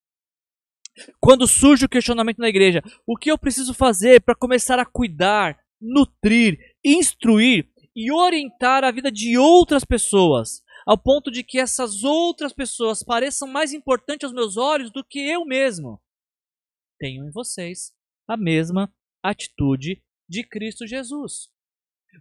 Quando 1.20 1.48
surge 1.48 1.86
o 1.86 1.90
questionamento 1.90 2.38
na 2.38 2.48
igreja, 2.48 2.82
o 3.08 3.18
que 3.18 3.32
eu 3.32 3.38
preciso 3.38 3.74
fazer 3.74 4.22
para 4.22 4.36
começar 4.36 4.78
a 4.78 4.86
cuidar, 4.86 5.58
nutrir, 5.82 6.60
instruir 6.84 7.68
e 7.96 8.12
orientar 8.12 8.84
a 8.84 8.92
vida 8.92 9.12
de 9.12 9.38
outras 9.38 9.84
pessoas? 9.84 10.62
Ao 10.86 10.98
ponto 10.98 11.32
de 11.32 11.44
que 11.44 11.58
essas 11.58 12.04
outras 12.04 12.54
pessoas 12.54 13.02
pareçam 13.02 13.48
mais 13.48 13.74
importantes 13.74 14.26
aos 14.26 14.34
meus 14.34 14.56
olhos 14.56 14.92
do 14.92 15.04
que 15.04 15.20
eu 15.20 15.44
mesmo. 15.44 16.00
Tenham 17.00 17.28
em 17.28 17.32
vocês 17.32 17.92
a 18.28 18.38
mesma 18.38 18.94
atitude 19.24 20.04
de 20.30 20.44
Cristo 20.44 20.86
Jesus. 20.86 21.50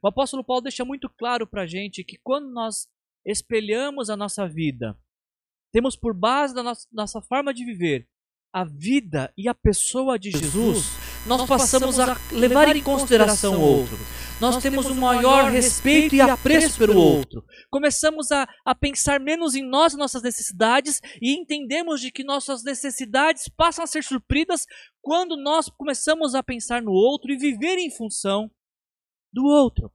O 0.03 0.09
apóstolo 0.09 0.43
Paulo 0.43 0.63
deixa 0.63 0.85
muito 0.85 1.09
claro 1.09 1.47
para 1.47 1.63
a 1.63 1.67
gente 1.67 2.03
que 2.03 2.19
quando 2.23 2.51
nós 2.51 2.89
espelhamos 3.25 4.11
a 4.11 4.17
nossa 4.17 4.49
vida, 4.49 4.99
temos 5.73 5.97
por 5.97 6.15
base 6.15 6.55
da 6.55 6.63
nossa, 6.63 6.89
nossa 6.91 7.21
forma 7.21 7.53
de 7.53 7.65
viver 7.65 8.09
a 8.53 8.65
vida 8.65 9.33
e 9.37 9.49
a 9.49 9.55
pessoa 9.55 10.19
de 10.19 10.31
Jesus, 10.31 10.87
nós 11.27 11.47
passamos 11.47 11.99
a 11.99 12.17
levar 12.33 12.75
em 12.75 12.83
consideração 12.83 13.59
o 13.59 13.61
outro 13.61 14.24
nós 14.41 14.63
temos 14.63 14.87
um 14.87 14.95
maior 14.95 15.51
respeito 15.51 16.15
e 16.15 16.21
apreço 16.21 16.79
pelo 16.79 17.01
outro. 17.01 17.45
Começamos 17.71 18.31
a, 18.33 18.49
a 18.65 18.75
pensar 18.75 19.21
menos 19.21 19.55
em 19.55 19.63
nós 19.63 19.93
e 19.93 19.97
nossas 19.97 20.23
necessidades 20.23 21.01
e 21.21 21.35
entendemos 21.35 22.01
de 22.01 22.11
que 22.11 22.25
nossas 22.25 22.63
necessidades 22.63 23.49
passam 23.49 23.85
a 23.85 23.87
ser 23.87 24.03
supridas 24.03 24.67
quando 25.01 25.37
nós 25.37 25.69
começamos 25.69 26.35
a 26.35 26.43
pensar 26.43 26.83
no 26.83 26.93
outro 26.93 27.33
e 27.33 27.39
viver 27.39 27.79
em 27.79 27.91
função 27.91 28.51
do 29.33 29.45
outro. 29.45 29.93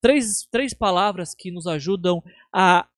Três, 0.00 0.46
três 0.50 0.74
palavras 0.74 1.34
que 1.34 1.50
nos 1.50 1.66
ajudam 1.66 2.22
a, 2.52 2.88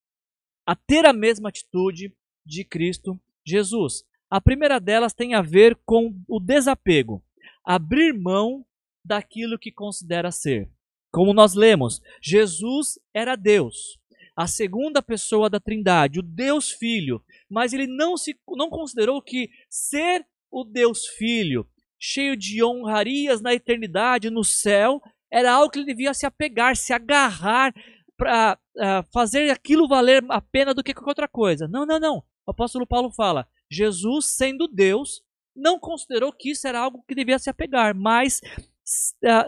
a 0.67 0.77
ter 0.77 1.07
a 1.07 1.13
mesma 1.13 1.49
atitude 1.49 2.13
de 2.45 2.65
Cristo 2.65 3.19
Jesus. 3.45 4.05
A 4.29 4.41
primeira 4.41 4.81
delas 4.81 5.15
tem 5.15 5.35
a 5.35 5.43
ver 5.43 5.79
com 5.85 6.15
o 6.29 6.41
desapego. 6.41 7.23
Abrir 7.65 8.13
mão 8.13 8.65
daquilo 9.07 9.59
que 9.59 9.73
considera 9.73 10.31
ser. 10.31 10.71
Como 11.13 11.33
nós 11.33 11.55
lemos, 11.55 12.01
Jesus 12.21 12.99
era 13.15 13.37
Deus, 13.37 13.99
a 14.37 14.47
segunda 14.47 15.01
pessoa 15.01 15.49
da 15.49 15.59
Trindade, 15.59 16.19
o 16.19 16.23
Deus 16.23 16.71
Filho, 16.71 17.23
mas 17.49 17.73
ele 17.73 17.87
não 17.87 18.17
se 18.17 18.39
não 18.57 18.69
considerou 18.69 19.23
que 19.23 19.49
ser 19.71 20.27
o 20.51 20.65
Deus 20.65 21.07
Filho, 21.07 21.67
cheio 21.99 22.37
de 22.37 22.63
honrarias 22.63 23.41
na 23.41 23.55
eternidade, 23.55 24.29
no 24.29 24.45
céu, 24.45 25.01
era 25.31 25.53
algo 25.53 25.71
que 25.71 25.79
ele 25.79 25.87
devia 25.87 26.13
se 26.13 26.27
apegar, 26.27 26.77
se 26.77 26.93
agarrar 26.93 27.75
para 28.17 28.59
uh, 28.77 28.81
ah, 28.81 29.05
fazer 29.13 29.51
aquilo 29.51 29.89
valer 29.89 30.25
a 30.29 30.41
pena 30.41 30.73
do 30.73 30.83
que 30.83 30.95
qualquer 30.95 31.11
outra 31.11 31.29
coisa. 31.29 31.69
Não, 31.69 31.85
não, 31.85 31.99
não. 31.99 32.23
O 32.47 32.51
apóstolo 32.51 32.87
Paulo 32.87 33.11
fala: 33.11 33.47
Jesus, 33.71 34.27
sendo 34.37 34.69
Deus, 34.69 35.23
não 35.55 35.79
considerou 35.79 36.33
que 36.33 36.51
isso 36.51 36.67
era 36.67 36.81
algo 36.81 37.05
que 37.09 37.15
devia 37.15 37.39
se 37.39 37.51
apegar, 37.51 37.95
mas 37.95 38.41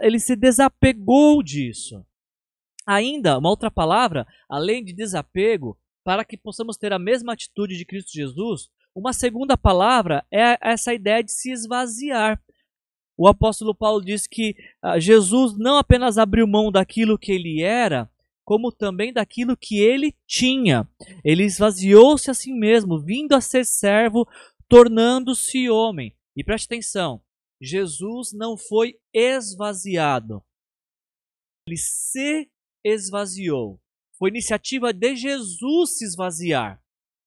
ele 0.03 0.18
se 0.18 0.34
desapegou 0.34 1.43
disso. 1.43 2.05
Ainda, 2.86 3.39
uma 3.39 3.51
outra 3.51 3.70
palavra, 3.70 4.26
além 4.49 4.82
de 4.82 4.93
desapego, 4.93 5.78
para 6.03 6.24
que 6.24 6.36
possamos 6.36 6.76
ter 6.76 6.93
a 6.93 6.99
mesma 6.99 7.34
atitude 7.34 7.76
de 7.76 7.84
Cristo 7.84 8.11
Jesus, 8.12 8.70
uma 8.95 9.12
segunda 9.12 9.57
palavra 9.57 10.24
é 10.32 10.57
essa 10.61 10.95
ideia 10.95 11.22
de 11.22 11.30
se 11.30 11.53
esvaziar. 11.53 12.43
O 13.16 13.28
apóstolo 13.28 13.74
Paulo 13.74 14.05
diz 14.05 14.26
que 14.26 14.57
uh, 14.82 14.99
Jesus 14.99 15.57
não 15.59 15.76
apenas 15.76 16.18
abriu 16.18 16.47
mão 16.47 16.72
daquilo 16.72 17.18
que 17.18 17.32
ele 17.32 17.62
era, 17.62 18.11
como 18.45 18.72
também 18.72 19.12
daquilo 19.12 19.57
que 19.57 19.78
ele 19.80 20.14
tinha. 20.26 20.89
Ele 21.22 21.45
esvaziou-se 21.45 22.30
a 22.30 22.34
si 22.34 22.53
mesmo, 22.53 22.99
vindo 22.99 23.34
a 23.34 23.41
ser 23.41 23.66
servo, 23.66 24.26
tornando-se 24.68 25.68
homem. 25.68 26.14
E 26.34 26.43
preste 26.43 26.64
atenção: 26.66 27.20
Jesus 27.61 28.32
não 28.32 28.56
foi 28.56 28.98
esvaziado. 29.12 30.44
Ele 31.66 31.76
se 31.76 32.50
esvaziou. 32.84 33.80
Foi 34.16 34.30
iniciativa 34.30 34.92
de 34.92 35.16
Jesus 35.16 35.98
se 35.98 36.04
esvaziar. 36.04 36.82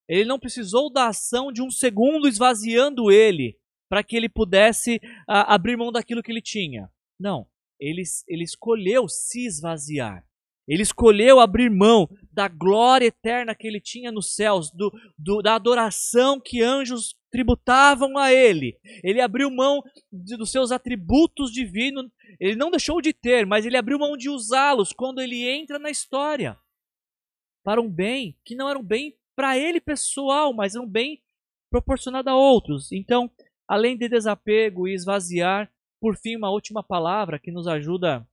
Ele 0.08 0.24
não 0.24 0.38
precisou 0.38 0.92
da 0.92 1.08
ação 1.08 1.52
de 1.52 1.62
um 1.62 1.70
segundo 1.70 2.28
esvaziando 2.28 3.10
ele 3.10 3.58
para 3.88 4.02
que 4.02 4.16
ele 4.16 4.28
pudesse 4.28 5.00
a, 5.28 5.54
abrir 5.54 5.76
mão 5.76 5.92
daquilo 5.92 6.22
que 6.22 6.32
ele 6.32 6.42
tinha. 6.42 6.90
Não, 7.18 7.46
ele, 7.78 8.02
ele 8.26 8.42
escolheu 8.42 9.08
se 9.08 9.46
esvaziar. 9.46 10.26
Ele 10.66 10.82
escolheu 10.82 11.40
abrir 11.40 11.70
mão 11.70 12.08
da 12.30 12.48
glória 12.48 13.06
eterna 13.06 13.54
que 13.54 13.66
ele 13.66 13.80
tinha 13.80 14.12
nos 14.12 14.34
céus, 14.34 14.70
do, 14.70 14.92
do, 15.18 15.42
da 15.42 15.54
adoração 15.54 16.40
que 16.40 16.62
anjos 16.62 17.14
tributavam 17.32 18.18
a 18.18 18.30
ele. 18.30 18.78
Ele 19.02 19.20
abriu 19.20 19.50
mão 19.50 19.82
de, 20.12 20.36
dos 20.36 20.52
seus 20.52 20.70
atributos 20.70 21.50
divinos. 21.50 22.06
Ele 22.38 22.54
não 22.54 22.70
deixou 22.70 23.00
de 23.00 23.12
ter, 23.12 23.46
mas 23.46 23.64
ele 23.64 23.76
abriu 23.76 23.98
mão 23.98 24.16
de 24.16 24.28
usá-los 24.28 24.92
quando 24.92 25.20
ele 25.20 25.48
entra 25.48 25.78
na 25.78 25.90
história 25.90 26.56
para 27.64 27.80
um 27.80 27.88
bem 27.88 28.36
que 28.44 28.54
não 28.54 28.68
era 28.68 28.78
um 28.78 28.82
bem 28.82 29.16
para 29.34 29.56
ele 29.56 29.80
pessoal, 29.80 30.52
mas 30.52 30.76
um 30.76 30.86
bem 30.86 31.22
proporcionado 31.70 32.28
a 32.28 32.36
outros. 32.36 32.92
Então, 32.92 33.30
além 33.66 33.96
de 33.96 34.08
desapego 34.08 34.86
e 34.86 34.94
esvaziar, 34.94 35.72
por 36.00 36.16
fim, 36.16 36.36
uma 36.36 36.50
última 36.50 36.82
palavra 36.82 37.38
que 37.38 37.50
nos 37.50 37.66
ajuda 37.66 38.26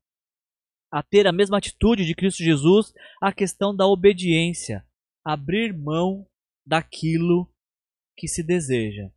a 0.92 1.04
ter 1.04 1.28
a 1.28 1.32
mesma 1.32 1.58
atitude 1.58 2.04
de 2.04 2.16
Cristo 2.16 2.44
Jesus, 2.44 2.94
a 3.22 3.32
questão 3.32 3.74
da 3.74 3.88
obediência, 3.88 4.84
abrir 5.24 5.72
mão 5.72 6.28
daquilo 6.66 7.48
que 8.20 8.28
se 8.28 8.44
deseja. 8.44 9.10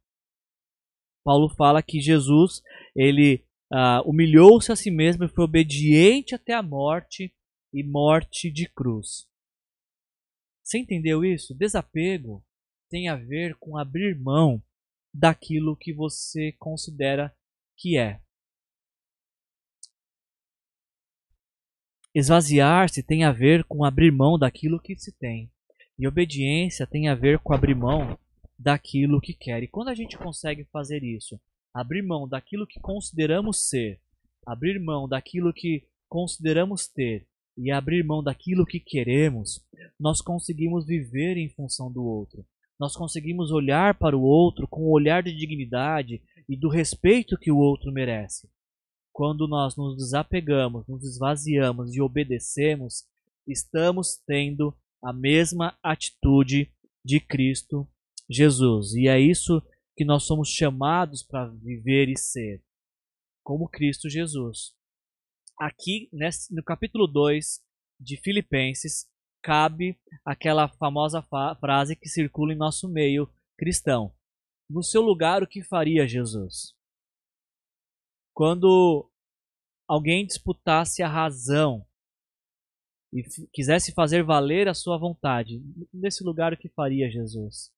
Paulo 1.25 1.49
fala 1.57 1.83
que 1.83 2.01
Jesus 2.01 2.63
ele 2.95 3.45
uh, 3.73 4.09
humilhou-se 4.09 4.71
a 4.71 4.77
si 4.77 4.91
mesmo 4.91 5.25
e 5.25 5.29
foi 5.29 5.45
obediente 5.45 6.37
até 6.37 6.55
a 6.55 6.63
morte 6.63 7.35
e 7.75 7.83
morte 7.83 8.51
de 8.51 8.69
cruz. 8.69 9.29
Você 10.63 10.79
entendeu 10.79 11.25
isso? 11.25 11.55
Desapego 11.55 12.45
tem 12.89 13.09
a 13.09 13.17
ver 13.17 13.57
com 13.57 13.77
abrir 13.77 14.17
mão 14.19 14.63
daquilo 15.13 15.77
que 15.77 15.93
você 15.93 16.53
considera 16.53 17.35
que 17.77 17.99
é. 17.99 18.23
Esvaziar-se 22.15 23.03
tem 23.03 23.25
a 23.25 23.33
ver 23.33 23.65
com 23.65 23.85
abrir 23.85 24.13
mão 24.13 24.39
daquilo 24.39 24.81
que 24.81 24.97
se 24.97 25.11
tem. 25.19 25.51
E 25.99 26.07
obediência 26.07 26.87
tem 26.87 27.09
a 27.09 27.15
ver 27.15 27.39
com 27.39 27.55
abrir 27.55 27.75
mão 27.75 28.19
daquilo 28.63 29.21
que 29.21 29.35
quer. 29.35 29.63
E 29.63 29.69
quando 29.69 29.89
a 29.89 29.95
gente 29.95 30.17
consegue 30.17 30.65
fazer 30.73 31.03
isso, 31.03 31.41
abrir 31.75 32.03
mão 32.03 32.29
daquilo 32.29 32.67
que 32.67 32.81
consideramos 32.81 33.69
ser, 33.69 34.01
abrir 34.47 34.79
mão 34.79 35.09
daquilo 35.09 35.53
que 35.53 35.87
consideramos 36.09 36.87
ter 36.87 37.27
e 37.59 37.71
abrir 37.71 38.05
mão 38.05 38.23
daquilo 38.23 38.65
que 38.65 38.79
queremos, 38.79 39.65
nós 39.99 40.21
conseguimos 40.21 40.87
viver 40.87 41.37
em 41.37 41.49
função 41.51 41.93
do 41.93 42.05
outro. 42.05 42.47
Nós 42.79 42.97
conseguimos 42.97 43.51
olhar 43.51 43.99
para 43.99 44.17
o 44.17 44.23
outro 44.23 44.67
com 44.69 44.89
um 44.89 44.91
olhar 44.91 45.23
de 45.23 45.35
dignidade 45.35 46.23
e 46.49 46.57
do 46.57 46.69
respeito 46.69 47.39
que 47.39 47.51
o 47.51 47.59
outro 47.59 47.93
merece. 47.93 48.49
quando 49.13 49.47
nós 49.47 49.77
nos 49.77 49.97
desapegamos, 49.99 50.87
nos 50.89 51.05
esvaziamos 51.05 51.95
e 51.95 52.01
obedecemos, 52.01 53.05
estamos 53.47 54.17
tendo 54.27 54.75
a 55.05 55.13
mesma 55.13 55.77
atitude 55.83 56.73
de 57.05 57.21
Cristo 57.21 57.87
Jesus. 58.33 58.95
E 58.95 59.09
é 59.09 59.21
isso 59.21 59.63
que 59.97 60.05
nós 60.05 60.25
somos 60.25 60.49
chamados 60.49 61.23
para 61.23 61.49
viver 61.49 62.09
e 62.09 62.17
ser, 62.17 62.63
como 63.45 63.69
Cristo 63.69 64.09
Jesus. 64.09 64.75
Aqui, 65.59 66.09
no 66.51 66.63
capítulo 66.65 67.07
2 67.07 67.63
de 68.01 68.17
Filipenses, 68.17 69.07
cabe 69.43 69.99
aquela 70.25 70.69
famosa 70.69 71.23
frase 71.61 71.97
que 71.97 72.09
circula 72.09 72.53
em 72.53 72.57
nosso 72.57 72.89
meio 72.89 73.29
cristão: 73.59 74.15
No 74.69 74.83
seu 74.83 75.03
lugar, 75.03 75.43
o 75.43 75.47
que 75.47 75.63
faria 75.63 76.07
Jesus? 76.07 76.75
Quando 78.35 79.11
alguém 79.87 80.27
disputasse 80.27 81.03
a 81.03 81.09
razão 81.09 81.87
e 83.13 83.23
quisesse 83.53 83.93
fazer 83.93 84.25
valer 84.25 84.69
a 84.69 84.75
sua 84.75 84.97
vontade, 84.97 85.63
nesse 85.93 86.25
lugar, 86.25 86.55
o 86.55 86.57
que 86.57 86.71
faria 86.71 87.11
Jesus? 87.11 87.71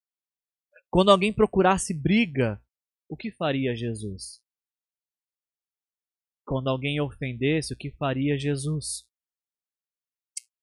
Quando 0.95 1.11
alguém 1.11 1.33
procurasse 1.33 1.93
briga, 1.93 2.63
o 3.09 3.17
que 3.17 3.33
faria 3.33 3.75
Jesus? 3.75 4.41
Quando 6.47 6.71
alguém 6.71 7.01
ofendesse, 7.01 7.75
o 7.75 7.77
que 7.77 7.91
faria 7.91 8.39
Jesus? 8.39 9.05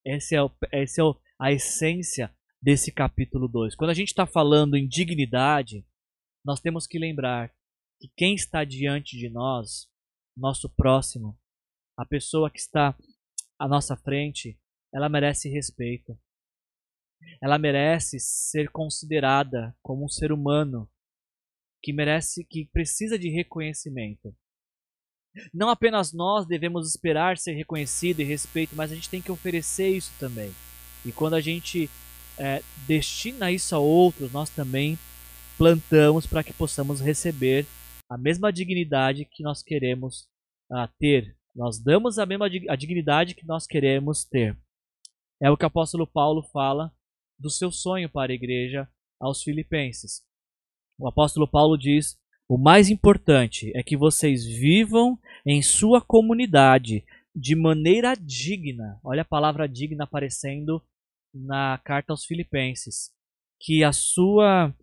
Essa 0.02 0.36
é, 0.36 0.42
o, 0.42 0.50
é 0.72 0.84
a 1.38 1.52
essência 1.52 2.34
desse 2.62 2.90
capítulo 2.90 3.46
2. 3.46 3.74
Quando 3.74 3.90
a 3.90 3.94
gente 3.94 4.08
está 4.08 4.24
falando 4.24 4.74
em 4.74 4.88
dignidade, 4.88 5.86
nós 6.42 6.60
temos 6.60 6.86
que 6.86 6.98
lembrar 6.98 7.54
que 8.00 8.10
quem 8.16 8.34
está 8.34 8.64
diante 8.64 9.18
de 9.18 9.28
nós, 9.28 9.86
nosso 10.34 10.66
próximo, 10.70 11.38
a 11.94 12.06
pessoa 12.06 12.50
que 12.50 12.58
está 12.58 12.96
à 13.58 13.68
nossa 13.68 13.98
frente, 13.98 14.58
ela 14.94 15.10
merece 15.10 15.50
respeito. 15.50 16.18
Ela 17.42 17.58
merece 17.58 18.18
ser 18.20 18.70
considerada 18.70 19.74
como 19.82 20.04
um 20.04 20.08
ser 20.08 20.32
humano 20.32 20.88
que 21.82 21.92
merece, 21.92 22.44
que 22.44 22.68
precisa 22.72 23.18
de 23.18 23.28
reconhecimento. 23.28 24.34
Não 25.52 25.68
apenas 25.68 26.12
nós 26.12 26.46
devemos 26.46 26.88
esperar 26.88 27.38
ser 27.38 27.52
reconhecido 27.52 28.20
e 28.20 28.24
respeito, 28.24 28.76
mas 28.76 28.92
a 28.92 28.94
gente 28.94 29.10
tem 29.10 29.22
que 29.22 29.32
oferecer 29.32 29.88
isso 29.88 30.12
também. 30.18 30.52
E 31.04 31.10
quando 31.10 31.34
a 31.34 31.40
gente 31.40 31.90
é, 32.38 32.62
destina 32.86 33.50
isso 33.50 33.74
a 33.74 33.78
outros, 33.78 34.30
nós 34.30 34.50
também 34.50 34.98
plantamos 35.56 36.26
para 36.26 36.44
que 36.44 36.52
possamos 36.52 37.00
receber 37.00 37.66
a 38.08 38.18
mesma 38.18 38.52
dignidade 38.52 39.24
que 39.24 39.42
nós 39.42 39.62
queremos 39.62 40.28
uh, 40.70 40.88
ter. 40.98 41.36
Nós 41.54 41.78
damos 41.78 42.18
a 42.18 42.26
mesma 42.26 42.46
a 42.68 42.76
dignidade 42.76 43.34
que 43.34 43.46
nós 43.46 43.66
queremos 43.66 44.24
ter. 44.24 44.56
É 45.40 45.50
o 45.50 45.56
que 45.56 45.64
o 45.64 45.66
apóstolo 45.66 46.06
Paulo 46.06 46.42
fala 46.52 46.92
do 47.42 47.50
seu 47.50 47.72
sonho 47.72 48.08
para 48.08 48.32
a 48.32 48.34
igreja 48.34 48.88
aos 49.20 49.42
Filipenses. 49.42 50.22
O 50.98 51.08
apóstolo 51.08 51.48
Paulo 51.48 51.76
diz: 51.76 52.16
o 52.48 52.56
mais 52.56 52.88
importante 52.88 53.72
é 53.74 53.82
que 53.82 53.96
vocês 53.96 54.46
vivam 54.46 55.18
em 55.44 55.60
sua 55.60 56.00
comunidade 56.00 57.04
de 57.34 57.56
maneira 57.56 58.14
digna. 58.14 59.00
Olha 59.02 59.22
a 59.22 59.24
palavra 59.24 59.66
digna 59.66 60.04
aparecendo 60.04 60.80
na 61.34 61.78
carta 61.78 62.12
aos 62.12 62.24
Filipenses. 62.24 63.10
Que 63.60 63.82
a 63.82 63.92
sua. 63.92 64.74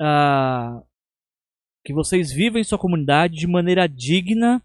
Uh, 0.00 0.86
que 1.84 1.94
vocês 1.94 2.30
vivam 2.30 2.60
em 2.60 2.64
sua 2.64 2.78
comunidade 2.78 3.36
de 3.36 3.46
maneira 3.46 3.88
digna 3.88 4.62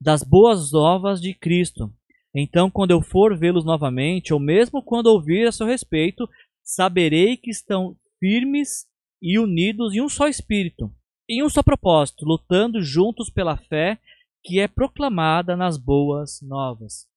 das 0.00 0.22
boas 0.22 0.72
novas 0.72 1.20
de 1.20 1.34
Cristo. 1.34 1.92
Então, 2.34 2.70
quando 2.70 2.90
eu 2.92 3.02
for 3.02 3.36
vê-los 3.36 3.64
novamente, 3.64 4.32
ou 4.32 4.40
mesmo 4.40 4.82
quando 4.82 5.06
ouvir 5.06 5.46
a 5.46 5.52
seu 5.52 5.66
respeito, 5.66 6.28
saberei 6.68 7.38
que 7.38 7.50
estão 7.50 7.96
firmes 8.20 8.86
e 9.22 9.38
unidos 9.38 9.94
em 9.94 10.02
um 10.02 10.08
só 10.08 10.28
espírito, 10.28 10.94
em 11.26 11.42
um 11.42 11.48
só 11.48 11.62
propósito, 11.62 12.26
lutando 12.26 12.82
juntos 12.82 13.30
pela 13.30 13.56
fé 13.56 13.98
que 14.44 14.60
é 14.60 14.68
proclamada 14.68 15.56
nas 15.56 15.78
boas 15.78 16.42
novas. 16.42 17.08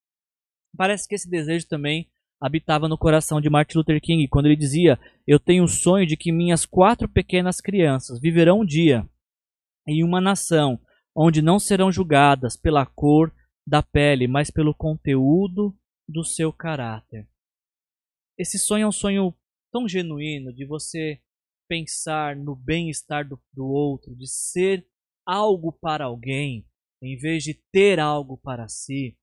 Parece 0.76 1.06
que 1.06 1.16
esse 1.16 1.30
desejo 1.30 1.68
também 1.68 2.10
habitava 2.40 2.88
no 2.88 2.98
coração 2.98 3.42
de 3.42 3.50
Martin 3.50 3.80
Luther 3.80 4.02
King, 4.02 4.26
quando 4.30 4.46
ele 4.46 4.56
dizia: 4.56 4.98
Eu 5.28 5.38
tenho 5.38 5.66
o 5.66 5.68
sonho 5.68 6.08
de 6.08 6.16
que 6.16 6.32
minhas 6.32 6.66
quatro 6.66 7.10
pequenas 7.10 7.60
crianças 7.60 8.22
viverão 8.22 8.62
um 8.62 8.66
dia 8.66 9.06
em 9.86 10.02
uma 10.02 10.22
nação 10.22 10.80
onde 11.14 11.42
não 11.42 11.60
serão 11.60 11.92
julgadas 11.92 12.56
pela 12.56 12.86
cor 12.86 13.34
da 13.68 13.84
pele, 13.84 14.30
mas 14.30 14.50
pelo 14.50 14.74
conteúdo 14.74 15.78
do 16.08 16.24
seu 16.24 16.54
caráter. 16.54 17.28
Esse 18.38 18.58
sonho 18.58 18.86
é 18.86 18.88
um 18.88 18.94
sonho 18.94 19.36
tão 19.72 19.88
genuíno 19.88 20.54
de 20.54 20.66
você 20.66 21.22
pensar 21.68 22.36
no 22.36 22.56
bem-estar 22.56 23.28
do, 23.28 23.42
do 23.54 23.66
outro, 23.66 24.16
de 24.16 24.28
ser 24.28 24.86
algo 25.26 25.72
para 25.72 26.06
alguém, 26.06 26.68
em 27.02 27.18
vez 27.18 27.44
de 27.44 27.54
ter 27.72 28.00
algo 28.00 28.38
para 28.38 28.68
si, 28.68 29.18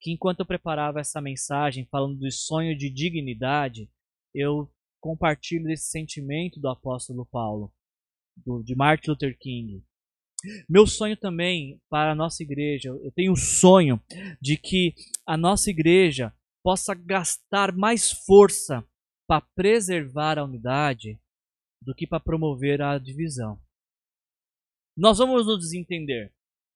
que 0.00 0.12
enquanto 0.12 0.40
eu 0.40 0.46
preparava 0.46 1.00
essa 1.00 1.20
mensagem 1.20 1.86
falando 1.90 2.18
do 2.18 2.30
sonho 2.30 2.76
de 2.76 2.88
dignidade, 2.88 3.90
eu 4.34 4.70
compartilho 5.00 5.64
desse 5.64 5.90
sentimento 5.90 6.60
do 6.60 6.68
apóstolo 6.68 7.26
Paulo, 7.26 7.72
do, 8.36 8.62
de 8.62 8.74
Martin 8.74 9.10
Luther 9.10 9.36
King. 9.38 9.84
Meu 10.68 10.86
sonho 10.86 11.16
também 11.16 11.80
para 11.90 12.12
a 12.12 12.14
nossa 12.14 12.42
igreja, 12.42 12.88
eu 12.88 13.12
tenho 13.12 13.32
o 13.32 13.36
sonho 13.36 14.00
de 14.40 14.56
que 14.56 14.94
a 15.26 15.36
nossa 15.36 15.70
igreja 15.70 16.32
possa 16.62 16.94
gastar 16.94 17.74
mais 17.76 18.10
força 18.10 18.86
para 19.30 19.46
preservar 19.54 20.40
a 20.40 20.44
unidade 20.44 21.16
do 21.80 21.94
que 21.94 22.04
para 22.04 22.18
promover 22.18 22.82
a 22.82 22.98
divisão. 22.98 23.62
Nós 24.98 25.18
vamos 25.18 25.46
nos 25.46 25.60
desentender. 25.60 26.34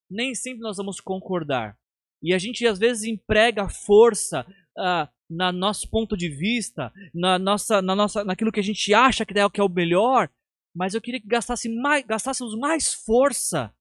Nem 0.09 0.37
sempre 0.37 0.61
nós 0.61 0.77
vamos 0.77 1.01
concordar. 1.01 1.77
E 2.23 2.33
a 2.33 2.39
gente 2.39 2.65
às 2.65 2.79
vezes 2.79 3.03
emprega 3.03 3.69
força 3.69 4.47
uh, 4.79 5.13
na 5.29 5.51
nosso 5.51 5.91
ponto 5.91 6.17
de 6.17 6.29
vista, 6.29 6.93
na 7.13 7.41
nossa, 7.41 7.83
na 7.83 7.97
nossa, 7.97 8.23
naquilo 8.23 8.53
que 8.53 8.61
a 8.61 8.63
gente 8.65 8.95
acha 8.95 9.27
que 9.27 9.37
é 9.37 9.45
o 9.45 9.51
que 9.51 9.61
é 9.61 9.65
o 9.65 9.69
melhor, 9.69 10.31
mas 10.73 10.95
eu 10.95 11.01
queria 11.01 11.21
que 11.21 11.27
gastasse 11.27 11.69
mais, 11.69 12.07
gastássemos 12.07 12.57
mais 12.57 12.95
força 12.95 13.75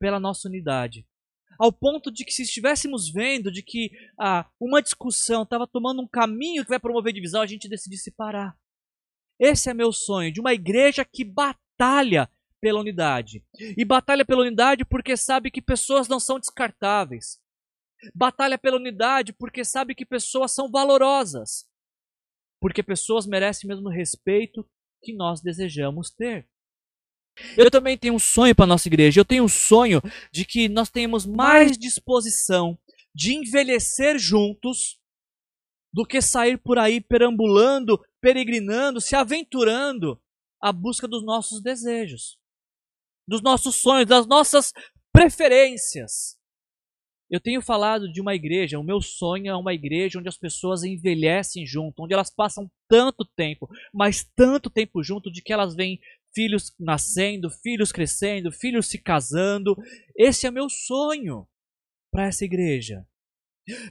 pela 0.00 0.18
nossa 0.18 0.48
unidade 0.48 1.06
ao 1.62 1.72
ponto 1.72 2.10
de 2.10 2.24
que 2.24 2.32
se 2.32 2.42
estivéssemos 2.42 3.08
vendo 3.08 3.48
de 3.48 3.62
que 3.62 3.92
ah, 4.18 4.50
uma 4.58 4.82
discussão 4.82 5.44
estava 5.44 5.64
tomando 5.64 6.02
um 6.02 6.08
caminho 6.08 6.64
que 6.64 6.70
vai 6.70 6.80
promover 6.80 7.12
divisão, 7.12 7.40
a 7.40 7.46
gente 7.46 7.68
decidisse 7.68 8.10
parar. 8.10 8.58
Esse 9.38 9.70
é 9.70 9.74
meu 9.74 9.92
sonho, 9.92 10.32
de 10.32 10.40
uma 10.40 10.52
igreja 10.52 11.04
que 11.04 11.24
batalha 11.24 12.28
pela 12.60 12.80
unidade. 12.80 13.46
E 13.76 13.84
batalha 13.84 14.24
pela 14.24 14.40
unidade 14.40 14.84
porque 14.84 15.16
sabe 15.16 15.52
que 15.52 15.62
pessoas 15.62 16.08
não 16.08 16.18
são 16.18 16.40
descartáveis. 16.40 17.40
Batalha 18.12 18.58
pela 18.58 18.76
unidade 18.76 19.32
porque 19.32 19.64
sabe 19.64 19.94
que 19.94 20.04
pessoas 20.04 20.50
são 20.50 20.68
valorosas. 20.68 21.64
Porque 22.60 22.82
pessoas 22.82 23.24
merecem 23.24 23.68
mesmo 23.68 23.88
respeito 23.88 24.68
que 25.00 25.14
nós 25.14 25.40
desejamos 25.40 26.10
ter. 26.10 26.48
Eu 27.56 27.70
também 27.70 27.96
tenho 27.96 28.14
um 28.14 28.18
sonho 28.18 28.54
para 28.54 28.66
nossa 28.66 28.88
igreja. 28.88 29.20
Eu 29.20 29.24
tenho 29.24 29.44
um 29.44 29.48
sonho 29.48 30.00
de 30.30 30.44
que 30.44 30.68
nós 30.68 30.90
tenhamos 30.90 31.26
mais 31.26 31.76
disposição 31.78 32.78
de 33.14 33.34
envelhecer 33.34 34.18
juntos 34.18 34.98
do 35.92 36.06
que 36.06 36.22
sair 36.22 36.56
por 36.56 36.78
aí 36.78 37.00
perambulando, 37.00 38.02
peregrinando, 38.20 39.00
se 39.00 39.14
aventurando 39.14 40.20
à 40.60 40.72
busca 40.72 41.06
dos 41.06 41.22
nossos 41.24 41.60
desejos, 41.62 42.38
dos 43.28 43.42
nossos 43.42 43.76
sonhos, 43.76 44.06
das 44.06 44.26
nossas 44.26 44.72
preferências. 45.12 46.38
Eu 47.30 47.40
tenho 47.40 47.62
falado 47.62 48.10
de 48.12 48.20
uma 48.20 48.34
igreja, 48.34 48.78
o 48.78 48.84
meu 48.84 49.00
sonho 49.00 49.48
é 49.48 49.56
uma 49.56 49.72
igreja 49.72 50.18
onde 50.18 50.28
as 50.28 50.36
pessoas 50.36 50.82
envelhecem 50.82 51.66
junto, 51.66 52.02
onde 52.02 52.12
elas 52.12 52.30
passam 52.30 52.70
tanto 52.88 53.24
tempo, 53.34 53.68
mas 53.92 54.22
tanto 54.36 54.68
tempo 54.68 55.02
junto, 55.02 55.30
de 55.32 55.42
que 55.42 55.52
elas 55.52 55.74
veem 55.74 55.98
filhos 56.34 56.74
nascendo, 56.78 57.50
filhos 57.50 57.92
crescendo, 57.92 58.50
filhos 58.50 58.86
se 58.86 58.98
casando. 58.98 59.76
Esse 60.16 60.46
é 60.46 60.50
meu 60.50 60.68
sonho 60.68 61.46
para 62.10 62.26
essa 62.26 62.44
igreja. 62.44 63.06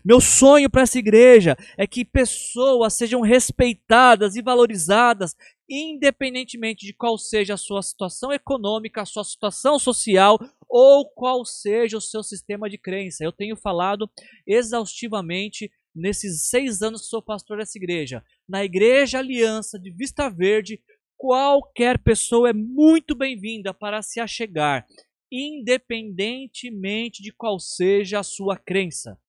Meu 0.03 0.19
sonho 0.19 0.69
para 0.69 0.81
essa 0.81 0.99
igreja 0.99 1.55
é 1.77 1.87
que 1.87 2.03
pessoas 2.03 2.93
sejam 2.93 3.21
respeitadas 3.21 4.35
e 4.35 4.41
valorizadas, 4.41 5.35
independentemente 5.69 6.85
de 6.85 6.93
qual 6.93 7.17
seja 7.17 7.53
a 7.53 7.57
sua 7.57 7.81
situação 7.81 8.33
econômica, 8.33 9.01
a 9.01 9.05
sua 9.05 9.23
situação 9.23 9.79
social 9.79 10.37
ou 10.67 11.09
qual 11.09 11.45
seja 11.45 11.97
o 11.97 12.01
seu 12.01 12.21
sistema 12.21 12.69
de 12.69 12.77
crença. 12.77 13.23
Eu 13.23 13.31
tenho 13.31 13.55
falado 13.55 14.09
exaustivamente 14.45 15.71
nesses 15.95 16.49
seis 16.49 16.81
anos 16.81 17.01
que 17.01 17.07
sou 17.07 17.21
pastor 17.21 17.57
dessa 17.57 17.77
igreja. 17.77 18.23
Na 18.47 18.63
Igreja 18.63 19.19
Aliança 19.19 19.79
de 19.79 19.91
Vista 19.91 20.29
Verde, 20.29 20.81
qualquer 21.21 21.99
pessoa 21.99 22.49
é 22.49 22.53
muito 22.53 23.13
bem-vinda 23.13 23.71
para 23.71 24.01
se 24.01 24.19
achegar 24.19 24.87
independentemente 25.31 27.21
de 27.21 27.31
qual 27.31 27.59
seja 27.59 28.19
a 28.19 28.23
sua 28.23 28.57
crença. 28.57 29.21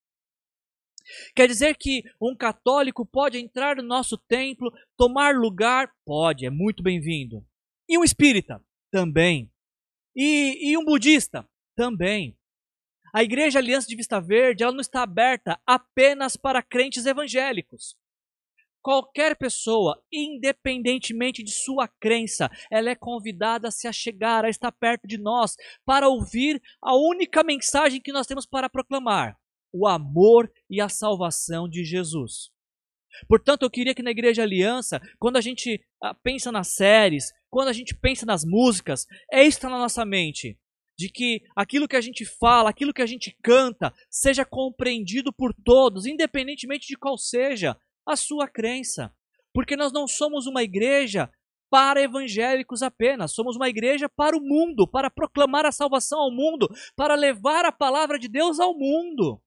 Quer 1.36 1.46
dizer 1.46 1.76
que 1.76 2.02
um 2.18 2.34
católico 2.34 3.04
pode 3.04 3.38
entrar 3.38 3.76
no 3.76 3.82
nosso 3.82 4.16
templo, 4.16 4.72
tomar 4.96 5.34
lugar? 5.36 5.92
Pode, 6.02 6.46
é 6.46 6.50
muito 6.50 6.82
bem-vindo. 6.82 7.46
E 7.86 7.98
um 7.98 8.02
espírita? 8.02 8.64
Também. 8.90 9.52
E, 10.16 10.70
e 10.70 10.78
um 10.78 10.84
budista? 10.86 11.46
Também. 11.76 12.38
A 13.14 13.22
Igreja 13.22 13.58
Aliança 13.58 13.86
de 13.86 13.96
Vista 13.96 14.18
Verde 14.18 14.62
ela 14.62 14.72
não 14.72 14.80
está 14.80 15.02
aberta 15.02 15.60
apenas 15.66 16.38
para 16.38 16.62
crentes 16.62 17.04
evangélicos. 17.04 17.94
Qualquer 18.82 19.36
pessoa, 19.36 20.02
independentemente 20.12 21.42
de 21.42 21.52
sua 21.52 21.86
crença, 21.86 22.50
ela 22.68 22.90
é 22.90 22.96
convidada 22.96 23.68
a 23.68 23.70
se 23.70 23.86
achegar, 23.86 24.44
a 24.44 24.48
estar 24.48 24.72
perto 24.72 25.06
de 25.06 25.16
nós, 25.16 25.54
para 25.84 26.08
ouvir 26.08 26.60
a 26.82 26.96
única 26.96 27.44
mensagem 27.44 28.00
que 28.00 28.12
nós 28.12 28.26
temos 28.26 28.44
para 28.44 28.68
proclamar: 28.68 29.38
o 29.72 29.86
amor 29.86 30.52
e 30.68 30.80
a 30.80 30.88
salvação 30.88 31.68
de 31.68 31.84
Jesus. 31.84 32.50
Portanto, 33.28 33.62
eu 33.62 33.70
queria 33.70 33.94
que 33.94 34.02
na 34.02 34.10
Igreja 34.10 34.42
Aliança, 34.42 35.00
quando 35.18 35.36
a 35.36 35.40
gente 35.40 35.80
ah, 36.02 36.14
pensa 36.14 36.50
nas 36.50 36.74
séries, 36.74 37.30
quando 37.50 37.68
a 37.68 37.72
gente 37.72 37.94
pensa 37.94 38.26
nas 38.26 38.44
músicas, 38.44 39.06
é 39.30 39.44
isso 39.44 39.62
na 39.68 39.78
nossa 39.78 40.04
mente. 40.04 40.58
De 40.98 41.08
que 41.08 41.42
aquilo 41.54 41.86
que 41.86 41.96
a 41.96 42.00
gente 42.00 42.24
fala, 42.24 42.70
aquilo 42.70 42.92
que 42.92 43.02
a 43.02 43.06
gente 43.06 43.36
canta, 43.42 43.94
seja 44.10 44.44
compreendido 44.44 45.32
por 45.32 45.54
todos, 45.54 46.06
independentemente 46.06 46.86
de 46.86 46.96
qual 46.96 47.16
seja 47.16 47.76
a 48.06 48.16
sua 48.16 48.48
crença. 48.48 49.14
Porque 49.52 49.76
nós 49.76 49.92
não 49.92 50.06
somos 50.06 50.46
uma 50.46 50.62
igreja 50.62 51.30
para 51.70 52.02
evangélicos 52.02 52.82
apenas, 52.82 53.32
somos 53.32 53.56
uma 53.56 53.68
igreja 53.68 54.08
para 54.08 54.36
o 54.36 54.40
mundo, 54.42 54.86
para 54.86 55.10
proclamar 55.10 55.64
a 55.64 55.72
salvação 55.72 56.20
ao 56.20 56.30
mundo, 56.30 56.68
para 56.94 57.14
levar 57.14 57.64
a 57.64 57.72
palavra 57.72 58.18
de 58.18 58.28
Deus 58.28 58.60
ao 58.60 58.76
mundo. 58.76 59.40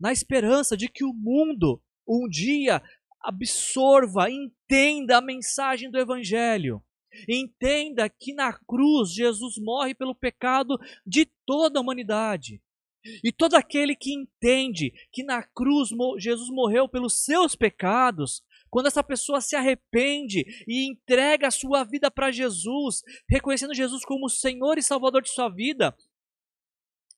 Na 0.00 0.12
esperança 0.12 0.76
de 0.76 0.88
que 0.88 1.04
o 1.04 1.12
mundo 1.12 1.80
um 2.06 2.28
dia 2.28 2.82
absorva, 3.20 4.30
entenda 4.30 5.18
a 5.18 5.22
mensagem 5.22 5.90
do 5.90 5.98
evangelho. 5.98 6.82
Entenda 7.28 8.08
que 8.08 8.34
na 8.34 8.52
cruz 8.52 9.12
Jesus 9.12 9.54
morre 9.58 9.94
pelo 9.94 10.14
pecado 10.14 10.76
de 11.06 11.26
toda 11.46 11.78
a 11.78 11.82
humanidade. 11.82 12.60
E 13.22 13.30
todo 13.30 13.54
aquele 13.54 13.94
que 13.94 14.14
entende 14.14 14.92
que 15.12 15.22
na 15.22 15.42
cruz 15.42 15.90
Jesus 16.18 16.48
morreu 16.48 16.88
pelos 16.88 17.24
seus 17.24 17.54
pecados, 17.54 18.42
quando 18.70 18.86
essa 18.86 19.04
pessoa 19.04 19.40
se 19.40 19.54
arrepende 19.54 20.44
e 20.66 20.88
entrega 20.90 21.48
a 21.48 21.50
sua 21.50 21.84
vida 21.84 22.10
para 22.10 22.32
Jesus, 22.32 23.02
reconhecendo 23.28 23.74
Jesus 23.74 24.04
como 24.04 24.28
Senhor 24.28 24.78
e 24.78 24.82
Salvador 24.82 25.22
de 25.22 25.30
sua 25.30 25.48
vida, 25.48 25.96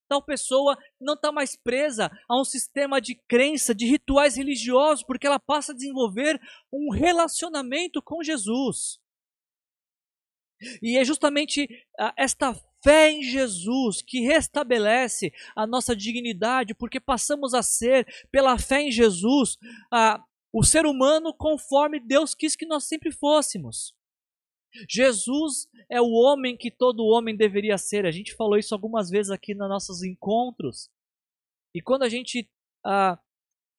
tal 0.08 0.22
pessoa 0.22 0.76
não 1.00 1.14
está 1.14 1.32
mais 1.32 1.56
presa 1.56 2.10
a 2.28 2.40
um 2.40 2.44
sistema 2.44 3.00
de 3.00 3.14
crença, 3.28 3.74
de 3.74 3.86
rituais 3.86 4.36
religiosos, 4.36 5.04
porque 5.04 5.26
ela 5.26 5.38
passa 5.38 5.72
a 5.72 5.74
desenvolver 5.74 6.40
um 6.72 6.92
relacionamento 6.92 8.02
com 8.02 8.22
Jesus. 8.22 8.98
E 10.82 10.98
é 10.98 11.04
justamente 11.04 11.68
ah, 11.98 12.14
esta 12.16 12.54
fé 12.86 13.10
em 13.10 13.20
Jesus 13.20 14.00
que 14.00 14.20
restabelece 14.20 15.32
a 15.56 15.66
nossa 15.66 15.96
dignidade, 15.96 16.72
porque 16.72 17.00
passamos 17.00 17.52
a 17.52 17.60
ser, 17.60 18.06
pela 18.30 18.56
fé 18.58 18.82
em 18.82 18.92
Jesus, 18.92 19.58
a, 19.90 20.24
o 20.52 20.62
ser 20.62 20.86
humano 20.86 21.34
conforme 21.34 21.98
Deus 21.98 22.32
quis 22.32 22.54
que 22.54 22.64
nós 22.64 22.84
sempre 22.84 23.10
fôssemos. 23.10 23.92
Jesus 24.88 25.68
é 25.90 26.00
o 26.00 26.12
homem 26.12 26.56
que 26.56 26.70
todo 26.70 27.04
homem 27.04 27.36
deveria 27.36 27.76
ser. 27.76 28.06
A 28.06 28.12
gente 28.12 28.36
falou 28.36 28.56
isso 28.56 28.72
algumas 28.72 29.10
vezes 29.10 29.32
aqui 29.32 29.52
nos 29.52 29.68
nossos 29.68 30.04
encontros. 30.04 30.88
E 31.74 31.82
quando 31.82 32.04
a 32.04 32.08
gente 32.08 32.48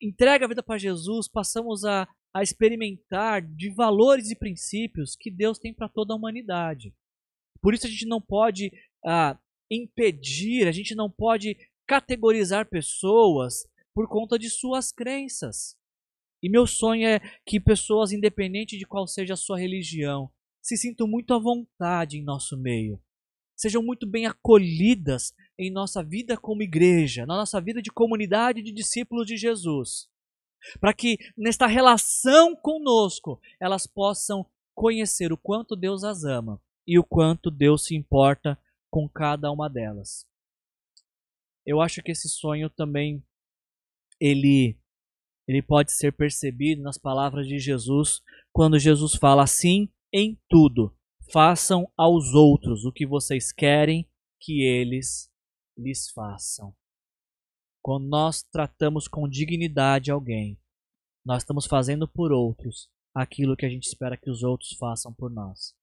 entrega 0.01 0.43
a 0.43 0.49
vida 0.49 0.61
para 0.61 0.77
Jesus, 0.77 1.29
passamos 1.29 1.85
a, 1.85 2.05
a 2.33 2.43
experimentar 2.43 3.41
de 3.41 3.69
valores 3.69 4.31
e 4.31 4.35
princípios 4.35 5.15
que 5.15 5.31
Deus 5.31 5.57
tem 5.57 5.73
para 5.73 5.87
toda 5.87 6.13
a 6.13 6.17
humanidade. 6.17 6.93
Por 7.61 7.73
isso 7.73 7.87
a 7.87 7.89
gente 7.89 8.05
não 8.05 8.21
pode 8.21 8.71
ah, 9.05 9.37
impedir, 9.69 10.67
a 10.67 10.71
gente 10.71 10.95
não 10.95 11.09
pode 11.09 11.57
categorizar 11.85 12.69
pessoas 12.69 13.67
por 13.93 14.07
conta 14.07 14.37
de 14.37 14.49
suas 14.49 14.91
crenças. 14.91 15.75
E 16.41 16.49
meu 16.49 16.67
sonho 16.67 17.07
é 17.07 17.19
que 17.45 17.59
pessoas, 17.59 18.11
independente 18.11 18.77
de 18.77 18.85
qual 18.85 19.07
seja 19.07 19.33
a 19.33 19.37
sua 19.37 19.57
religião, 19.57 20.29
se 20.61 20.77
sintam 20.77 21.07
muito 21.07 21.33
à 21.33 21.39
vontade 21.39 22.17
em 22.17 22.23
nosso 22.23 22.57
meio. 22.57 23.01
Sejam 23.55 23.81
muito 23.81 24.05
bem 24.05 24.27
acolhidas 24.27 25.33
em 25.57 25.71
nossa 25.71 26.03
vida 26.03 26.37
como 26.37 26.61
igreja, 26.61 27.25
na 27.25 27.35
nossa 27.35 27.59
vida 27.59 27.81
de 27.81 27.89
comunidade 27.89 28.61
de 28.61 28.71
discípulos 28.71 29.25
de 29.25 29.35
Jesus. 29.35 30.07
Para 30.79 30.93
que 30.93 31.17
nesta 31.35 31.65
relação 31.65 32.55
conosco 32.55 33.39
elas 33.59 33.87
possam 33.87 34.45
conhecer 34.75 35.33
o 35.33 35.37
quanto 35.37 35.75
Deus 35.75 36.03
as 36.03 36.23
ama 36.23 36.61
e 36.85 36.99
o 36.99 37.03
quanto 37.03 37.49
Deus 37.49 37.85
se 37.85 37.95
importa 37.95 38.59
com 38.89 39.07
cada 39.07 39.51
uma 39.51 39.69
delas. 39.69 40.25
Eu 41.65 41.81
acho 41.81 42.01
que 42.01 42.11
esse 42.11 42.29
sonho 42.29 42.69
também 42.69 43.23
ele 44.19 44.79
ele 45.47 45.61
pode 45.61 45.93
ser 45.93 46.11
percebido 46.11 46.81
nas 46.81 46.97
palavras 46.97 47.47
de 47.47 47.57
Jesus, 47.57 48.21
quando 48.51 48.77
Jesus 48.77 49.15
fala 49.15 49.43
assim: 49.43 49.89
em 50.13 50.37
tudo, 50.49 50.95
façam 51.31 51.89
aos 51.95 52.33
outros 52.33 52.83
o 52.83 52.91
que 52.91 53.05
vocês 53.05 53.51
querem 53.51 54.09
que 54.41 54.61
eles 54.63 55.31
lhes 55.77 56.09
façam. 56.11 56.75
Quando 57.81 58.07
nós 58.07 58.43
tratamos 58.43 59.07
com 59.07 59.29
dignidade 59.29 60.11
alguém, 60.11 60.59
nós 61.25 61.43
estamos 61.43 61.65
fazendo 61.65 62.07
por 62.07 62.31
outros 62.31 62.89
aquilo 63.13 63.55
que 63.55 63.65
a 63.65 63.69
gente 63.69 63.87
espera 63.87 64.17
que 64.17 64.29
os 64.29 64.43
outros 64.43 64.73
façam 64.77 65.13
por 65.13 65.31
nós. 65.31 65.73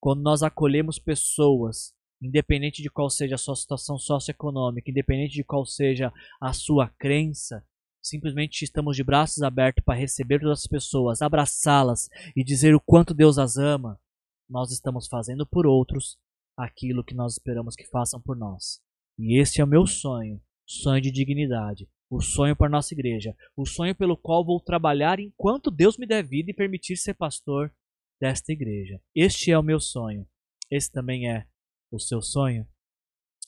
Quando 0.00 0.22
nós 0.22 0.42
acolhemos 0.42 0.98
pessoas 0.98 1.94
independente 2.26 2.82
de 2.82 2.90
qual 2.90 3.08
seja 3.08 3.36
a 3.36 3.38
sua 3.38 3.56
situação 3.56 3.98
socioeconômica, 3.98 4.90
independente 4.90 5.34
de 5.34 5.44
qual 5.44 5.64
seja 5.64 6.12
a 6.40 6.52
sua 6.52 6.88
crença, 6.98 7.64
simplesmente 8.02 8.62
estamos 8.64 8.96
de 8.96 9.02
braços 9.02 9.42
abertos 9.42 9.84
para 9.84 9.98
receber 9.98 10.40
todas 10.40 10.60
as 10.60 10.66
pessoas, 10.66 11.22
abraçá-las 11.22 12.08
e 12.36 12.44
dizer 12.44 12.74
o 12.74 12.80
quanto 12.80 13.14
Deus 13.14 13.38
as 13.38 13.56
ama, 13.56 14.00
nós 14.48 14.70
estamos 14.70 15.08
fazendo 15.08 15.46
por 15.46 15.66
outros 15.66 16.16
aquilo 16.56 17.04
que 17.04 17.14
nós 17.14 17.32
esperamos 17.32 17.74
que 17.74 17.86
façam 17.86 18.20
por 18.20 18.36
nós. 18.36 18.80
E 19.18 19.40
este 19.40 19.60
é 19.60 19.64
o 19.64 19.68
meu 19.68 19.86
sonho, 19.86 20.40
sonho 20.64 21.00
de 21.00 21.10
dignidade, 21.10 21.88
o 22.08 22.20
sonho 22.20 22.54
para 22.54 22.70
nossa 22.70 22.94
igreja, 22.94 23.36
o 23.56 23.66
sonho 23.66 23.94
pelo 23.94 24.16
qual 24.16 24.44
vou 24.44 24.60
trabalhar 24.60 25.18
enquanto 25.18 25.70
Deus 25.70 25.98
me 25.98 26.06
der 26.06 26.22
vida 26.22 26.50
e 26.50 26.54
permitir 26.54 26.96
ser 26.96 27.14
pastor 27.14 27.72
desta 28.20 28.52
igreja. 28.52 29.00
Este 29.14 29.50
é 29.50 29.58
o 29.58 29.62
meu 29.62 29.80
sonho. 29.80 30.26
Esse 30.70 30.90
também 30.90 31.28
é 31.28 31.46
o 31.90 31.98
seu 31.98 32.20
sonho, 32.20 32.66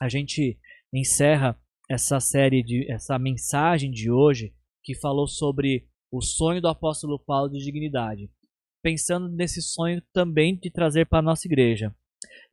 a 0.01 0.09
gente 0.09 0.59
encerra 0.93 1.61
essa 1.91 2.21
série 2.21 2.63
de 2.63 2.91
essa 2.91 3.19
mensagem 3.19 3.91
de 3.91 4.11
hoje 4.11 4.55
que 4.83 4.95
falou 4.95 5.27
sobre 5.27 5.89
o 6.11 6.21
sonho 6.21 6.61
do 6.61 6.69
apóstolo 6.69 7.19
Paulo 7.19 7.51
de 7.51 7.65
dignidade, 7.65 8.31
pensando 8.83 9.29
nesse 9.29 9.61
sonho 9.61 10.03
também 10.13 10.57
de 10.57 10.71
trazer 10.71 11.07
para 11.07 11.19
a 11.19 11.23
nossa 11.23 11.47
igreja. 11.47 11.95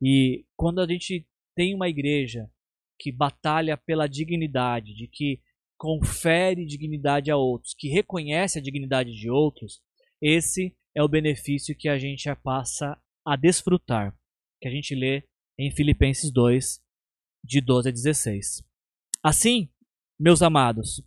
E 0.02 0.44
quando 0.56 0.80
a 0.80 0.86
gente 0.86 1.26
tem 1.54 1.74
uma 1.74 1.88
igreja 1.88 2.50
que 2.98 3.12
batalha 3.12 3.76
pela 3.76 4.06
dignidade, 4.06 4.94
de 4.94 5.08
que 5.08 5.40
confere 5.78 6.66
dignidade 6.66 7.30
a 7.30 7.36
outros, 7.36 7.74
que 7.74 7.88
reconhece 7.88 8.58
a 8.58 8.62
dignidade 8.62 9.12
de 9.12 9.30
outros, 9.30 9.80
esse 10.20 10.74
é 10.94 11.02
o 11.02 11.08
benefício 11.08 11.76
que 11.76 11.88
a 11.88 11.98
gente 11.98 12.34
passa 12.36 12.98
a 13.24 13.36
desfrutar, 13.36 14.16
que 14.60 14.68
a 14.68 14.70
gente 14.70 14.94
lê 14.94 15.22
em 15.58 15.70
Filipenses 15.70 16.30
2, 16.30 16.80
de 17.44 17.60
12 17.60 17.88
a 17.88 17.92
16. 17.92 18.64
Assim, 19.22 19.68
meus 20.18 20.42
amados, 20.42 21.02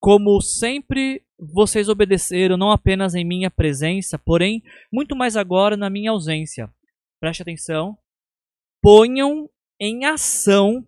como 0.00 0.40
sempre 0.40 1.24
vocês 1.38 1.88
obedeceram, 1.88 2.56
não 2.56 2.70
apenas 2.70 3.14
em 3.14 3.24
minha 3.24 3.50
presença, 3.50 4.18
porém, 4.18 4.62
muito 4.92 5.14
mais 5.14 5.36
agora 5.36 5.76
na 5.76 5.90
minha 5.90 6.10
ausência. 6.10 6.72
Preste 7.20 7.42
atenção. 7.42 7.98
Ponham 8.82 9.48
em 9.78 10.04
ação 10.04 10.86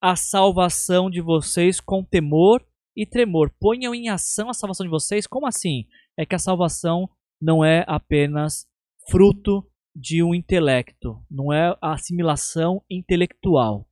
a 0.00 0.16
salvação 0.16 1.10
de 1.10 1.20
vocês 1.20 1.80
com 1.80 2.04
temor 2.04 2.64
e 2.96 3.06
tremor. 3.06 3.50
Ponham 3.58 3.94
em 3.94 4.08
ação 4.08 4.48
a 4.50 4.54
salvação 4.54 4.84
de 4.84 4.90
vocês. 4.90 5.26
Como 5.26 5.46
assim? 5.46 5.86
É 6.18 6.24
que 6.24 6.34
a 6.34 6.38
salvação 6.38 7.08
não 7.40 7.64
é 7.64 7.84
apenas 7.86 8.66
fruto 9.10 9.69
de 10.00 10.22
um 10.22 10.34
intelecto, 10.34 11.22
não 11.30 11.52
é 11.52 11.76
assimilação 11.80 12.82
intelectual. 12.88 13.86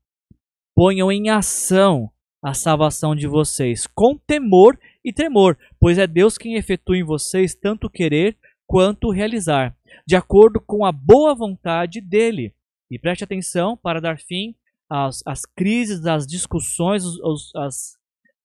Ponham 0.75 1.13
em 1.13 1.29
ação 1.29 2.11
a 2.43 2.55
salvação 2.55 3.15
de 3.15 3.27
vocês 3.27 3.87
com 3.87 4.17
temor 4.17 4.79
e 5.05 5.13
tremor, 5.13 5.59
pois 5.79 5.99
é 5.99 6.07
Deus 6.07 6.39
quem 6.39 6.55
efetua 6.55 6.97
em 6.97 7.05
vocês 7.05 7.55
tanto 7.55 7.91
querer 7.91 8.39
quanto 8.67 9.11
realizar, 9.11 9.77
de 10.07 10.17
acordo 10.17 10.61
com 10.61 10.85
a 10.85 10.93
boa 10.93 11.35
vontade 11.35 12.01
dele. 12.01 12.55
E 12.91 12.99
preste 12.99 13.25
atenção 13.25 13.77
para 13.77 14.01
dar 14.01 14.19
fim 14.19 14.55
as, 14.89 15.23
as 15.27 15.43
crises, 15.45 16.07
as 16.07 16.27
discussões, 16.27 17.05
os, 17.05 17.19
os, 17.21 17.55
as, 17.57 17.93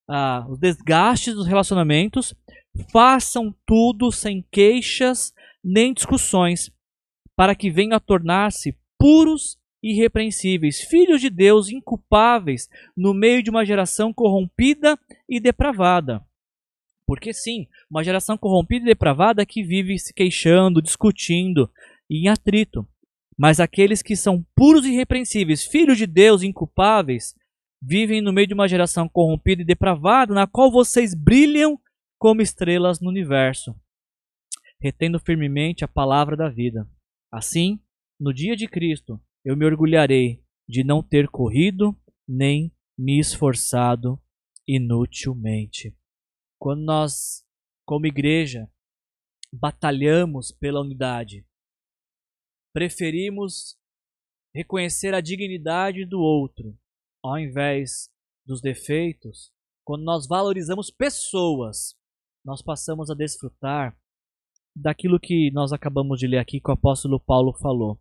ah, 0.09 0.45
os 0.49 0.59
desgastes 0.59 1.34
dos 1.34 1.47
relacionamentos, 1.47 2.34
façam 2.91 3.55
tudo 3.66 4.11
sem 4.11 4.45
queixas 4.51 5.34
nem 5.64 5.93
discussões, 5.93 6.70
para 7.36 7.56
que 7.56 7.70
venham 7.70 7.96
a 7.96 8.00
tornar-se 8.00 8.78
puros 8.98 9.58
e 9.82 9.92
irrepreensíveis, 9.92 10.80
filhos 10.82 11.20
de 11.20 11.30
Deus 11.30 11.70
inculpáveis 11.70 12.70
no 12.96 13.14
meio 13.14 13.44
de 13.44 13.50
uma 13.50 13.66
geração 13.66 14.14
corrompida 14.14 14.98
e 15.28 15.40
depravada. 15.40 16.26
Porque 17.06 17.34
sim, 17.34 17.68
uma 17.90 18.04
geração 18.04 18.38
corrompida 18.38 18.86
e 18.86 18.88
depravada 18.88 19.46
que 19.46 19.62
vive 19.62 20.00
se 20.00 20.14
queixando, 20.14 20.82
discutindo 20.82 21.70
e 22.10 22.26
em 22.26 22.30
atrito. 22.30 22.88
Mas 23.38 23.60
aqueles 23.60 24.02
que 24.02 24.16
são 24.16 24.46
puros 24.56 24.86
e 24.86 24.94
irrepreensíveis, 24.94 25.66
filhos 25.66 25.98
de 25.98 26.08
Deus 26.08 26.44
inculpáveis, 26.44 27.36
vivem 27.82 28.22
no 28.22 28.32
meio 28.32 28.48
de 28.48 28.54
uma 28.54 28.68
geração 28.68 29.10
corrompida 29.10 29.62
e 29.62 29.66
depravada, 29.66 30.34
na 30.34 30.48
qual 30.48 30.72
vocês 30.72 31.14
brilham 31.14 31.78
como 32.18 32.42
estrelas 32.42 33.02
no 33.02 33.10
universo, 33.10 33.76
retendo 34.80 35.20
firmemente 35.20 35.84
a 35.84 35.88
palavra 35.90 36.38
da 36.38 36.48
vida. 36.48 36.88
Assim, 37.34 37.84
no 38.20 38.32
dia 38.32 38.56
de 38.56 38.68
Cristo, 38.68 39.20
eu 39.44 39.58
me 39.58 39.66
orgulharei 39.66 40.46
de 40.70 40.84
não 40.84 41.02
ter 41.02 41.28
corrido 41.28 42.00
nem 42.28 42.72
me 42.96 43.20
esforçado 43.20 44.22
inutilmente. 44.68 45.98
Quando 46.60 46.84
nós, 46.84 47.44
como 47.88 48.06
igreja, 48.06 48.72
batalhamos 49.52 50.52
pela 50.52 50.82
unidade, 50.82 51.44
preferimos 52.72 53.76
reconhecer 54.54 55.16
a 55.16 55.20
dignidade 55.20 56.06
do 56.06 56.20
outro 56.20 56.78
ao 57.24 57.40
invés 57.40 58.12
dos 58.46 58.62
defeitos, 58.62 59.52
quando 59.84 60.04
nós 60.04 60.28
valorizamos 60.28 60.92
pessoas, 60.92 61.98
nós 62.46 62.62
passamos 62.62 63.10
a 63.10 63.16
desfrutar 63.16 63.98
daquilo 64.76 65.19
que 65.19 65.51
nós 65.51 65.71
acabamos 65.71 66.19
de 66.19 66.28
ler 66.28 66.38
aqui 66.38 66.59
que 66.59 66.69
o 66.69 66.74
apóstolo 66.74 67.19
Paulo 67.19 67.53
falou. 67.53 67.99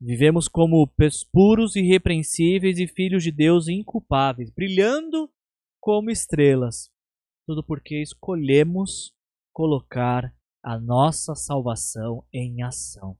Vivemos 0.00 0.48
como 0.48 0.92
puros, 1.32 1.76
irrepreensíveis 1.76 2.78
e 2.78 2.86
filhos 2.86 3.22
de 3.22 3.32
Deus 3.32 3.68
inculpáveis, 3.68 4.50
brilhando 4.50 5.32
como 5.80 6.10
estrelas. 6.10 6.90
Tudo 7.46 7.64
porque 7.64 8.02
escolhemos 8.02 9.14
colocar 9.52 10.34
a 10.62 10.78
nossa 10.78 11.34
salvação 11.34 12.26
em 12.32 12.62
ação. 12.62 13.16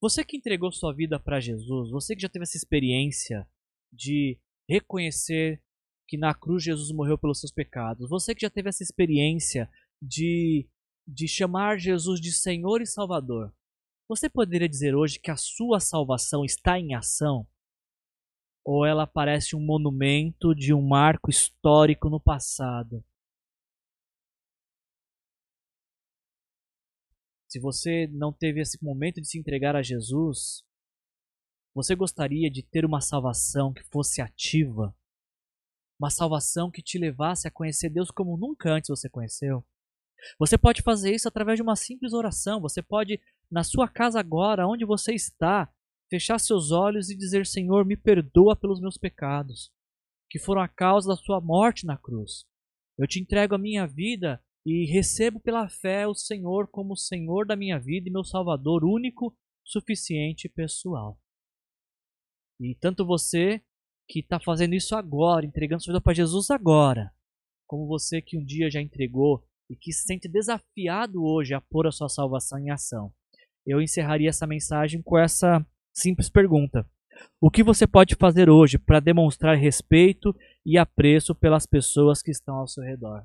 Você 0.00 0.24
que 0.24 0.36
entregou 0.36 0.70
sua 0.70 0.94
vida 0.94 1.18
para 1.18 1.40
Jesus, 1.40 1.90
você 1.90 2.14
que 2.14 2.22
já 2.22 2.28
teve 2.28 2.44
essa 2.44 2.56
experiência 2.56 3.48
de 3.92 4.38
reconhecer 4.68 5.62
que 6.06 6.16
na 6.16 6.34
cruz 6.34 6.62
Jesus 6.62 6.92
morreu 6.92 7.18
pelos 7.18 7.40
seus 7.40 7.52
pecados, 7.52 8.08
você 8.08 8.34
que 8.34 8.42
já 8.42 8.50
teve 8.50 8.68
essa 8.68 8.82
experiência 8.82 9.68
de, 10.00 10.68
de 11.12 11.28
chamar 11.28 11.78
Jesus 11.78 12.20
de 12.20 12.32
Senhor 12.32 12.80
e 12.80 12.86
Salvador, 12.86 13.54
você 14.08 14.28
poderia 14.28 14.68
dizer 14.68 14.94
hoje 14.94 15.20
que 15.20 15.30
a 15.30 15.36
sua 15.36 15.78
salvação 15.78 16.44
está 16.44 16.78
em 16.78 16.94
ação? 16.94 17.46
Ou 18.64 18.86
ela 18.86 19.06
parece 19.06 19.54
um 19.54 19.60
monumento 19.60 20.54
de 20.54 20.72
um 20.72 20.80
marco 20.80 21.30
histórico 21.30 22.08
no 22.08 22.20
passado? 22.20 23.04
Se 27.48 27.60
você 27.60 28.06
não 28.06 28.32
teve 28.32 28.60
esse 28.60 28.82
momento 28.82 29.20
de 29.20 29.28
se 29.28 29.38
entregar 29.38 29.76
a 29.76 29.82
Jesus, 29.82 30.64
você 31.74 31.94
gostaria 31.94 32.50
de 32.50 32.62
ter 32.62 32.84
uma 32.84 33.00
salvação 33.00 33.72
que 33.72 33.82
fosse 33.84 34.22
ativa? 34.22 34.96
Uma 35.98 36.08
salvação 36.08 36.70
que 36.70 36.82
te 36.82 36.98
levasse 36.98 37.46
a 37.46 37.50
conhecer 37.50 37.90
Deus 37.90 38.10
como 38.10 38.36
nunca 38.38 38.70
antes 38.70 38.88
você 38.88 39.08
conheceu? 39.08 39.62
Você 40.38 40.56
pode 40.56 40.82
fazer 40.82 41.14
isso 41.14 41.28
através 41.28 41.56
de 41.56 41.62
uma 41.62 41.76
simples 41.76 42.12
oração. 42.12 42.60
Você 42.60 42.82
pode, 42.82 43.20
na 43.50 43.64
sua 43.64 43.88
casa 43.88 44.20
agora, 44.20 44.66
onde 44.66 44.84
você 44.84 45.14
está, 45.14 45.72
fechar 46.08 46.38
seus 46.38 46.70
olhos 46.70 47.10
e 47.10 47.16
dizer: 47.16 47.46
Senhor, 47.46 47.84
me 47.84 47.96
perdoa 47.96 48.54
pelos 48.54 48.80
meus 48.80 48.96
pecados, 48.96 49.72
que 50.30 50.38
foram 50.38 50.62
a 50.62 50.68
causa 50.68 51.08
da 51.08 51.16
sua 51.16 51.40
morte 51.40 51.86
na 51.86 51.96
cruz. 51.96 52.44
Eu 52.98 53.06
te 53.06 53.20
entrego 53.20 53.54
a 53.54 53.58
minha 53.58 53.86
vida 53.86 54.42
e 54.64 54.84
recebo 54.86 55.40
pela 55.40 55.68
fé 55.68 56.06
o 56.06 56.14
Senhor 56.14 56.68
como 56.68 56.96
Senhor 56.96 57.46
da 57.46 57.56
minha 57.56 57.78
vida 57.78 58.08
e 58.08 58.12
meu 58.12 58.24
Salvador 58.24 58.84
único, 58.84 59.36
suficiente 59.64 60.44
e 60.46 60.50
pessoal. 60.50 61.18
E 62.60 62.76
tanto 62.76 63.04
você 63.04 63.60
que 64.08 64.20
está 64.20 64.38
fazendo 64.38 64.74
isso 64.74 64.94
agora, 64.94 65.46
entregando 65.46 65.82
sua 65.82 65.94
vida 65.94 66.00
para 66.00 66.14
Jesus 66.14 66.50
agora, 66.50 67.12
como 67.66 67.86
você 67.86 68.20
que 68.20 68.36
um 68.36 68.44
dia 68.44 68.70
já 68.70 68.80
entregou 68.80 69.44
e 69.72 69.76
que 69.76 69.92
se 69.92 70.02
sente 70.02 70.28
desafiado 70.28 71.24
hoje 71.24 71.54
a 71.54 71.60
pôr 71.60 71.86
a 71.86 71.90
sua 71.90 72.08
salvação 72.08 72.58
em 72.58 72.70
ação. 72.70 73.12
Eu 73.66 73.80
encerraria 73.80 74.28
essa 74.28 74.46
mensagem 74.46 75.00
com 75.00 75.18
essa 75.18 75.64
simples 75.92 76.28
pergunta: 76.28 76.86
O 77.40 77.50
que 77.50 77.62
você 77.62 77.86
pode 77.86 78.14
fazer 78.14 78.50
hoje 78.50 78.78
para 78.78 79.00
demonstrar 79.00 79.56
respeito 79.56 80.36
e 80.64 80.76
apreço 80.76 81.34
pelas 81.34 81.64
pessoas 81.64 82.20
que 82.22 82.30
estão 82.30 82.56
ao 82.56 82.68
seu 82.68 82.84
redor? 82.84 83.24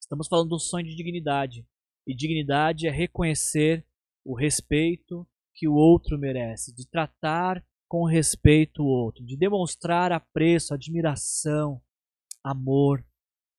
Estamos 0.00 0.26
falando 0.28 0.48
do 0.48 0.58
sonho 0.58 0.86
de 0.86 0.96
dignidade. 0.96 1.66
E 2.06 2.14
dignidade 2.14 2.86
é 2.86 2.90
reconhecer 2.90 3.84
o 4.24 4.34
respeito 4.34 5.28
que 5.54 5.68
o 5.68 5.74
outro 5.74 6.18
merece, 6.18 6.74
de 6.74 6.88
tratar 6.88 7.62
com 7.86 8.06
respeito 8.06 8.82
o 8.82 8.86
outro, 8.86 9.24
de 9.24 9.36
demonstrar 9.36 10.12
apreço, 10.12 10.72
admiração, 10.72 11.82
amor. 12.42 13.04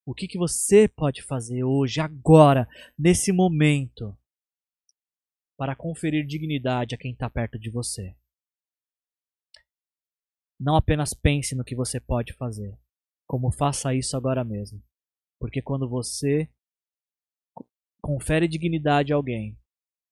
O 0.10 0.14
que, 0.16 0.28
que 0.28 0.40
você 0.40 0.88
pode 0.88 1.22
fazer 1.22 1.64
hoje, 1.64 2.02
agora, 2.02 2.68
nesse 2.98 3.32
momento, 3.32 4.18
para 5.56 5.76
conferir 5.76 6.26
dignidade 6.26 6.96
a 6.96 6.98
quem 6.98 7.12
está 7.12 7.30
perto 7.30 7.60
de 7.60 7.70
você? 7.70 8.18
Não 10.60 10.76
apenas 10.76 11.14
pense 11.14 11.54
no 11.54 11.64
que 11.64 11.76
você 11.76 12.00
pode 12.00 12.34
fazer, 12.34 12.76
como 13.28 13.52
faça 13.52 13.94
isso 13.94 14.18
agora 14.18 14.44
mesmo. 14.44 14.82
Porque 15.40 15.62
quando 15.62 15.88
você 15.88 16.50
confere 18.02 18.48
dignidade 18.48 19.14
a 19.14 19.16
alguém, 19.16 19.56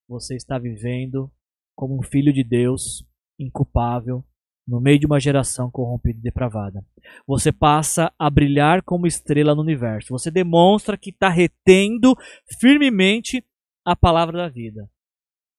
você 0.07 0.35
está 0.35 0.59
vivendo 0.59 1.33
como 1.75 1.97
um 1.97 2.03
filho 2.03 2.31
de 2.31 2.43
Deus 2.43 3.03
inculpável, 3.39 4.23
no 4.67 4.81
meio 4.81 4.99
de 4.99 5.05
uma 5.05 5.19
geração 5.19 5.71
corrompida 5.71 6.19
e 6.19 6.21
depravada. 6.21 6.85
Você 7.25 7.53
passa 7.53 8.13
a 8.19 8.29
brilhar 8.29 8.83
como 8.83 9.07
estrela 9.07 9.55
no 9.55 9.61
universo. 9.61 10.09
Você 10.09 10.29
demonstra 10.29 10.97
que 10.97 11.09
está 11.09 11.29
retendo 11.29 12.13
firmemente 12.59 13.45
a 13.85 13.95
palavra 13.95 14.37
da 14.37 14.49
vida. 14.49 14.89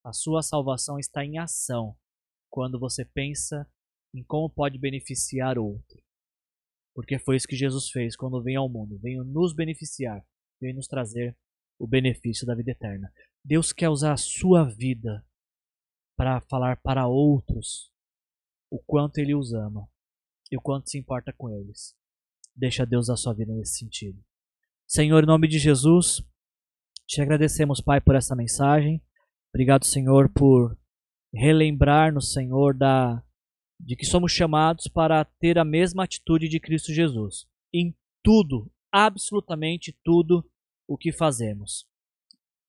A 0.04 0.12
sua 0.12 0.42
salvação 0.42 0.98
está 0.98 1.24
em 1.24 1.38
ação 1.38 1.96
quando 2.50 2.78
você 2.78 3.04
pensa 3.04 3.66
em 4.14 4.22
como 4.22 4.50
pode 4.50 4.78
beneficiar 4.78 5.58
outro. 5.58 6.02
Porque 6.94 7.18
foi 7.18 7.36
isso 7.36 7.48
que 7.48 7.56
Jesus 7.56 7.88
fez 7.90 8.14
quando 8.14 8.42
veio 8.42 8.60
ao 8.60 8.68
mundo. 8.68 8.98
Veio 8.98 9.24
nos 9.24 9.54
beneficiar, 9.54 10.22
veio 10.60 10.74
nos 10.74 10.86
trazer 10.86 11.34
o 11.78 11.86
benefício 11.86 12.46
da 12.46 12.54
vida 12.54 12.72
eterna. 12.72 13.10
Deus 13.42 13.72
quer 13.72 13.88
usar 13.88 14.12
a 14.12 14.16
sua 14.18 14.64
vida 14.64 15.24
para 16.16 16.40
falar 16.42 16.80
para 16.82 17.06
outros 17.06 17.90
o 18.70 18.78
quanto 18.78 19.18
Ele 19.18 19.34
os 19.34 19.52
ama 19.52 19.88
e 20.50 20.56
o 20.56 20.60
quanto 20.60 20.88
se 20.88 20.98
importa 20.98 21.32
com 21.32 21.50
eles. 21.50 21.94
Deixa 22.56 22.84
Deus 22.84 23.08
a 23.08 23.16
sua 23.16 23.34
vida 23.34 23.52
nesse 23.52 23.78
sentido. 23.78 24.18
Senhor, 24.86 25.22
em 25.22 25.26
nome 25.26 25.46
de 25.46 25.58
Jesus, 25.58 26.22
te 27.06 27.20
agradecemos, 27.20 27.80
Pai, 27.80 28.00
por 28.00 28.14
essa 28.14 28.34
mensagem. 28.34 29.02
Obrigado, 29.52 29.84
Senhor, 29.84 30.30
por 30.32 30.76
relembrar-nos, 31.32 32.32
Senhor, 32.32 32.74
da, 32.74 33.22
de 33.78 33.96
que 33.96 34.06
somos 34.06 34.32
chamados 34.32 34.88
para 34.88 35.24
ter 35.24 35.58
a 35.58 35.64
mesma 35.64 36.04
atitude 36.04 36.48
de 36.48 36.58
Cristo 36.58 36.92
Jesus. 36.92 37.46
Em 37.72 37.94
tudo, 38.22 38.70
absolutamente 38.90 39.96
tudo 40.02 40.44
o 40.86 40.96
que 40.96 41.12
fazemos. 41.12 41.86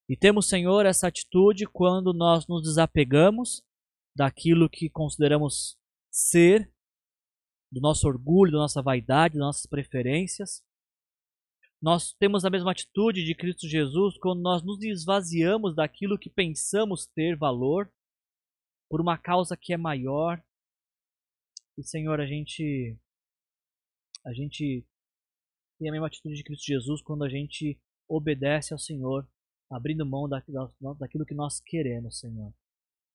E 0.09 0.17
temos, 0.17 0.49
Senhor, 0.49 0.85
essa 0.85 1.07
atitude 1.07 1.65
quando 1.65 2.13
nós 2.13 2.47
nos 2.47 2.63
desapegamos 2.63 3.63
daquilo 4.15 4.69
que 4.69 4.89
consideramos 4.89 5.78
ser, 6.11 6.71
do 7.71 7.79
nosso 7.79 8.07
orgulho, 8.07 8.51
da 8.51 8.57
nossa 8.57 8.81
vaidade, 8.81 9.35
das 9.35 9.45
nossas 9.45 9.65
preferências. 9.65 10.63
Nós 11.81 12.13
temos 12.13 12.43
a 12.43 12.49
mesma 12.49 12.71
atitude 12.71 13.23
de 13.23 13.35
Cristo 13.35 13.67
Jesus 13.67 14.17
quando 14.17 14.41
nós 14.41 14.63
nos 14.63 14.81
esvaziamos 14.83 15.75
daquilo 15.75 16.19
que 16.19 16.29
pensamos 16.29 17.05
ter 17.07 17.37
valor 17.37 17.91
por 18.89 18.99
uma 18.99 19.17
causa 19.17 19.55
que 19.55 19.71
é 19.71 19.77
maior. 19.77 20.43
E 21.77 21.83
Senhor, 21.83 22.19
a 22.19 22.25
gente 22.25 22.97
a 24.25 24.33
gente 24.33 24.85
tem 25.77 25.87
a 25.87 25.91
mesma 25.91 26.07
atitude 26.07 26.35
de 26.35 26.43
Cristo 26.43 26.65
Jesus 26.65 27.01
quando 27.01 27.23
a 27.23 27.29
gente 27.29 27.79
obedece 28.07 28.73
ao 28.73 28.79
Senhor 28.79 29.25
abrindo 29.69 30.05
mão 30.05 30.27
daquilo 30.27 31.25
que 31.25 31.35
nós 31.35 31.61
queremos, 31.61 32.19
Senhor. 32.19 32.53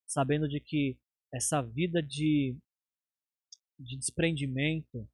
Sabendo 0.07 0.49
de 0.49 0.61
que 0.61 0.97
essa 1.33 1.61
vida 1.61 2.01
de 2.01 2.57
de 3.85 3.97
desprendimento 3.97 5.09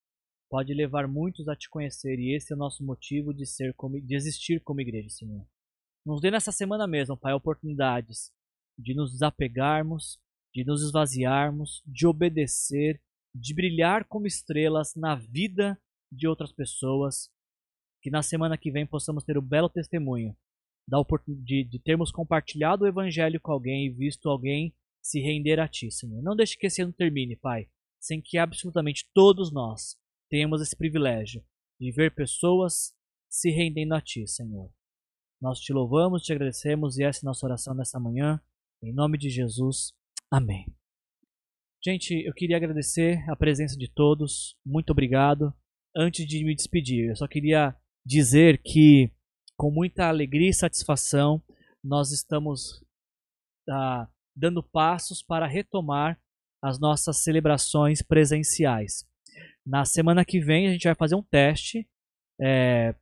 pode 0.48 0.74
levar 0.74 1.06
muitos 1.06 1.48
a 1.48 1.54
te 1.54 1.68
conhecer 1.68 2.18
e 2.18 2.34
esse 2.34 2.52
é 2.52 2.56
o 2.56 2.58
nosso 2.58 2.84
motivo 2.84 3.32
de 3.32 3.46
ser 3.46 3.74
como, 3.74 4.00
de 4.00 4.14
existir 4.14 4.60
como 4.60 4.80
igreja, 4.80 5.08
Senhor. 5.10 5.46
Nos 6.04 6.20
dê 6.20 6.30
nessa 6.30 6.50
semana 6.50 6.86
mesmo, 6.86 7.16
Pai, 7.16 7.32
oportunidades 7.32 8.32
de 8.78 8.94
nos 8.94 9.12
desapegarmos, 9.12 10.18
de 10.54 10.64
nos 10.64 10.82
esvaziarmos, 10.82 11.82
de 11.86 12.06
obedecer, 12.06 13.00
de 13.34 13.54
brilhar 13.54 14.04
como 14.06 14.26
estrelas 14.26 14.94
na 14.96 15.14
vida 15.14 15.80
de 16.10 16.26
outras 16.26 16.52
pessoas. 16.52 17.30
Que 18.02 18.10
na 18.10 18.22
semana 18.22 18.56
que 18.56 18.70
vem 18.70 18.86
possamos 18.86 19.22
ter 19.22 19.36
o 19.36 19.42
belo 19.42 19.68
testemunho 19.68 20.34
da 20.88 20.98
de, 21.28 21.62
de 21.62 21.78
termos 21.78 22.10
compartilhado 22.10 22.84
o 22.84 22.88
Evangelho 22.88 23.40
com 23.40 23.52
alguém 23.52 23.86
e 23.86 23.90
visto 23.90 24.28
alguém 24.28 24.74
se 25.00 25.20
render 25.20 25.60
a 25.60 25.68
Ti, 25.68 25.90
Senhor. 25.90 26.20
Não 26.22 26.34
deixe 26.34 26.56
que 26.56 26.66
esse 26.66 26.82
ano 26.82 26.92
termine, 26.92 27.36
Pai, 27.36 27.68
sem 28.00 28.20
que 28.20 28.38
absolutamente 28.38 29.06
todos 29.14 29.52
nós 29.52 29.96
tenhamos 30.28 30.62
esse 30.62 30.74
privilégio 30.74 31.44
de 31.78 31.92
ver 31.92 32.14
pessoas 32.14 32.94
se 33.28 33.50
rendendo 33.50 33.94
a 33.94 34.00
Ti, 34.00 34.26
Senhor. 34.26 34.70
Nós 35.40 35.60
te 35.60 35.72
louvamos, 35.72 36.22
te 36.22 36.32
agradecemos 36.32 36.98
e 36.98 37.04
essa 37.04 37.24
é 37.24 37.26
nossa 37.26 37.46
oração 37.46 37.74
nessa 37.74 37.98
manhã. 37.98 38.40
Em 38.82 38.92
nome 38.92 39.16
de 39.16 39.28
Jesus. 39.30 39.92
Amém. 40.30 40.66
Gente, 41.82 42.14
eu 42.26 42.34
queria 42.34 42.56
agradecer 42.56 43.24
a 43.30 43.34
presença 43.34 43.76
de 43.76 43.88
todos. 43.88 44.56
Muito 44.64 44.90
obrigado. 44.90 45.54
Antes 45.96 46.26
de 46.26 46.44
me 46.44 46.54
despedir, 46.54 47.08
eu 47.08 47.16
só 47.16 47.26
queria 47.26 47.74
dizer 48.04 48.60
que, 48.62 49.10
com 49.56 49.70
muita 49.70 50.08
alegria 50.08 50.50
e 50.50 50.54
satisfação, 50.54 51.42
nós 51.82 52.12
estamos 52.12 52.84
ah, 53.68 54.08
dando 54.36 54.62
passos 54.62 55.22
para 55.22 55.46
retomar 55.46 56.20
as 56.62 56.78
nossas 56.78 57.18
celebrações 57.18 58.02
presenciais. 58.02 59.06
Na 59.64 59.84
semana 59.84 60.24
que 60.24 60.40
vem, 60.40 60.68
a 60.68 60.72
gente 60.72 60.84
vai 60.84 60.94
fazer 60.94 61.14
um 61.14 61.22
teste 61.22 61.88
é, 62.40 62.94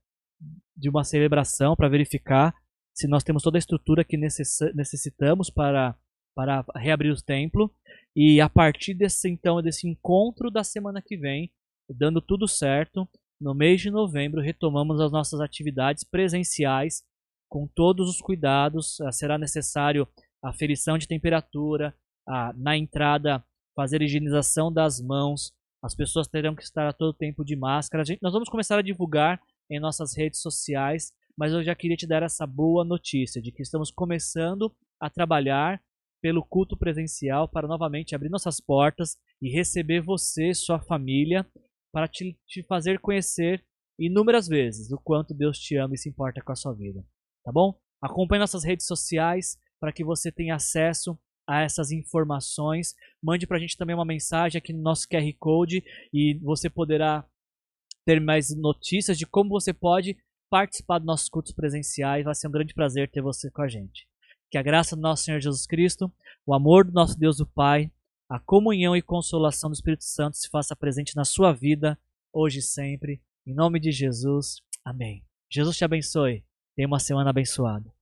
de 0.76 0.88
uma 0.88 1.04
celebração 1.04 1.74
para 1.74 1.88
verificar 1.88 2.54
se 2.94 3.06
nós 3.06 3.22
temos 3.22 3.42
toda 3.42 3.56
a 3.56 3.60
estrutura 3.60 4.04
que 4.04 4.16
necessitamos 4.16 5.50
para, 5.50 5.96
para 6.34 6.64
reabrir 6.74 7.12
o 7.12 7.22
templo. 7.22 7.72
E 8.14 8.40
a 8.40 8.48
partir 8.48 8.94
desse 8.94 9.28
então 9.28 9.62
desse 9.62 9.88
encontro 9.88 10.50
da 10.50 10.64
semana 10.64 11.00
que 11.00 11.16
vem, 11.16 11.52
dando 11.88 12.20
tudo 12.20 12.48
certo, 12.48 13.08
no 13.40 13.54
mês 13.54 13.80
de 13.80 13.88
novembro 13.88 14.40
retomamos 14.40 15.00
as 15.00 15.12
nossas 15.12 15.40
atividades 15.40 16.02
presenciais 16.02 17.04
com 17.48 17.68
todos 17.68 18.08
os 18.08 18.20
cuidados. 18.20 18.98
Será 19.12 19.38
necessário 19.38 20.06
a 20.42 20.52
ferição 20.52 20.98
de 20.98 21.06
temperatura, 21.06 21.94
a, 22.28 22.52
na 22.56 22.76
entrada 22.76 23.42
fazer 23.74 24.02
higienização 24.02 24.72
das 24.72 25.00
mãos. 25.00 25.52
As 25.82 25.94
pessoas 25.94 26.26
terão 26.26 26.54
que 26.54 26.62
estar 26.62 26.86
a 26.88 26.92
todo 26.92 27.16
tempo 27.16 27.44
de 27.44 27.56
máscara. 27.56 28.04
Gente, 28.04 28.22
nós 28.22 28.32
vamos 28.32 28.48
começar 28.48 28.78
a 28.78 28.82
divulgar 28.82 29.40
em 29.70 29.80
nossas 29.80 30.16
redes 30.16 30.40
sociais, 30.40 31.12
mas 31.36 31.52
eu 31.52 31.62
já 31.62 31.74
queria 31.74 31.96
te 31.96 32.06
dar 32.06 32.22
essa 32.22 32.46
boa 32.46 32.84
notícia 32.84 33.40
de 33.40 33.52
que 33.52 33.62
estamos 33.62 33.90
começando 33.90 34.74
a 35.00 35.08
trabalhar 35.08 35.80
pelo 36.20 36.44
culto 36.44 36.76
presencial 36.76 37.48
para 37.48 37.68
novamente 37.68 38.14
abrir 38.14 38.28
nossas 38.28 38.60
portas 38.60 39.16
e 39.40 39.48
receber 39.50 40.00
você, 40.00 40.52
sua 40.52 40.80
família, 40.80 41.46
para 41.92 42.08
te, 42.08 42.36
te 42.46 42.64
fazer 42.64 42.98
conhecer 42.98 43.64
inúmeras 43.98 44.48
vezes 44.48 44.90
o 44.90 44.98
quanto 44.98 45.34
Deus 45.34 45.58
te 45.58 45.76
ama 45.76 45.94
e 45.94 45.98
se 45.98 46.08
importa 46.08 46.42
com 46.42 46.52
a 46.52 46.56
sua 46.56 46.74
vida. 46.74 47.04
Tá 47.44 47.52
bom? 47.52 47.78
Acompanhe 48.02 48.40
nossas 48.40 48.64
redes 48.64 48.86
sociais 48.86 49.56
para 49.80 49.92
que 49.92 50.04
você 50.04 50.32
tenha 50.32 50.56
acesso 50.56 51.16
a 51.48 51.62
essas 51.62 51.90
informações. 51.90 52.94
Mande 53.22 53.46
para 53.46 53.56
a 53.56 53.60
gente 53.60 53.76
também 53.76 53.96
uma 53.96 54.04
mensagem 54.04 54.58
aqui 54.58 54.70
no 54.70 54.82
nosso 54.82 55.08
QR 55.08 55.32
Code 55.38 55.82
e 56.12 56.34
você 56.42 56.68
poderá 56.68 57.24
ter 58.04 58.20
mais 58.20 58.54
notícias 58.54 59.16
de 59.16 59.26
como 59.26 59.48
você 59.48 59.72
pode 59.72 60.16
participar 60.50 60.98
dos 60.98 61.06
nossos 61.06 61.28
cultos 61.30 61.52
presenciais. 61.52 62.24
Vai 62.24 62.34
ser 62.34 62.48
um 62.48 62.52
grande 62.52 62.74
prazer 62.74 63.10
ter 63.10 63.22
você 63.22 63.50
com 63.50 63.62
a 63.62 63.68
gente. 63.68 64.06
Que 64.50 64.58
a 64.58 64.62
graça 64.62 64.94
do 64.94 65.00
nosso 65.00 65.24
Senhor 65.24 65.40
Jesus 65.40 65.66
Cristo, 65.66 66.12
o 66.46 66.54
amor 66.54 66.84
do 66.84 66.92
nosso 66.92 67.18
Deus 67.18 67.40
o 67.40 67.46
Pai, 67.46 67.90
a 68.28 68.38
comunhão 68.38 68.94
e 68.94 69.00
consolação 69.00 69.70
do 69.70 69.74
Espírito 69.74 70.04
Santo 70.04 70.36
se 70.36 70.50
faça 70.50 70.76
presente 70.76 71.16
na 71.16 71.24
sua 71.24 71.52
vida, 71.52 71.98
hoje 72.30 72.58
e 72.58 72.62
sempre. 72.62 73.22
Em 73.46 73.54
nome 73.54 73.80
de 73.80 73.90
Jesus. 73.90 74.60
Amém. 74.84 75.24
Jesus 75.50 75.78
te 75.78 75.84
abençoe. 75.84 76.44
Tenha 76.76 76.88
uma 76.88 76.98
semana 76.98 77.30
abençoada. 77.30 77.97